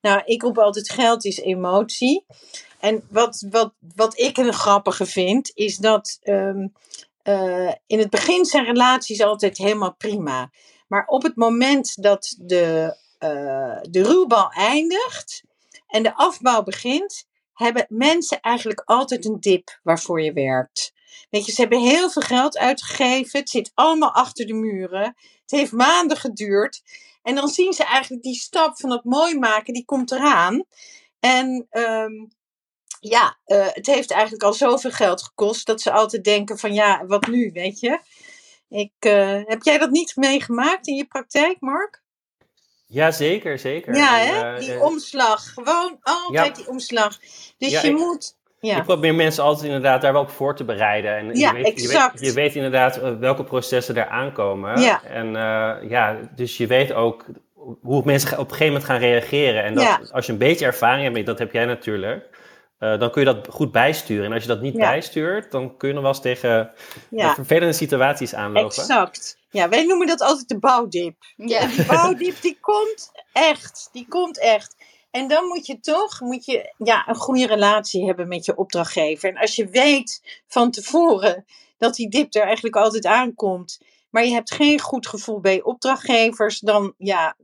Nou, 0.00 0.22
ik 0.24 0.42
roep 0.42 0.58
altijd 0.58 0.90
geld 0.90 1.24
is 1.24 1.38
emotie. 1.40 2.24
En 2.80 3.02
wat, 3.08 3.46
wat, 3.50 3.72
wat 3.94 4.18
ik 4.18 4.36
een 4.36 4.52
grappige 4.52 5.06
vind, 5.06 5.50
is 5.54 5.76
dat 5.76 6.18
ehm, 6.22 6.66
eh, 7.22 7.72
in 7.86 7.98
het 7.98 8.10
begin 8.10 8.44
zijn 8.44 8.64
relaties 8.64 9.22
altijd 9.22 9.58
helemaal 9.58 9.94
prima. 9.94 10.50
Maar 10.88 11.06
op 11.06 11.22
het 11.22 11.36
moment 11.36 12.02
dat 12.02 12.36
de, 12.38 12.96
eh, 13.18 13.78
de 13.90 14.02
ruwbal 14.02 14.50
eindigt 14.50 15.42
en 15.86 16.02
de 16.02 16.14
afbouw 16.14 16.62
begint, 16.62 17.26
hebben 17.64 17.86
mensen 17.88 18.40
eigenlijk 18.40 18.82
altijd 18.84 19.24
een 19.24 19.40
dip 19.40 19.78
waarvoor 19.82 20.22
je 20.22 20.32
werkt. 20.32 20.92
Weet 21.30 21.46
je, 21.46 21.52
ze 21.52 21.60
hebben 21.60 21.80
heel 21.80 22.10
veel 22.10 22.22
geld 22.22 22.58
uitgegeven. 22.58 23.40
Het 23.40 23.50
zit 23.50 23.70
allemaal 23.74 24.14
achter 24.14 24.46
de 24.46 24.54
muren. 24.54 25.04
Het 25.40 25.50
heeft 25.50 25.72
maanden 25.72 26.16
geduurd. 26.16 26.82
En 27.22 27.34
dan 27.34 27.48
zien 27.48 27.72
ze 27.72 27.84
eigenlijk 27.84 28.22
die 28.22 28.34
stap 28.34 28.80
van 28.80 28.90
het 28.90 29.04
mooi 29.04 29.38
maken, 29.38 29.74
die 29.74 29.84
komt 29.84 30.10
eraan. 30.10 30.64
En 31.20 31.66
ehm, 31.70 32.12
ja, 33.00 33.38
eh, 33.44 33.66
het 33.70 33.86
heeft 33.86 34.10
eigenlijk 34.10 34.42
al 34.42 34.52
zoveel 34.52 34.90
geld 34.90 35.22
gekost 35.22 35.66
dat 35.66 35.80
ze 35.80 35.92
altijd 35.92 36.24
denken 36.24 36.58
van 36.58 36.74
ja, 36.74 37.06
wat 37.06 37.26
nu, 37.26 37.50
weet 37.52 37.80
je? 37.80 38.00
Ik, 38.68 38.92
eh, 38.98 39.40
heb 39.44 39.62
jij 39.62 39.78
dat 39.78 39.90
niet 39.90 40.16
meegemaakt 40.16 40.86
in 40.86 40.94
je 40.94 41.06
praktijk, 41.06 41.60
Mark? 41.60 41.99
Ja, 42.92 43.10
zeker, 43.10 43.58
zeker. 43.58 43.96
Ja, 43.96 44.16
hè? 44.18 44.52
eh, 44.54 44.58
die 44.60 44.72
eh, 44.74 44.82
omslag. 44.82 45.52
Gewoon 45.54 45.98
altijd 46.02 46.46
Ja. 46.56 46.62
die 46.62 46.68
omslag. 46.68 47.18
Dus 47.58 47.70
Ja, 47.70 47.80
je 47.82 47.88
ik- 47.88 47.96
moet. 47.96 48.38
Ja. 48.60 48.76
Ik 48.76 48.84
probeer 48.84 49.14
mensen 49.14 49.42
altijd 49.44 49.66
inderdaad 49.66 50.00
daar 50.00 50.12
wel 50.12 50.22
op 50.22 50.30
voor 50.30 50.56
te 50.56 50.64
bereiden. 50.64 51.16
En 51.16 51.34
Ja, 51.36 51.48
je, 51.48 51.54
weet, 51.54 51.66
je, 51.66 51.72
exact. 51.72 52.20
weet, 52.20 52.28
je 52.28 52.34
weet 52.34 52.54
inderdaad 52.54 52.96
eh, 52.96 53.10
welke 53.18 53.44
processen 53.44 53.96
er 53.96 54.06
aankomen. 54.08 54.80
Ja. 54.80 55.02
En 55.04 55.32
ja, 55.88 56.16
dus 56.34 56.56
je 56.56 56.66
weet 56.66 56.92
ook 56.92 57.24
hoe 57.82 58.02
mensen 58.04 58.32
op 58.32 58.44
een 58.44 58.50
gegeven 58.50 58.66
moment 58.66 58.84
gaan 58.84 58.98
reageren. 58.98 59.62
En 59.64 59.74
dat, 59.74 60.12
als 60.12 60.26
je 60.26 60.32
een 60.32 60.38
beetje 60.38 60.64
ervaring 60.66 61.12
hebt, 61.14 61.26
dat 61.26 61.38
heb 61.38 61.52
jij 61.52 61.64
natuurlijk, 61.64 62.24
eh, 62.80 62.98
dan 62.98 63.10
kun 63.10 63.24
je 63.26 63.32
dat 63.32 63.48
goed 63.50 63.72
bijsturen. 63.72 64.24
En 64.24 64.32
als 64.32 64.42
je 64.42 64.48
dat 64.48 64.60
niet 64.60 64.74
Ja. 64.76 64.90
bijstuurt, 64.90 65.50
dan 65.50 65.76
kun 65.76 65.88
je 65.88 65.94
nog 65.94 66.02
wel 66.02 66.12
eens 66.12 66.20
tegen 66.22 66.70
ja, 67.10 67.34
vervelende 67.34 67.72
situaties 67.72 68.34
aanlopen. 68.34 68.78
exact. 68.82 69.38
Ja, 69.50 69.68
wij 69.68 69.84
noemen 69.84 70.06
dat 70.06 70.20
altijd 70.20 70.48
de 70.48 70.58
bouwdip. 70.58 71.14
Ja. 71.36 71.66
Die 71.66 71.86
bouwdip 71.86 72.40
die 72.40 72.58
komt 72.60 73.12
echt. 73.32 73.88
Die 73.92 74.06
komt 74.08 74.38
echt. 74.38 74.76
En 75.10 75.28
dan 75.28 75.44
moet 75.46 75.66
je 75.66 75.80
toch 75.80 76.20
moet 76.20 76.44
je, 76.44 76.72
ja, 76.78 77.08
een 77.08 77.14
goede 77.14 77.46
relatie 77.46 78.06
hebben 78.06 78.28
met 78.28 78.44
je 78.44 78.56
opdrachtgever. 78.56 79.28
En 79.28 79.36
als 79.36 79.56
je 79.56 79.66
weet 79.68 80.40
van 80.48 80.70
tevoren 80.70 81.44
dat 81.78 81.94
die 81.94 82.08
dip 82.08 82.34
er 82.34 82.42
eigenlijk 82.42 82.76
altijd 82.76 83.06
aankomt, 83.06 83.80
maar 84.10 84.24
je 84.24 84.32
hebt 84.32 84.50
geen 84.50 84.80
goed 84.80 85.06
gevoel 85.06 85.40
bij 85.40 85.62
opdrachtgevers, 85.62 86.58
dan, 86.60 86.94
ja, 86.98 87.36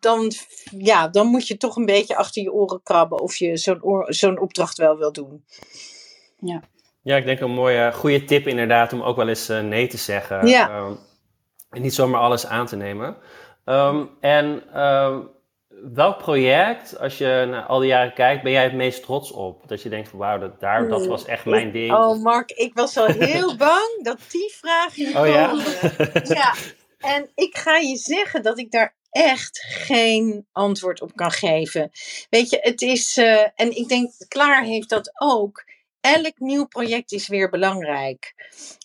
dan, 0.00 0.32
ja, 0.78 1.08
dan 1.08 1.26
moet 1.26 1.46
je 1.48 1.56
toch 1.56 1.76
een 1.76 1.86
beetje 1.86 2.16
achter 2.16 2.42
je 2.42 2.52
oren 2.52 2.82
krabben 2.82 3.20
of 3.20 3.36
je 3.36 3.56
zo'n 3.56 3.82
oor- 3.82 4.14
zo'n 4.14 4.40
opdracht 4.40 4.76
wel 4.78 4.96
wil 4.96 5.12
doen. 5.12 5.44
Ja, 7.02 7.16
ik 7.16 7.24
denk 7.24 7.40
een 7.40 7.50
mooie, 7.50 7.92
goede 7.92 8.24
tip 8.24 8.46
inderdaad 8.46 8.92
om 8.92 9.02
ook 9.02 9.16
wel 9.16 9.28
eens 9.28 9.48
eh, 9.48 9.60
nee 9.60 9.86
te 9.86 9.96
zeggen. 9.96 10.46
Ja. 10.46 10.68
Ehm, 10.70 10.92
en 11.70 11.82
niet 11.82 11.94
zomaar 11.94 12.20
alles 12.20 12.46
aan 12.46 12.66
te 12.66 12.76
nemen. 12.76 13.16
Ehm, 13.64 14.04
en 14.20 14.62
ehm, 14.72 15.20
welk 15.94 16.18
project, 16.18 16.98
als 16.98 17.18
je 17.18 17.46
naar 17.50 17.62
al 17.62 17.78
die 17.78 17.88
jaren 17.88 18.14
kijkt, 18.14 18.42
ben 18.42 18.52
jij 18.52 18.62
het 18.64 18.72
meest 18.74 19.02
trots 19.02 19.32
op? 19.32 19.68
Dat 19.68 19.82
je 19.82 19.88
denkt 19.88 20.08
van 20.08 20.18
wauw, 20.18 20.38
dat, 20.38 20.60
daar, 20.60 20.88
dat 20.88 21.06
was 21.06 21.24
echt 21.24 21.44
mijn 21.44 21.72
ding. 21.72 21.92
Oh, 21.92 22.22
Mark, 22.22 22.50
ik 22.50 22.74
was 22.74 22.96
al 22.96 23.06
heel 23.06 23.56
bang 23.66 24.02
dat 24.02 24.18
die 24.30 24.54
vraag 24.60 24.94
ging 24.94 25.16
Oh 25.16 25.26
ja? 25.26 25.46
komen. 25.46 25.64
Ja, 26.24 26.54
en 26.98 27.30
ik 27.34 27.56
ga 27.56 27.76
je 27.76 27.96
zeggen 27.96 28.42
dat 28.42 28.58
ik 28.58 28.70
daar 28.70 28.96
echt 29.18 29.64
geen 29.68 30.46
antwoord 30.52 31.00
op 31.00 31.16
kan 31.16 31.30
geven. 31.30 31.90
Weet 32.30 32.50
je, 32.50 32.58
het 32.60 32.82
is, 32.82 33.16
eh, 33.16 33.40
en 33.54 33.76
ik 33.76 33.88
denk, 33.88 34.12
Klaar 34.28 34.64
heeft 34.64 34.88
dat 34.88 35.10
ook. 35.20 35.64
Elk 36.00 36.38
nieuw 36.38 36.66
project 36.66 37.12
is 37.12 37.28
weer 37.28 37.50
belangrijk. 37.50 38.34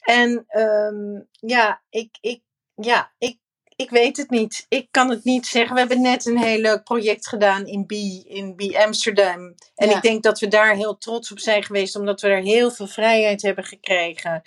En 0.01 0.43
ehm, 0.47 1.21
ja, 1.51 1.81
ik, 1.89 2.17
ik, 2.21 2.41
ja 2.75 3.13
ik, 3.17 3.37
ik 3.75 3.89
weet 3.89 4.17
het 4.17 4.29
niet. 4.29 4.65
Ik 4.69 4.87
kan 4.91 5.09
het 5.09 5.23
niet 5.23 5.45
zeggen. 5.45 5.73
We 5.73 5.79
hebben 5.79 6.01
net 6.01 6.25
een 6.25 6.37
heel 6.37 6.59
leuk 6.59 6.83
project 6.83 7.27
gedaan 7.27 7.65
in 7.65 7.85
B, 7.85 7.91
in 8.27 8.55
B 8.55 8.75
Amsterdam. 8.75 9.55
En 9.75 9.89
Ja. 9.89 9.95
ik 9.95 10.01
denk 10.01 10.23
dat 10.23 10.39
we 10.39 10.47
daar 10.47 10.75
heel 10.75 10.97
trots 10.97 11.31
op 11.31 11.39
zijn 11.39 11.63
geweest, 11.63 11.95
omdat 11.95 12.21
we 12.21 12.27
er 12.27 12.41
heel 12.41 12.71
veel 12.71 12.87
vrijheid 12.87 13.41
hebben 13.41 13.63
gekregen. 13.63 14.41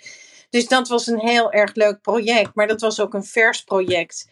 Dus 0.49 0.67
dat 0.67 0.87
was 0.87 1.07
een 1.07 1.19
heel 1.19 1.51
erg 1.51 1.75
leuk 1.75 2.01
project. 2.01 2.55
Maar 2.55 2.67
dat 2.67 2.81
was 2.81 2.99
ook 2.99 3.13
een 3.13 3.23
vers 3.23 3.63
project. 3.63 4.27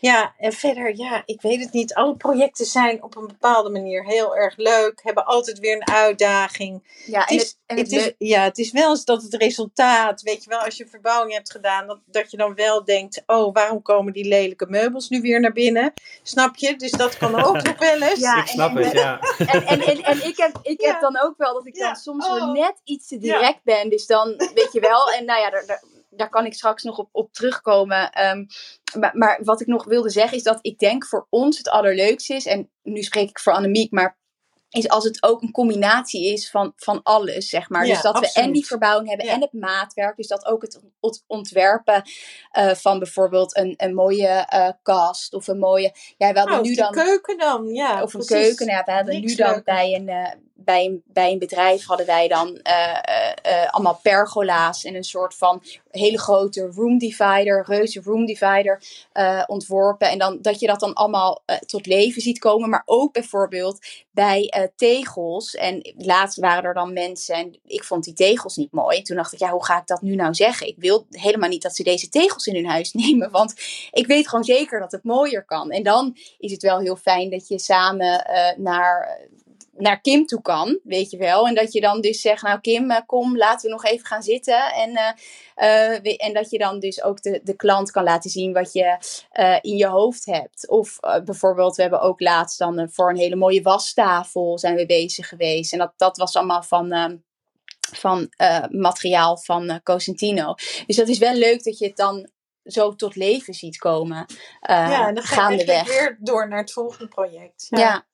Ja, 0.00 0.34
en 0.38 0.52
verder, 0.52 0.96
ja, 0.96 1.22
ik 1.24 1.40
weet 1.42 1.60
het 1.60 1.72
niet. 1.72 1.94
Alle 1.94 2.16
projecten 2.16 2.66
zijn 2.66 3.02
op 3.02 3.16
een 3.16 3.26
bepaalde 3.26 3.70
manier 3.70 4.04
heel 4.04 4.36
erg 4.36 4.56
leuk. 4.56 5.00
Hebben 5.02 5.24
altijd 5.24 5.58
weer 5.58 5.74
een 5.74 5.88
uitdaging. 5.88 6.82
Ja, 7.06 7.20
Het 7.20 7.28
en 7.30 7.36
is, 7.36 7.42
het, 7.42 7.56
en 7.66 7.76
het 7.76 7.90
het 7.90 8.00
is, 8.18 8.28
ja, 8.28 8.42
het 8.42 8.58
is 8.58 8.70
wel 8.72 8.90
eens 8.90 9.04
dat 9.04 9.22
het 9.22 9.34
resultaat, 9.34 10.22
weet 10.22 10.44
je 10.44 10.50
wel, 10.50 10.58
als 10.58 10.76
je 10.76 10.84
een 10.84 10.90
verbouwing 10.90 11.32
hebt 11.32 11.50
gedaan, 11.50 11.86
dat, 11.86 11.98
dat 12.06 12.30
je 12.30 12.36
dan 12.36 12.54
wel 12.54 12.84
denkt, 12.84 13.22
oh, 13.26 13.54
waarom 13.54 13.82
komen 13.82 14.12
die 14.12 14.24
lelijke 14.28 14.66
meubels 14.68 15.08
nu 15.08 15.20
weer 15.20 15.40
naar 15.40 15.52
binnen? 15.52 15.92
Snap 16.22 16.56
je? 16.56 16.76
Dus 16.76 16.90
dat 16.90 17.16
kan 17.16 17.34
ook 17.44 17.62
nog 17.62 17.78
wel 17.78 18.02
eens. 18.02 18.20
Ja, 18.20 18.40
ik 18.40 18.46
snap 18.46 18.76
en- 18.76 18.82
het, 18.84 18.92
ja. 18.92 19.20
En, 19.38 19.66
en, 19.66 19.80
en, 19.80 20.02
en 20.02 20.26
ik, 20.26 20.36
heb, 20.36 20.58
ik 20.62 20.80
Ja. 20.80 20.90
heb 20.90 21.00
dan 21.00 21.20
ook 21.20 21.34
wel 21.36 21.54
dat 21.54 21.66
ik 21.66 21.78
dan 21.78 21.96
soms 21.96 22.26
Oh. 22.26 22.34
weer 22.34 22.52
net 22.64 22.80
iets 22.84 23.08
te 23.08 23.18
direct 23.18 23.60
ben. 23.62 23.88
Dus 23.90 24.06
dan, 24.06 24.28
weet 24.54 24.68
je 24.72 24.80
wel, 24.80 25.10
en 25.10 25.24
nou 25.24 25.40
ja, 25.40 25.50
daar, 25.50 25.82
daar, 26.18 26.28
kan 26.28 26.46
ik 26.46 26.54
straks 26.54 26.82
nog 26.82 26.98
op, 26.98 27.08
op 27.12 27.32
terugkomen. 27.32 28.10
Ehm, 28.12 28.44
maar, 28.98 29.16
maar 29.16 29.38
wat 29.42 29.60
ik 29.60 29.66
nog 29.66 29.84
wilde 29.84 30.10
zeggen 30.10 30.36
is 30.36 30.42
dat 30.42 30.58
ik 30.60 30.78
denk 30.78 31.06
voor 31.06 31.26
ons 31.30 31.58
het 31.58 31.68
allerleukste 31.68 32.34
is, 32.34 32.46
en 32.46 32.70
nu 32.82 33.02
spreek 33.02 33.28
ik 33.28 33.38
voor 33.38 33.52
Annemiek, 33.52 33.92
maar 33.92 34.18
is 34.70 34.88
als 34.88 35.04
het 35.04 35.22
ook 35.22 35.42
een 35.42 35.50
combinatie 35.50 36.32
is 36.32 36.50
van, 36.50 36.72
van 36.76 37.02
alles, 37.02 37.48
zeg 37.48 37.68
maar. 37.68 37.86
Ja, 37.86 37.92
dus 37.92 38.02
dat 38.02 38.18
we 38.18 38.32
en 38.32 38.52
die 38.52 38.66
verbouwing 38.66 39.08
hebben 39.08 39.26
Ja. 39.26 39.32
en 39.32 39.40
het 39.40 39.52
maatwerk. 39.52 40.16
Dus 40.16 40.26
dat 40.26 40.46
ook 40.46 40.62
het 40.62 40.80
ont- 41.00 41.24
ontwerpen 41.26 42.02
eh, 42.50 42.70
van 42.74 42.98
bijvoorbeeld 42.98 43.56
een, 43.56 43.74
een 43.76 43.94
mooie 43.94 44.26
eh, 44.28 44.68
kast 44.82 45.34
of 45.34 45.46
een 45.46 45.58
mooie... 45.58 45.92
Ja, 46.16 46.32
we 46.32 46.38
hadden 46.38 46.56
Nou, 46.56 46.68
nu 46.68 46.74
dan... 46.74 46.92
keuken 46.92 47.38
dan, 47.38 47.66
ja. 47.66 48.02
Of 48.02 48.14
een 48.14 48.24
keuken. 48.26 48.66
Ja, 48.66 48.82
we 48.84 48.92
hadden 48.92 49.20
nu 49.20 49.34
dan 49.34 49.60
bij 49.64 49.94
een, 49.94 50.08
eh, 50.08 50.32
bij, 50.60 50.84
een, 50.84 51.02
bij 51.06 51.32
een 51.32 51.38
bedrijf 51.38 51.86
hadden 51.86 52.06
wij 52.06 52.28
dan 52.28 52.56
eh, 52.56 52.98
eh, 53.02 53.32
eh, 53.42 53.70
allemaal 53.70 54.00
pergola's 54.02 54.84
en 54.84 54.94
een 54.94 55.04
soort 55.04 55.34
van 55.34 55.62
hele 55.90 56.18
grote 56.18 56.70
room 56.74 56.98
divider, 56.98 57.64
reuze 57.66 58.00
room 58.04 58.26
divider 58.26 58.82
ontworpen. 59.46 60.10
En 60.10 60.18
dan, 60.18 60.38
dat 60.42 60.60
je 60.60 60.66
dat 60.66 60.80
dan 60.80 60.94
allemaal 60.94 61.42
tot 61.66 61.86
leven 61.86 62.22
ziet 62.22 62.38
komen. 62.38 62.68
Maar 62.68 62.82
ook 62.84 63.12
bijvoorbeeld 63.12 63.86
bij 64.10 64.70
tegels. 64.76 65.54
En 65.54 65.94
laatst 65.96 66.38
waren 66.38 66.64
er 66.64 66.74
dan 66.74 66.92
mensen 66.92 67.34
en 67.34 67.58
ik 67.66 67.84
vond 67.84 68.04
die 68.04 68.14
tegels 68.14 68.56
niet 68.56 68.72
mooi. 68.72 69.02
Toen 69.02 69.16
dacht 69.16 69.32
ik, 69.32 69.38
ja, 69.38 69.50
hoe 69.50 69.64
ga 69.64 69.78
ik 69.80 69.86
dat 69.86 70.02
nu 70.02 70.14
nou 70.14 70.34
zeggen? 70.34 70.66
Ik 70.66 70.76
wil 70.78 71.06
helemaal 71.10 71.48
niet 71.48 71.62
dat 71.62 71.76
ze 71.76 71.82
deze 71.82 72.08
tegels 72.08 72.46
in 72.46 72.54
hun 72.54 72.68
huis 72.68 72.92
nemen. 73.04 73.30
Want 73.30 73.54
ik 73.90 74.06
weet 74.06 74.28
gewoon 74.28 74.44
zeker 74.44 74.80
dat 74.80 74.92
het 74.92 75.04
mooier 75.04 75.44
kan. 75.44 75.70
En 75.70 75.82
dan 75.82 76.16
is 76.38 76.52
het 76.52 76.62
wel 76.62 76.78
heel 76.78 76.96
fijn 76.96 77.30
dat 77.30 77.48
je 77.48 77.58
samen 77.58 78.24
naar, 78.56 79.20
naar 79.78 80.00
Kim 80.00 80.26
toe 80.26 80.42
kan, 80.42 80.78
weet 80.82 81.10
je 81.10 81.16
wel. 81.16 81.46
En 81.46 81.54
dat 81.54 81.72
je 81.72 81.80
dan 81.80 82.00
dus 82.00 82.20
zegt, 82.20 82.42
nou 82.42 82.60
Kim, 82.60 82.90
eh, 82.90 83.00
kom, 83.06 83.36
laten 83.36 83.66
we 83.68 83.72
nog 83.74 83.84
even 83.84 84.06
gaan 84.06 84.22
zitten. 84.22 84.72
En, 84.72 84.96
eh, 84.96 85.94
eh, 85.94 86.02
we- 86.02 86.16
en 86.16 86.32
dat 86.32 86.50
je 86.50 86.58
dan 86.58 86.78
dus 86.80 87.02
ook 87.02 87.22
de, 87.22 87.40
de 87.42 87.56
klant 87.56 87.90
kan 87.90 88.04
laten 88.04 88.30
zien 88.30 88.52
wat 88.52 88.72
je 88.72 88.96
eh, 89.30 89.56
in 89.60 89.76
je 89.76 89.86
hoofd 89.86 90.26
hebt. 90.26 90.68
Of 90.68 90.98
bijvoorbeeld, 91.24 91.76
we 91.76 91.82
hebben 91.82 92.00
ook 92.00 92.20
laatst 92.20 92.58
dan 92.58 92.88
voor 92.92 93.10
een 93.10 93.16
hele 93.16 93.36
mooie 93.36 93.62
wastafel 93.62 94.58
zijn 94.58 94.74
we 94.74 94.86
bezig 94.86 95.28
geweest. 95.28 95.72
En 95.72 95.78
dat, 95.78 95.92
dat 95.96 96.16
was 96.16 96.36
allemaal 96.36 96.62
van... 96.62 96.92
ehm, 96.92 97.16
van 97.96 98.28
eh, 98.36 98.64
materiaal 98.70 99.38
van 99.38 99.68
eh, 99.68 99.76
Cosentino. 99.82 100.54
Dus 100.86 100.96
dat 100.96 101.08
is 101.08 101.18
wel 101.18 101.34
leuk 101.34 101.64
dat 101.64 101.78
je 101.78 101.86
het 101.86 101.96
dan 101.96 102.28
zo 102.64 102.94
tot 102.94 103.16
leven 103.16 103.54
ziet 103.54 103.78
komen. 103.78 104.26
eh 104.60 104.76
Ja, 104.76 105.08
en 105.08 105.14
dan 105.14 105.24
ga 105.24 105.48
je 105.50 105.56
weer 105.86 106.16
door 106.20 106.48
naar 106.48 106.58
het 106.58 106.72
volgende 106.72 107.08
project. 107.08 107.66
Ja. 107.68 107.78
Ja, 107.78 108.04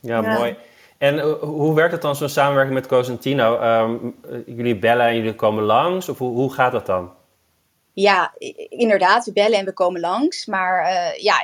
Ja. 0.00 0.38
mooi. 0.38 0.56
En 0.98 1.18
eh, 1.18 1.32
hoe 1.40 1.74
werkt 1.74 1.92
het 1.92 2.02
dan 2.02 2.16
zo'n 2.16 2.28
samenwerking 2.28 2.74
met 2.74 2.86
Cosentino? 2.86 3.58
Ehm, 3.58 3.96
eh, 4.30 4.56
jullie 4.56 4.78
bellen 4.78 5.06
en 5.06 5.16
jullie 5.16 5.34
komen 5.34 5.64
langs? 5.64 6.08
Of 6.08 6.18
hoe, 6.18 6.52
gaat 6.52 6.72
dat 6.72 6.86
dan? 6.86 7.12
Ja, 7.92 8.34
inderdaad, 8.68 9.24
we 9.24 9.32
bellen 9.32 9.58
en 9.58 9.64
we 9.64 9.72
komen 9.72 10.00
langs. 10.00 10.46
Maar 10.46 10.84
eh, 10.84 11.22
ja, 11.22 11.34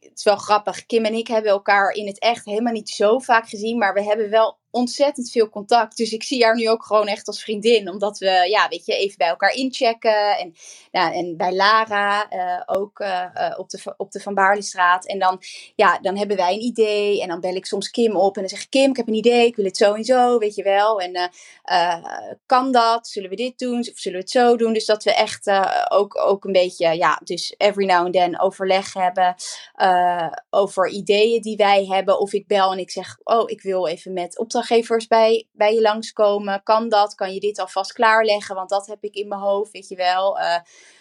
het 0.00 0.12
is 0.14 0.24
wel 0.24 0.36
grappig. 0.36 0.86
Kim 0.86 1.04
en 1.04 1.14
ik 1.14 1.26
hebben 1.26 1.50
elkaar 1.50 1.92
in 1.92 2.06
het 2.06 2.18
echt 2.18 2.44
helemaal 2.44 2.72
niet 2.72 2.88
zo 2.88 3.18
vaak 3.18 3.48
gezien. 3.48 3.78
Maar 3.78 3.94
we 3.94 4.02
hebben 4.02 4.30
wel 4.30 4.58
ontzettend 4.70 5.30
veel 5.30 5.48
contact. 5.48 5.96
Dus 5.96 6.12
ik 6.12 6.22
zie 6.22 6.44
haar 6.44 6.54
nu 6.54 6.68
ook 6.68 6.84
gewoon 6.84 7.06
echt 7.06 7.26
als 7.26 7.42
vriendin. 7.42 7.88
Omdat 7.90 8.18
we, 8.18 8.46
ja, 8.48 8.68
weet 8.68 8.86
je, 8.86 8.96
even 8.96 9.18
bij 9.18 9.28
elkaar 9.28 9.52
inchecken. 9.52 10.38
En, 10.38 10.54
en 10.90 11.36
bij 11.36 11.52
Lara 11.52 12.28
eh, 12.28 12.62
ook 12.66 13.00
eh, 13.00 13.24
eh, 13.34 13.58
op, 13.58 13.70
de, 13.70 13.94
op 13.96 14.10
de 14.10 14.20
Van 14.20 14.34
Baarlestraat. 14.34 15.06
En 15.06 15.18
dan, 15.18 15.42
ja, 15.74 15.98
dan 15.98 16.16
hebben 16.16 16.36
wij 16.36 16.52
een 16.52 16.62
idee. 16.62 17.22
En 17.22 17.28
dan 17.28 17.40
bel 17.40 17.54
ik 17.54 17.66
soms 17.66 17.90
Kim 17.90 18.16
op. 18.16 18.34
En 18.34 18.40
dan 18.40 18.50
zeg 18.50 18.62
ik, 18.62 18.70
Kim, 18.70 18.90
ik 18.90 18.96
heb 18.96 19.08
een 19.08 19.14
idee. 19.14 19.46
Ik 19.46 19.56
wil 19.56 19.64
het 19.64 19.76
zo 19.76 19.94
en 19.94 20.04
zo, 20.04 20.38
weet 20.38 20.54
je 20.54 20.62
wel. 20.62 21.00
En 21.00 21.30
kan 22.46 22.72
dat? 22.72 23.08
Zullen 23.08 23.30
we 23.30 23.36
dit 23.36 23.58
doen? 23.58 23.78
Of 23.78 23.98
zullen 23.98 24.18
we 24.18 24.24
het 24.24 24.30
zo 24.30 24.56
doen? 24.56 24.72
Dus 24.72 24.86
dat 24.86 25.04
we 25.04 25.14
echt 25.14 25.50
ook, 25.88 26.18
ook 26.26 26.44
een 26.44 26.52
beetje, 26.52 26.96
ja, 26.96 27.20
dus 27.24 27.54
every 27.56 27.86
now 27.86 28.04
and 28.04 28.12
then 28.12 28.40
overleg 28.40 28.92
hebben 28.92 29.34
over 30.50 30.88
ideeën 30.88 31.40
die 31.40 31.56
wij 31.56 31.86
hebben. 31.86 32.20
Of 32.20 32.32
ik 32.32 32.46
bel 32.46 32.72
en 32.72 32.78
ik 32.78 32.90
zeg, 32.90 33.18
oh, 33.24 33.50
ik 33.50 33.62
wil 33.62 33.86
even 33.86 34.12
met 34.12 34.38
opdrachtgevers 34.60 35.06
bij, 35.06 35.48
bij 35.52 35.74
je 35.74 35.80
langskomen. 35.80 36.62
Kan 36.62 36.88
dat? 36.88 37.14
Kan 37.14 37.32
je 37.32 37.40
dit 37.40 37.58
alvast 37.58 37.92
klaarleggen? 37.92 38.54
Want 38.54 38.68
dat 38.68 38.86
heb 38.86 39.04
ik 39.04 39.14
in 39.14 39.28
mijn 39.28 39.40
hoofd, 39.40 39.72
weet 39.72 39.88
je 39.88 39.96
wel. 39.96 40.38
Eh, 40.38 40.60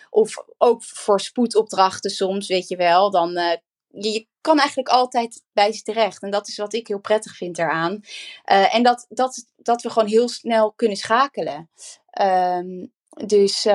of 0.10 0.44
ook 0.58 0.84
voor 0.84 1.20
spoedopdrachten 1.20 2.10
soms, 2.10 2.48
weet 2.48 2.68
je 2.68 2.76
wel. 2.76 3.12
Dan, 3.12 3.36
eh, 3.36 3.58
je, 3.88 4.28
kan 4.42 4.58
eigenlijk 4.58 4.90
altijd 4.90 5.44
bij 5.54 5.72
ze 5.72 5.82
terecht. 5.82 6.22
En 6.22 6.30
dat 6.30 6.48
is 6.48 6.58
wat 6.58 6.74
ik 6.74 6.88
heel 6.88 7.00
prettig 7.00 7.36
vind 7.36 7.58
eraan. 7.58 8.00
Eh, 8.44 8.76
en 8.76 8.84
dat, 8.84 9.06
dat, 9.10 9.46
dat 9.56 9.82
we 9.82 9.90
gewoon 9.90 10.08
heel 10.08 10.30
snel 10.30 10.74
kunnen 10.74 10.98
schakelen. 10.98 11.70
Ehm, 12.10 12.86
dus, 13.10 13.68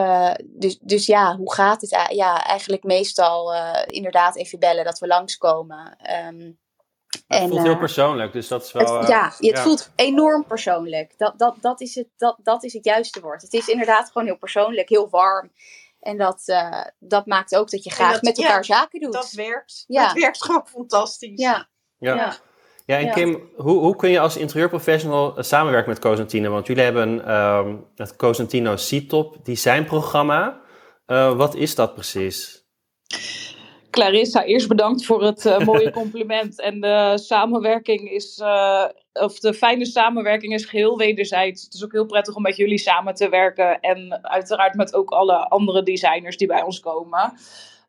dus, 0.44 0.78
dus 0.80 1.06
ja, 1.06 1.36
hoe 1.36 1.54
gaat 1.54 1.80
het? 1.80 2.08
Ja, 2.10 2.44
eigenlijk 2.44 2.82
meestal 2.82 3.54
inderdaad 3.86 4.36
even 4.36 4.58
bellen 4.58 4.84
dat 4.84 4.98
we 4.98 5.06
langskomen. 5.06 5.96
Ehm 5.96 6.50
Het 7.14 7.40
en, 7.40 7.48
voelt 7.48 7.62
heel 7.62 7.72
eh, 7.72 7.78
persoonlijk, 7.78 8.32
dus 8.32 8.48
dat 8.48 8.64
is 8.64 8.72
wel... 8.72 8.98
het, 8.98 9.02
eh, 9.02 9.08
ja, 9.08 9.32
het 9.38 9.58
voelt 9.58 9.90
enorm 9.96 10.46
persoonlijk. 10.46 11.14
Dat, 11.16 11.38
dat, 11.38 11.54
dat, 11.60 11.80
is 11.80 11.94
het, 11.94 12.08
dat, 12.16 12.38
dat 12.42 12.64
is 12.64 12.72
het 12.72 12.84
juiste 12.84 13.20
woord. 13.20 13.42
Het 13.42 13.52
is 13.52 13.68
inderdaad 13.68 14.10
gewoon 14.12 14.26
heel 14.26 14.36
persoonlijk, 14.38 14.88
heel 14.88 15.08
warm. 15.10 15.52
En 16.00 16.16
dat, 16.16 16.42
eh, 16.46 16.84
dat 16.98 17.26
maakt 17.26 17.56
ook 17.56 17.70
dat 17.70 17.84
je 17.84 17.90
graag 17.90 18.12
dat- 18.12 18.22
met 18.22 18.36
ja, 18.36 18.46
elkaar 18.46 18.64
zaken 18.64 19.00
doet. 19.00 19.12
Dat 19.12 19.30
werkt. 19.30 19.84
Ja. 19.86 20.04
Dat 20.04 20.12
werkt 20.12 20.44
gewoon 20.44 20.66
fantastisch. 20.66 21.40
ja, 21.40 21.68
Ja. 21.98 22.14
ja. 22.14 22.36
Ja, 22.86 22.96
en 22.98 23.04
Ja. 23.04 23.12
Kim, 23.12 23.50
hoe, 23.56 23.78
hoe 23.78 23.96
kun 23.96 24.10
je 24.10 24.20
als 24.20 24.36
interieurprofessional 24.36 25.36
eh, 25.36 25.42
samenwerken 25.44 25.90
met 25.90 25.98
Cosentino? 25.98 26.50
Want 26.50 26.66
jullie 26.66 26.82
hebben 26.82 27.26
ehm, 27.26 27.76
het 27.94 28.16
Cosentino 28.16 28.74
C-Top 28.74 29.44
designprogramma. 29.44 30.60
Eh 31.06 31.36
wat 31.36 31.54
is 31.54 31.74
dat 31.74 31.94
precies? 31.94 32.63
Clarissa, 33.94 34.44
eerst 34.44 34.68
bedankt 34.68 35.04
voor 35.04 35.22
het 35.22 35.46
eh, 35.46 35.58
mooie 35.58 35.90
compliment. 36.00 36.60
En 36.60 36.80
de 36.80 37.12
samenwerking 37.14 38.10
is, 38.10 38.38
eh, 38.38 38.84
of 39.12 39.38
de 39.38 39.54
fijne 39.54 39.86
samenwerking 39.86 40.54
is 40.54 40.64
geheel 40.64 40.96
wederzijds. 40.96 41.62
Het 41.62 41.74
is 41.74 41.84
ook 41.84 41.92
heel 41.92 42.06
prettig 42.06 42.34
om 42.34 42.42
met 42.42 42.56
jullie 42.56 42.78
samen 42.78 43.14
te 43.14 43.28
werken. 43.28 43.80
En 43.80 44.18
uiteraard 44.22 44.74
met 44.74 44.94
ook 44.94 45.10
alle 45.10 45.48
andere 45.48 45.82
designers 45.82 46.36
die 46.36 46.46
bij 46.46 46.62
ons 46.62 46.80
komen. 46.80 47.32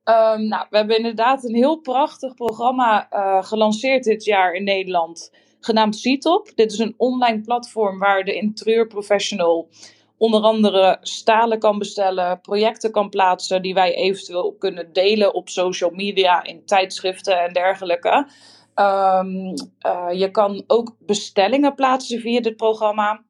Ehm, 0.03 0.47
nou, 0.47 0.65
we 0.69 0.77
hebben 0.77 0.97
inderdaad 0.97 1.43
een 1.43 1.55
heel 1.55 1.79
prachtig 1.79 2.33
programma 2.33 3.09
eh, 3.09 3.43
gelanceerd 3.43 4.03
dit 4.03 4.23
jaar 4.23 4.53
in 4.53 4.63
Nederland. 4.63 5.31
Genaamd 5.59 6.01
C-Top. 6.01 6.51
Dit 6.55 6.71
is 6.71 6.79
een 6.79 6.93
online 6.97 7.41
platform 7.41 7.99
waar 7.99 8.23
de 8.23 8.33
interieurprofessional 8.33 9.69
onder 10.17 10.41
andere 10.41 10.97
stalen 11.01 11.59
kan 11.59 11.77
bestellen, 11.77 12.41
projecten 12.41 12.91
kan 12.91 13.09
plaatsen 13.09 13.61
die 13.61 13.73
wij 13.73 13.95
eventueel 13.95 14.55
kunnen 14.59 14.93
delen 14.93 15.33
op 15.33 15.49
social 15.49 15.89
media, 15.89 16.43
in 16.43 16.65
tijdschriften 16.65 17.41
en 17.41 17.53
dergelijke. 17.53 18.27
Ehm, 18.73 19.53
eh, 19.79 20.09
je 20.11 20.31
kan 20.31 20.63
ook 20.67 20.95
bestellingen 20.99 21.75
plaatsen 21.75 22.19
via 22.19 22.41
dit 22.41 22.55
programma. 22.55 23.23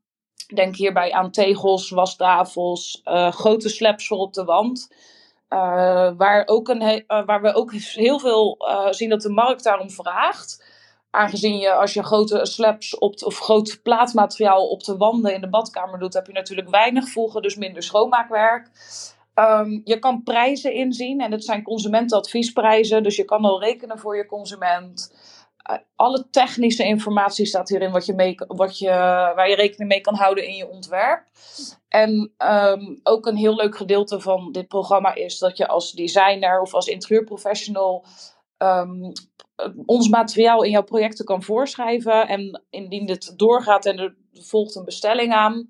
Denk 0.54 0.76
hierbij 0.76 1.12
aan 1.12 1.32
tegels, 1.32 1.90
wastafels, 1.90 3.02
eh, 3.04 3.32
grote 3.32 3.70
slaps 3.70 4.08
voor 4.08 4.18
op 4.18 4.34
de 4.34 4.44
wand. 4.44 4.94
Eh, 5.48 6.12
waar, 6.18 6.44
ook 6.46 6.68
een 6.68 7.04
waar 7.08 7.42
we 7.42 7.54
ook 7.54 7.74
heel 7.74 8.20
veel 8.20 8.58
zien 8.90 9.10
dat 9.10 9.22
de 9.22 9.30
markt 9.30 9.64
daarom 9.64 9.90
vraagt. 9.90 10.75
Aangezien 11.16 11.58
je 11.58 11.74
als 11.74 11.94
je 11.94 12.04
grote 12.04 12.46
slabs 12.46 12.98
op 12.98 13.24
of 13.24 13.40
groot 13.40 13.80
plaatmateriaal 13.84 14.68
op 14.68 14.84
de 14.84 14.98
wanden 14.98 15.34
in 15.34 15.42
de 15.42 15.50
badkamer 15.50 16.00
doet, 16.00 16.14
heb 16.14 16.28
je 16.28 16.34
natuurlijk 16.34 16.70
weinig 16.70 17.10
voegen, 17.10 17.42
dus 17.42 17.56
minder 17.56 17.84
schoonmaakwerk. 17.84 18.70
Ehm, 19.34 19.80
je 19.84 20.00
kan 20.00 20.24
prijzen 20.24 20.74
inzien 20.74 21.22
en 21.22 21.32
het 21.32 21.44
zijn 21.44 21.64
consumentenadviesprijzen, 21.64 23.04
dus 23.04 23.16
je 23.16 23.26
kan 23.26 23.46
al 23.46 23.62
rekenen 23.62 24.00
voor 24.00 24.18
je 24.18 24.26
consument. 24.26 25.14
Eh, 25.58 25.78
alle 25.96 26.30
technische 26.30 26.84
informatie 26.84 27.46
staat 27.46 27.70
hierin 27.70 27.92
wat 27.92 28.06
je 28.06 28.14
mee, 28.14 28.36
wat 28.48 28.80
je, 28.80 28.90
waar 29.36 29.50
je 29.50 29.56
rekening 29.56 29.90
mee 29.90 30.02
kan 30.02 30.16
houden 30.16 30.48
in 30.48 30.56
je 30.56 30.70
ontwerp. 30.70 31.24
En 31.88 32.34
ehm, 32.38 32.96
ook 33.04 33.26
een 33.26 33.38
heel 33.38 33.56
leuk 33.56 33.78
gedeelte 33.78 34.20
van 34.20 34.52
dit 34.52 34.68
programma 34.68 35.14
is 35.14 35.40
dat 35.40 35.58
je 35.58 35.68
als 35.68 35.92
designer 35.92 36.62
of 36.62 36.74
als 36.74 36.88
interieurprofessional 36.88 38.06
ehm, 38.58 39.12
ons 39.86 40.10
materiaal 40.10 40.64
in 40.64 40.72
jouw 40.72 40.84
projecten 40.84 41.26
kan 41.26 41.44
voorschrijven. 41.44 42.28
En 42.28 42.64
indien 42.70 43.06
dit 43.06 43.38
doorgaat 43.38 43.86
en 43.86 43.98
er 43.98 44.16
volgt 44.32 44.76
een 44.76 44.86
bestelling 44.86 45.34
aan. 45.34 45.68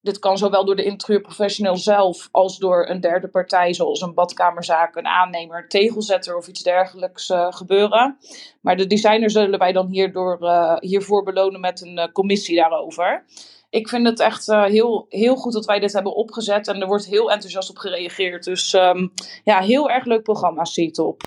Dit 0.00 0.18
kan 0.18 0.38
zowel 0.38 0.64
door 0.64 0.76
de 0.76 0.84
interieurprofessional 0.84 1.76
zelf 1.76 2.28
als 2.30 2.58
door 2.58 2.88
een 2.88 3.00
derde 3.00 3.28
partij, 3.28 3.72
zoals 3.72 4.00
een 4.00 4.14
badkamerzaak, 4.14 4.96
een 4.96 5.06
aannemer, 5.06 5.68
tegelzetter 5.68 6.36
of 6.36 6.48
iets 6.48 6.62
dergelijks 6.62 7.30
eh, 7.30 7.46
gebeuren. 7.52 8.16
Maar 8.60 8.76
de 8.76 8.86
designer 8.86 9.30
zullen 9.30 9.58
wij 9.58 9.72
dan 9.72 9.88
hierdoor, 9.88 10.38
eh, 10.40 10.76
hiervoor 10.78 11.22
belonen 11.22 11.60
met 11.60 11.82
een 11.82 11.98
eh, 11.98 12.12
commissie 12.12 12.56
daarover. 12.56 13.24
Ik 13.70 13.88
vind 13.88 14.06
het 14.06 14.20
echt 14.20 14.48
eh, 14.48 14.64
heel, 14.64 15.06
heel 15.08 15.36
goed 15.36 15.52
dat 15.52 15.64
wij 15.64 15.78
dit 15.78 15.92
hebben 15.92 16.14
opgezet 16.14 16.68
en 16.68 16.80
er 16.80 16.86
wordt 16.86 17.06
heel 17.06 17.30
enthousiast 17.30 17.70
op 17.70 17.76
gereageerd. 17.76 18.44
Dus 18.44 18.74
ehm, 18.74 19.08
ja, 19.44 19.60
heel 19.60 19.90
erg 19.90 20.04
leuk 20.04 20.22
programma, 20.22 20.62
C-Top. 20.62 21.22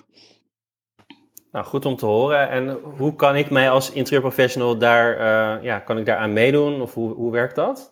Nou, 1.52 1.66
goed 1.66 1.86
om 1.86 1.96
te 1.96 2.06
horen. 2.06 2.50
En 2.50 2.70
hoe 2.98 3.16
kan 3.16 3.36
ik 3.36 3.50
mij 3.50 3.70
als 3.70 3.92
interieurprofessional 3.92 4.78
daar, 4.78 5.18
eh, 5.18 5.64
ja, 5.64 5.80
kan 5.80 5.98
ik 5.98 6.06
daar 6.06 6.18
aan 6.18 6.34
meedoen? 6.34 6.82
Of 6.82 6.94
hoe, 6.94 7.14
hoe 7.14 7.32
werkt 7.32 7.56
dat? 7.56 7.92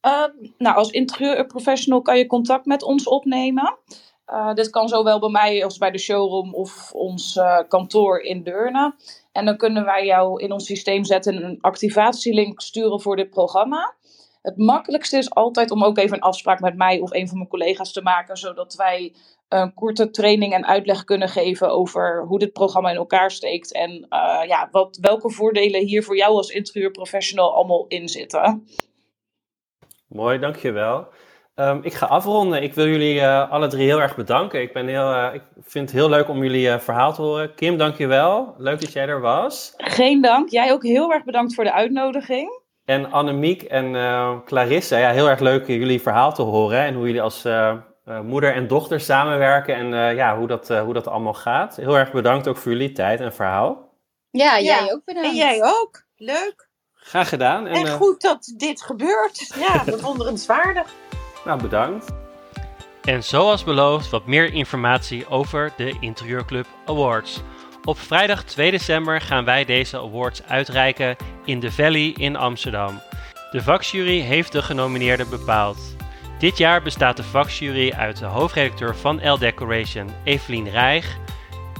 Ehm, 0.00 0.30
nou, 0.58 0.76
als 0.76 0.90
interieurprofessional 0.90 2.02
kan 2.02 2.18
je 2.18 2.26
contact 2.26 2.66
met 2.66 2.82
ons 2.82 3.08
opnemen. 3.08 3.78
Eh, 4.24 4.54
dit 4.54 4.70
kan 4.70 4.88
zowel 4.88 5.20
bij 5.20 5.28
mij 5.28 5.64
als 5.64 5.78
bij 5.78 5.90
de 5.90 5.98
showroom 5.98 6.54
of 6.54 6.92
ons 6.92 7.36
eh, 7.36 7.58
kantoor 7.68 8.20
in 8.20 8.42
Deurne. 8.42 8.94
En 9.32 9.44
dan 9.44 9.56
kunnen 9.56 9.84
wij 9.84 10.04
jou 10.04 10.42
in 10.42 10.52
ons 10.52 10.66
systeem 10.66 11.04
zetten 11.04 11.34
en 11.34 11.44
een 11.44 11.58
activatielink 11.60 12.60
sturen 12.60 13.00
voor 13.00 13.16
dit 13.16 13.30
programma. 13.30 13.94
Het 14.42 14.56
makkelijkste 14.56 15.16
is 15.16 15.30
altijd 15.30 15.70
om 15.70 15.84
ook 15.84 15.98
even 15.98 16.16
een 16.16 16.22
afspraak 16.22 16.60
met 16.60 16.76
mij 16.76 17.00
of 17.00 17.12
een 17.12 17.28
van 17.28 17.36
mijn 17.36 17.50
collega's 17.50 17.92
te 17.92 18.02
maken, 18.02 18.36
zodat 18.36 18.74
wij 18.74 19.14
een 19.48 19.74
korte 19.74 20.10
training 20.10 20.52
en 20.52 20.66
uitleg 20.66 21.04
kunnen 21.04 21.28
geven 21.28 21.70
over 21.70 22.24
hoe 22.28 22.38
dit 22.38 22.52
programma 22.52 22.90
in 22.90 22.96
elkaar 22.96 23.30
steekt 23.30 23.72
en 23.72 24.06
eh, 24.08 24.48
ja, 24.48 24.68
wat, 24.70 24.98
welke 25.00 25.30
voordelen 25.30 25.80
hier 25.80 26.02
voor 26.02 26.16
jou 26.16 26.34
als 26.34 26.50
interieurprofessional 26.50 27.54
allemaal 27.54 27.84
in 27.88 28.08
zitten. 28.08 28.66
Mooi, 30.08 30.38
dankjewel. 30.38 31.08
Ehm 31.54 31.78
ik 31.82 31.94
ga 31.94 32.06
afronden. 32.06 32.62
Ik 32.62 32.74
wil 32.74 32.86
jullie 32.86 33.20
eh, 33.20 33.50
alle 33.50 33.66
drie 33.66 33.86
heel 33.86 34.00
erg 34.00 34.16
bedanken. 34.16 34.60
Ik, 34.60 34.72
ben 34.72 34.86
heel, 34.86 35.12
eh, 35.12 35.34
ik 35.34 35.42
vind 35.60 35.90
het 35.90 35.98
heel 35.98 36.08
leuk 36.08 36.28
om 36.28 36.42
jullie 36.42 36.78
verhaal 36.78 37.12
te 37.12 37.22
horen. 37.22 37.54
Kim, 37.54 37.76
dankjewel. 37.76 38.54
Leuk 38.58 38.80
dat 38.80 38.92
jij 38.92 39.06
er 39.06 39.20
was. 39.20 39.74
Geen 39.76 40.22
dank. 40.22 40.50
Jij 40.50 40.72
ook 40.72 40.82
heel 40.82 41.12
erg 41.12 41.24
bedankt 41.24 41.54
voor 41.54 41.64
de 41.64 41.72
uitnodiging. 41.72 42.64
En 42.84 43.10
Annemiek 43.10 43.62
en 43.62 43.92
Clarissa, 44.44 44.98
ja, 44.98 45.10
heel 45.10 45.28
erg 45.28 45.40
leuk 45.40 45.66
jullie 45.66 46.02
verhaal 46.02 46.34
te 46.34 46.42
horen. 46.42 46.78
En 46.78 46.94
hoe 46.94 47.06
jullie 47.06 47.22
als 47.22 47.44
eh, 48.06 48.20
moeder 48.20 48.54
en 48.54 48.66
dochter 48.66 49.00
samenwerken 49.00 49.74
en 49.74 49.94
eh, 49.94 50.14
ja, 50.16 50.36
hoe, 50.38 50.46
dat, 50.46 50.70
eh, 50.70 50.82
hoe 50.82 50.94
dat 50.94 51.06
allemaal 51.08 51.34
gaat. 51.34 51.76
Heel 51.76 51.98
erg 51.98 52.12
bedankt 52.12 52.48
ook 52.48 52.56
voor 52.56 52.72
jullie 52.72 52.92
tijd 52.92 53.20
en 53.20 53.34
verhaal. 53.34 53.94
Ja, 54.30 54.56
Ja. 54.56 54.62
jij 54.80 54.92
ook 54.92 55.04
bedankt. 55.04 55.28
En 55.28 55.34
jij 55.34 55.62
ook. 55.62 56.04
Leuk. 56.16 56.68
Graag 56.94 57.28
gedaan. 57.28 57.66
En, 57.66 57.74
En 57.74 57.88
goed 57.88 58.20
dat 58.20 58.52
dit 58.56 58.82
gebeurt. 58.82 59.54
Ja, 59.58 59.84
bewonderenswaardig. 59.96 60.86
nou, 61.44 61.62
bedankt. 61.62 62.12
En 63.04 63.24
zoals 63.24 63.64
beloofd 63.64 64.10
wat 64.10 64.26
meer 64.26 64.52
informatie 64.52 65.28
over 65.28 65.72
de 65.76 65.96
Interieurclub 66.00 66.66
Awards. 66.84 67.40
Op 67.84 67.98
vrijdag 67.98 68.44
2 68.44 68.70
december 68.70 69.20
gaan 69.20 69.44
wij 69.44 69.64
deze 69.64 69.98
awards 69.98 70.42
uitreiken 70.48 71.16
in 71.44 71.60
de 71.60 71.72
Valley 71.72 72.14
in 72.18 72.36
Amsterdam. 72.36 73.00
De 73.50 73.62
vakjury 73.62 74.20
heeft 74.20 74.52
de 74.52 74.62
genomineerden 74.62 75.30
bepaald. 75.30 75.95
Dit 76.38 76.58
jaar 76.58 76.82
bestaat 76.82 77.16
de 77.16 77.22
vakjury 77.22 77.92
uit 77.92 78.18
de 78.18 78.24
hoofdredacteur 78.24 78.96
van 78.96 79.30
L 79.30 79.38
Decoration, 79.38 80.10
Evelien 80.24 80.70
Rijg, 80.70 81.16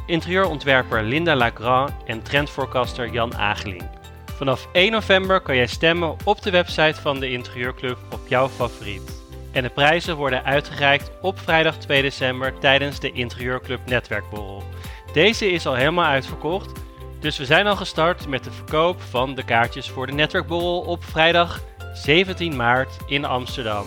interieurontwerper 0.07 1.03
Linda 1.03 1.37
Lagrand 1.37 1.93
en 2.07 2.23
trendvoorkaster 2.23 3.11
Jan 3.11 3.37
Ageling. 3.37 3.89
Vanaf 4.37 4.69
1 4.73 4.93
november 4.93 5.41
kan 5.41 5.57
jij 5.57 5.67
stemmen 5.67 6.17
op 6.25 6.43
de 6.43 6.51
website 6.51 7.01
van 7.01 7.21
de 7.21 7.31
Interieurclub 7.31 7.99
op 8.13 8.21
jouw 8.29 8.49
favoriet. 8.49 9.23
En 9.53 9.63
de 9.63 9.69
prijzen 9.69 10.17
worden 10.17 10.45
uitgereikt 10.45 11.11
op 11.21 11.39
vrijdag 11.39 11.77
2 11.77 12.03
december 12.03 12.59
tijdens 12.59 13.01
de 13.01 13.13
Interieurclub 13.13 13.81
Netwerkborrel. 13.87 14.63
Deze 15.13 15.51
is 15.51 15.67
al 15.67 15.75
helemaal 15.75 16.05
uitverkocht, 16.05 16.73
dus 17.21 17.39
we 17.39 17.45
zijn 17.45 17.67
al 17.67 17.77
gestart 17.77 18.29
met 18.29 18.45
de 18.45 18.53
verkoop 18.53 19.01
van 19.03 19.35
de 19.35 19.45
kaartjes 19.45 19.91
voor 19.91 20.07
de 20.07 20.13
Netwerkborrel 20.13 20.81
op 20.81 21.05
vrijdag 21.05 21.61
17 21.95 22.57
maart 22.57 22.97
in 23.07 23.25
Amsterdam. 23.25 23.87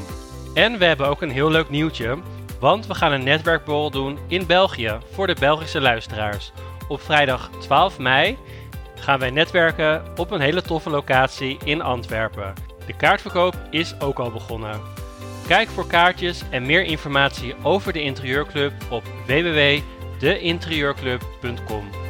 En 0.53 0.77
we 0.77 0.85
hebben 0.85 1.07
ook 1.07 1.21
een 1.21 1.31
heel 1.31 1.51
leuk 1.51 1.69
nieuwtje, 1.69 2.17
want 2.59 2.87
we 2.87 2.95
gaan 2.95 3.11
een 3.11 3.23
netwerkborrel 3.23 3.91
doen 3.91 4.17
in 4.27 4.45
België 4.45 4.97
voor 5.11 5.27
de 5.27 5.35
Belgische 5.39 5.81
luisteraars. 5.81 6.51
Op 6.87 7.01
vrijdag 7.01 7.49
12 7.59 7.99
mei 7.99 8.37
gaan 8.95 9.19
wij 9.19 9.29
netwerken 9.29 10.03
op 10.17 10.31
een 10.31 10.41
hele 10.41 10.61
toffe 10.61 10.89
locatie 10.89 11.57
in 11.63 11.81
Antwerpen. 11.81 12.53
De 12.85 12.95
kaartverkoop 12.95 13.55
is 13.69 13.99
ook 13.99 14.19
al 14.19 14.31
begonnen. 14.31 14.81
Kijk 15.47 15.69
voor 15.69 15.87
kaartjes 15.87 16.43
en 16.49 16.65
meer 16.65 16.83
informatie 16.83 17.55
over 17.63 17.93
de 17.93 18.01
Interieurclub 18.01 18.73
op 18.89 19.03
www.deinterieurclub.com. 19.25 22.08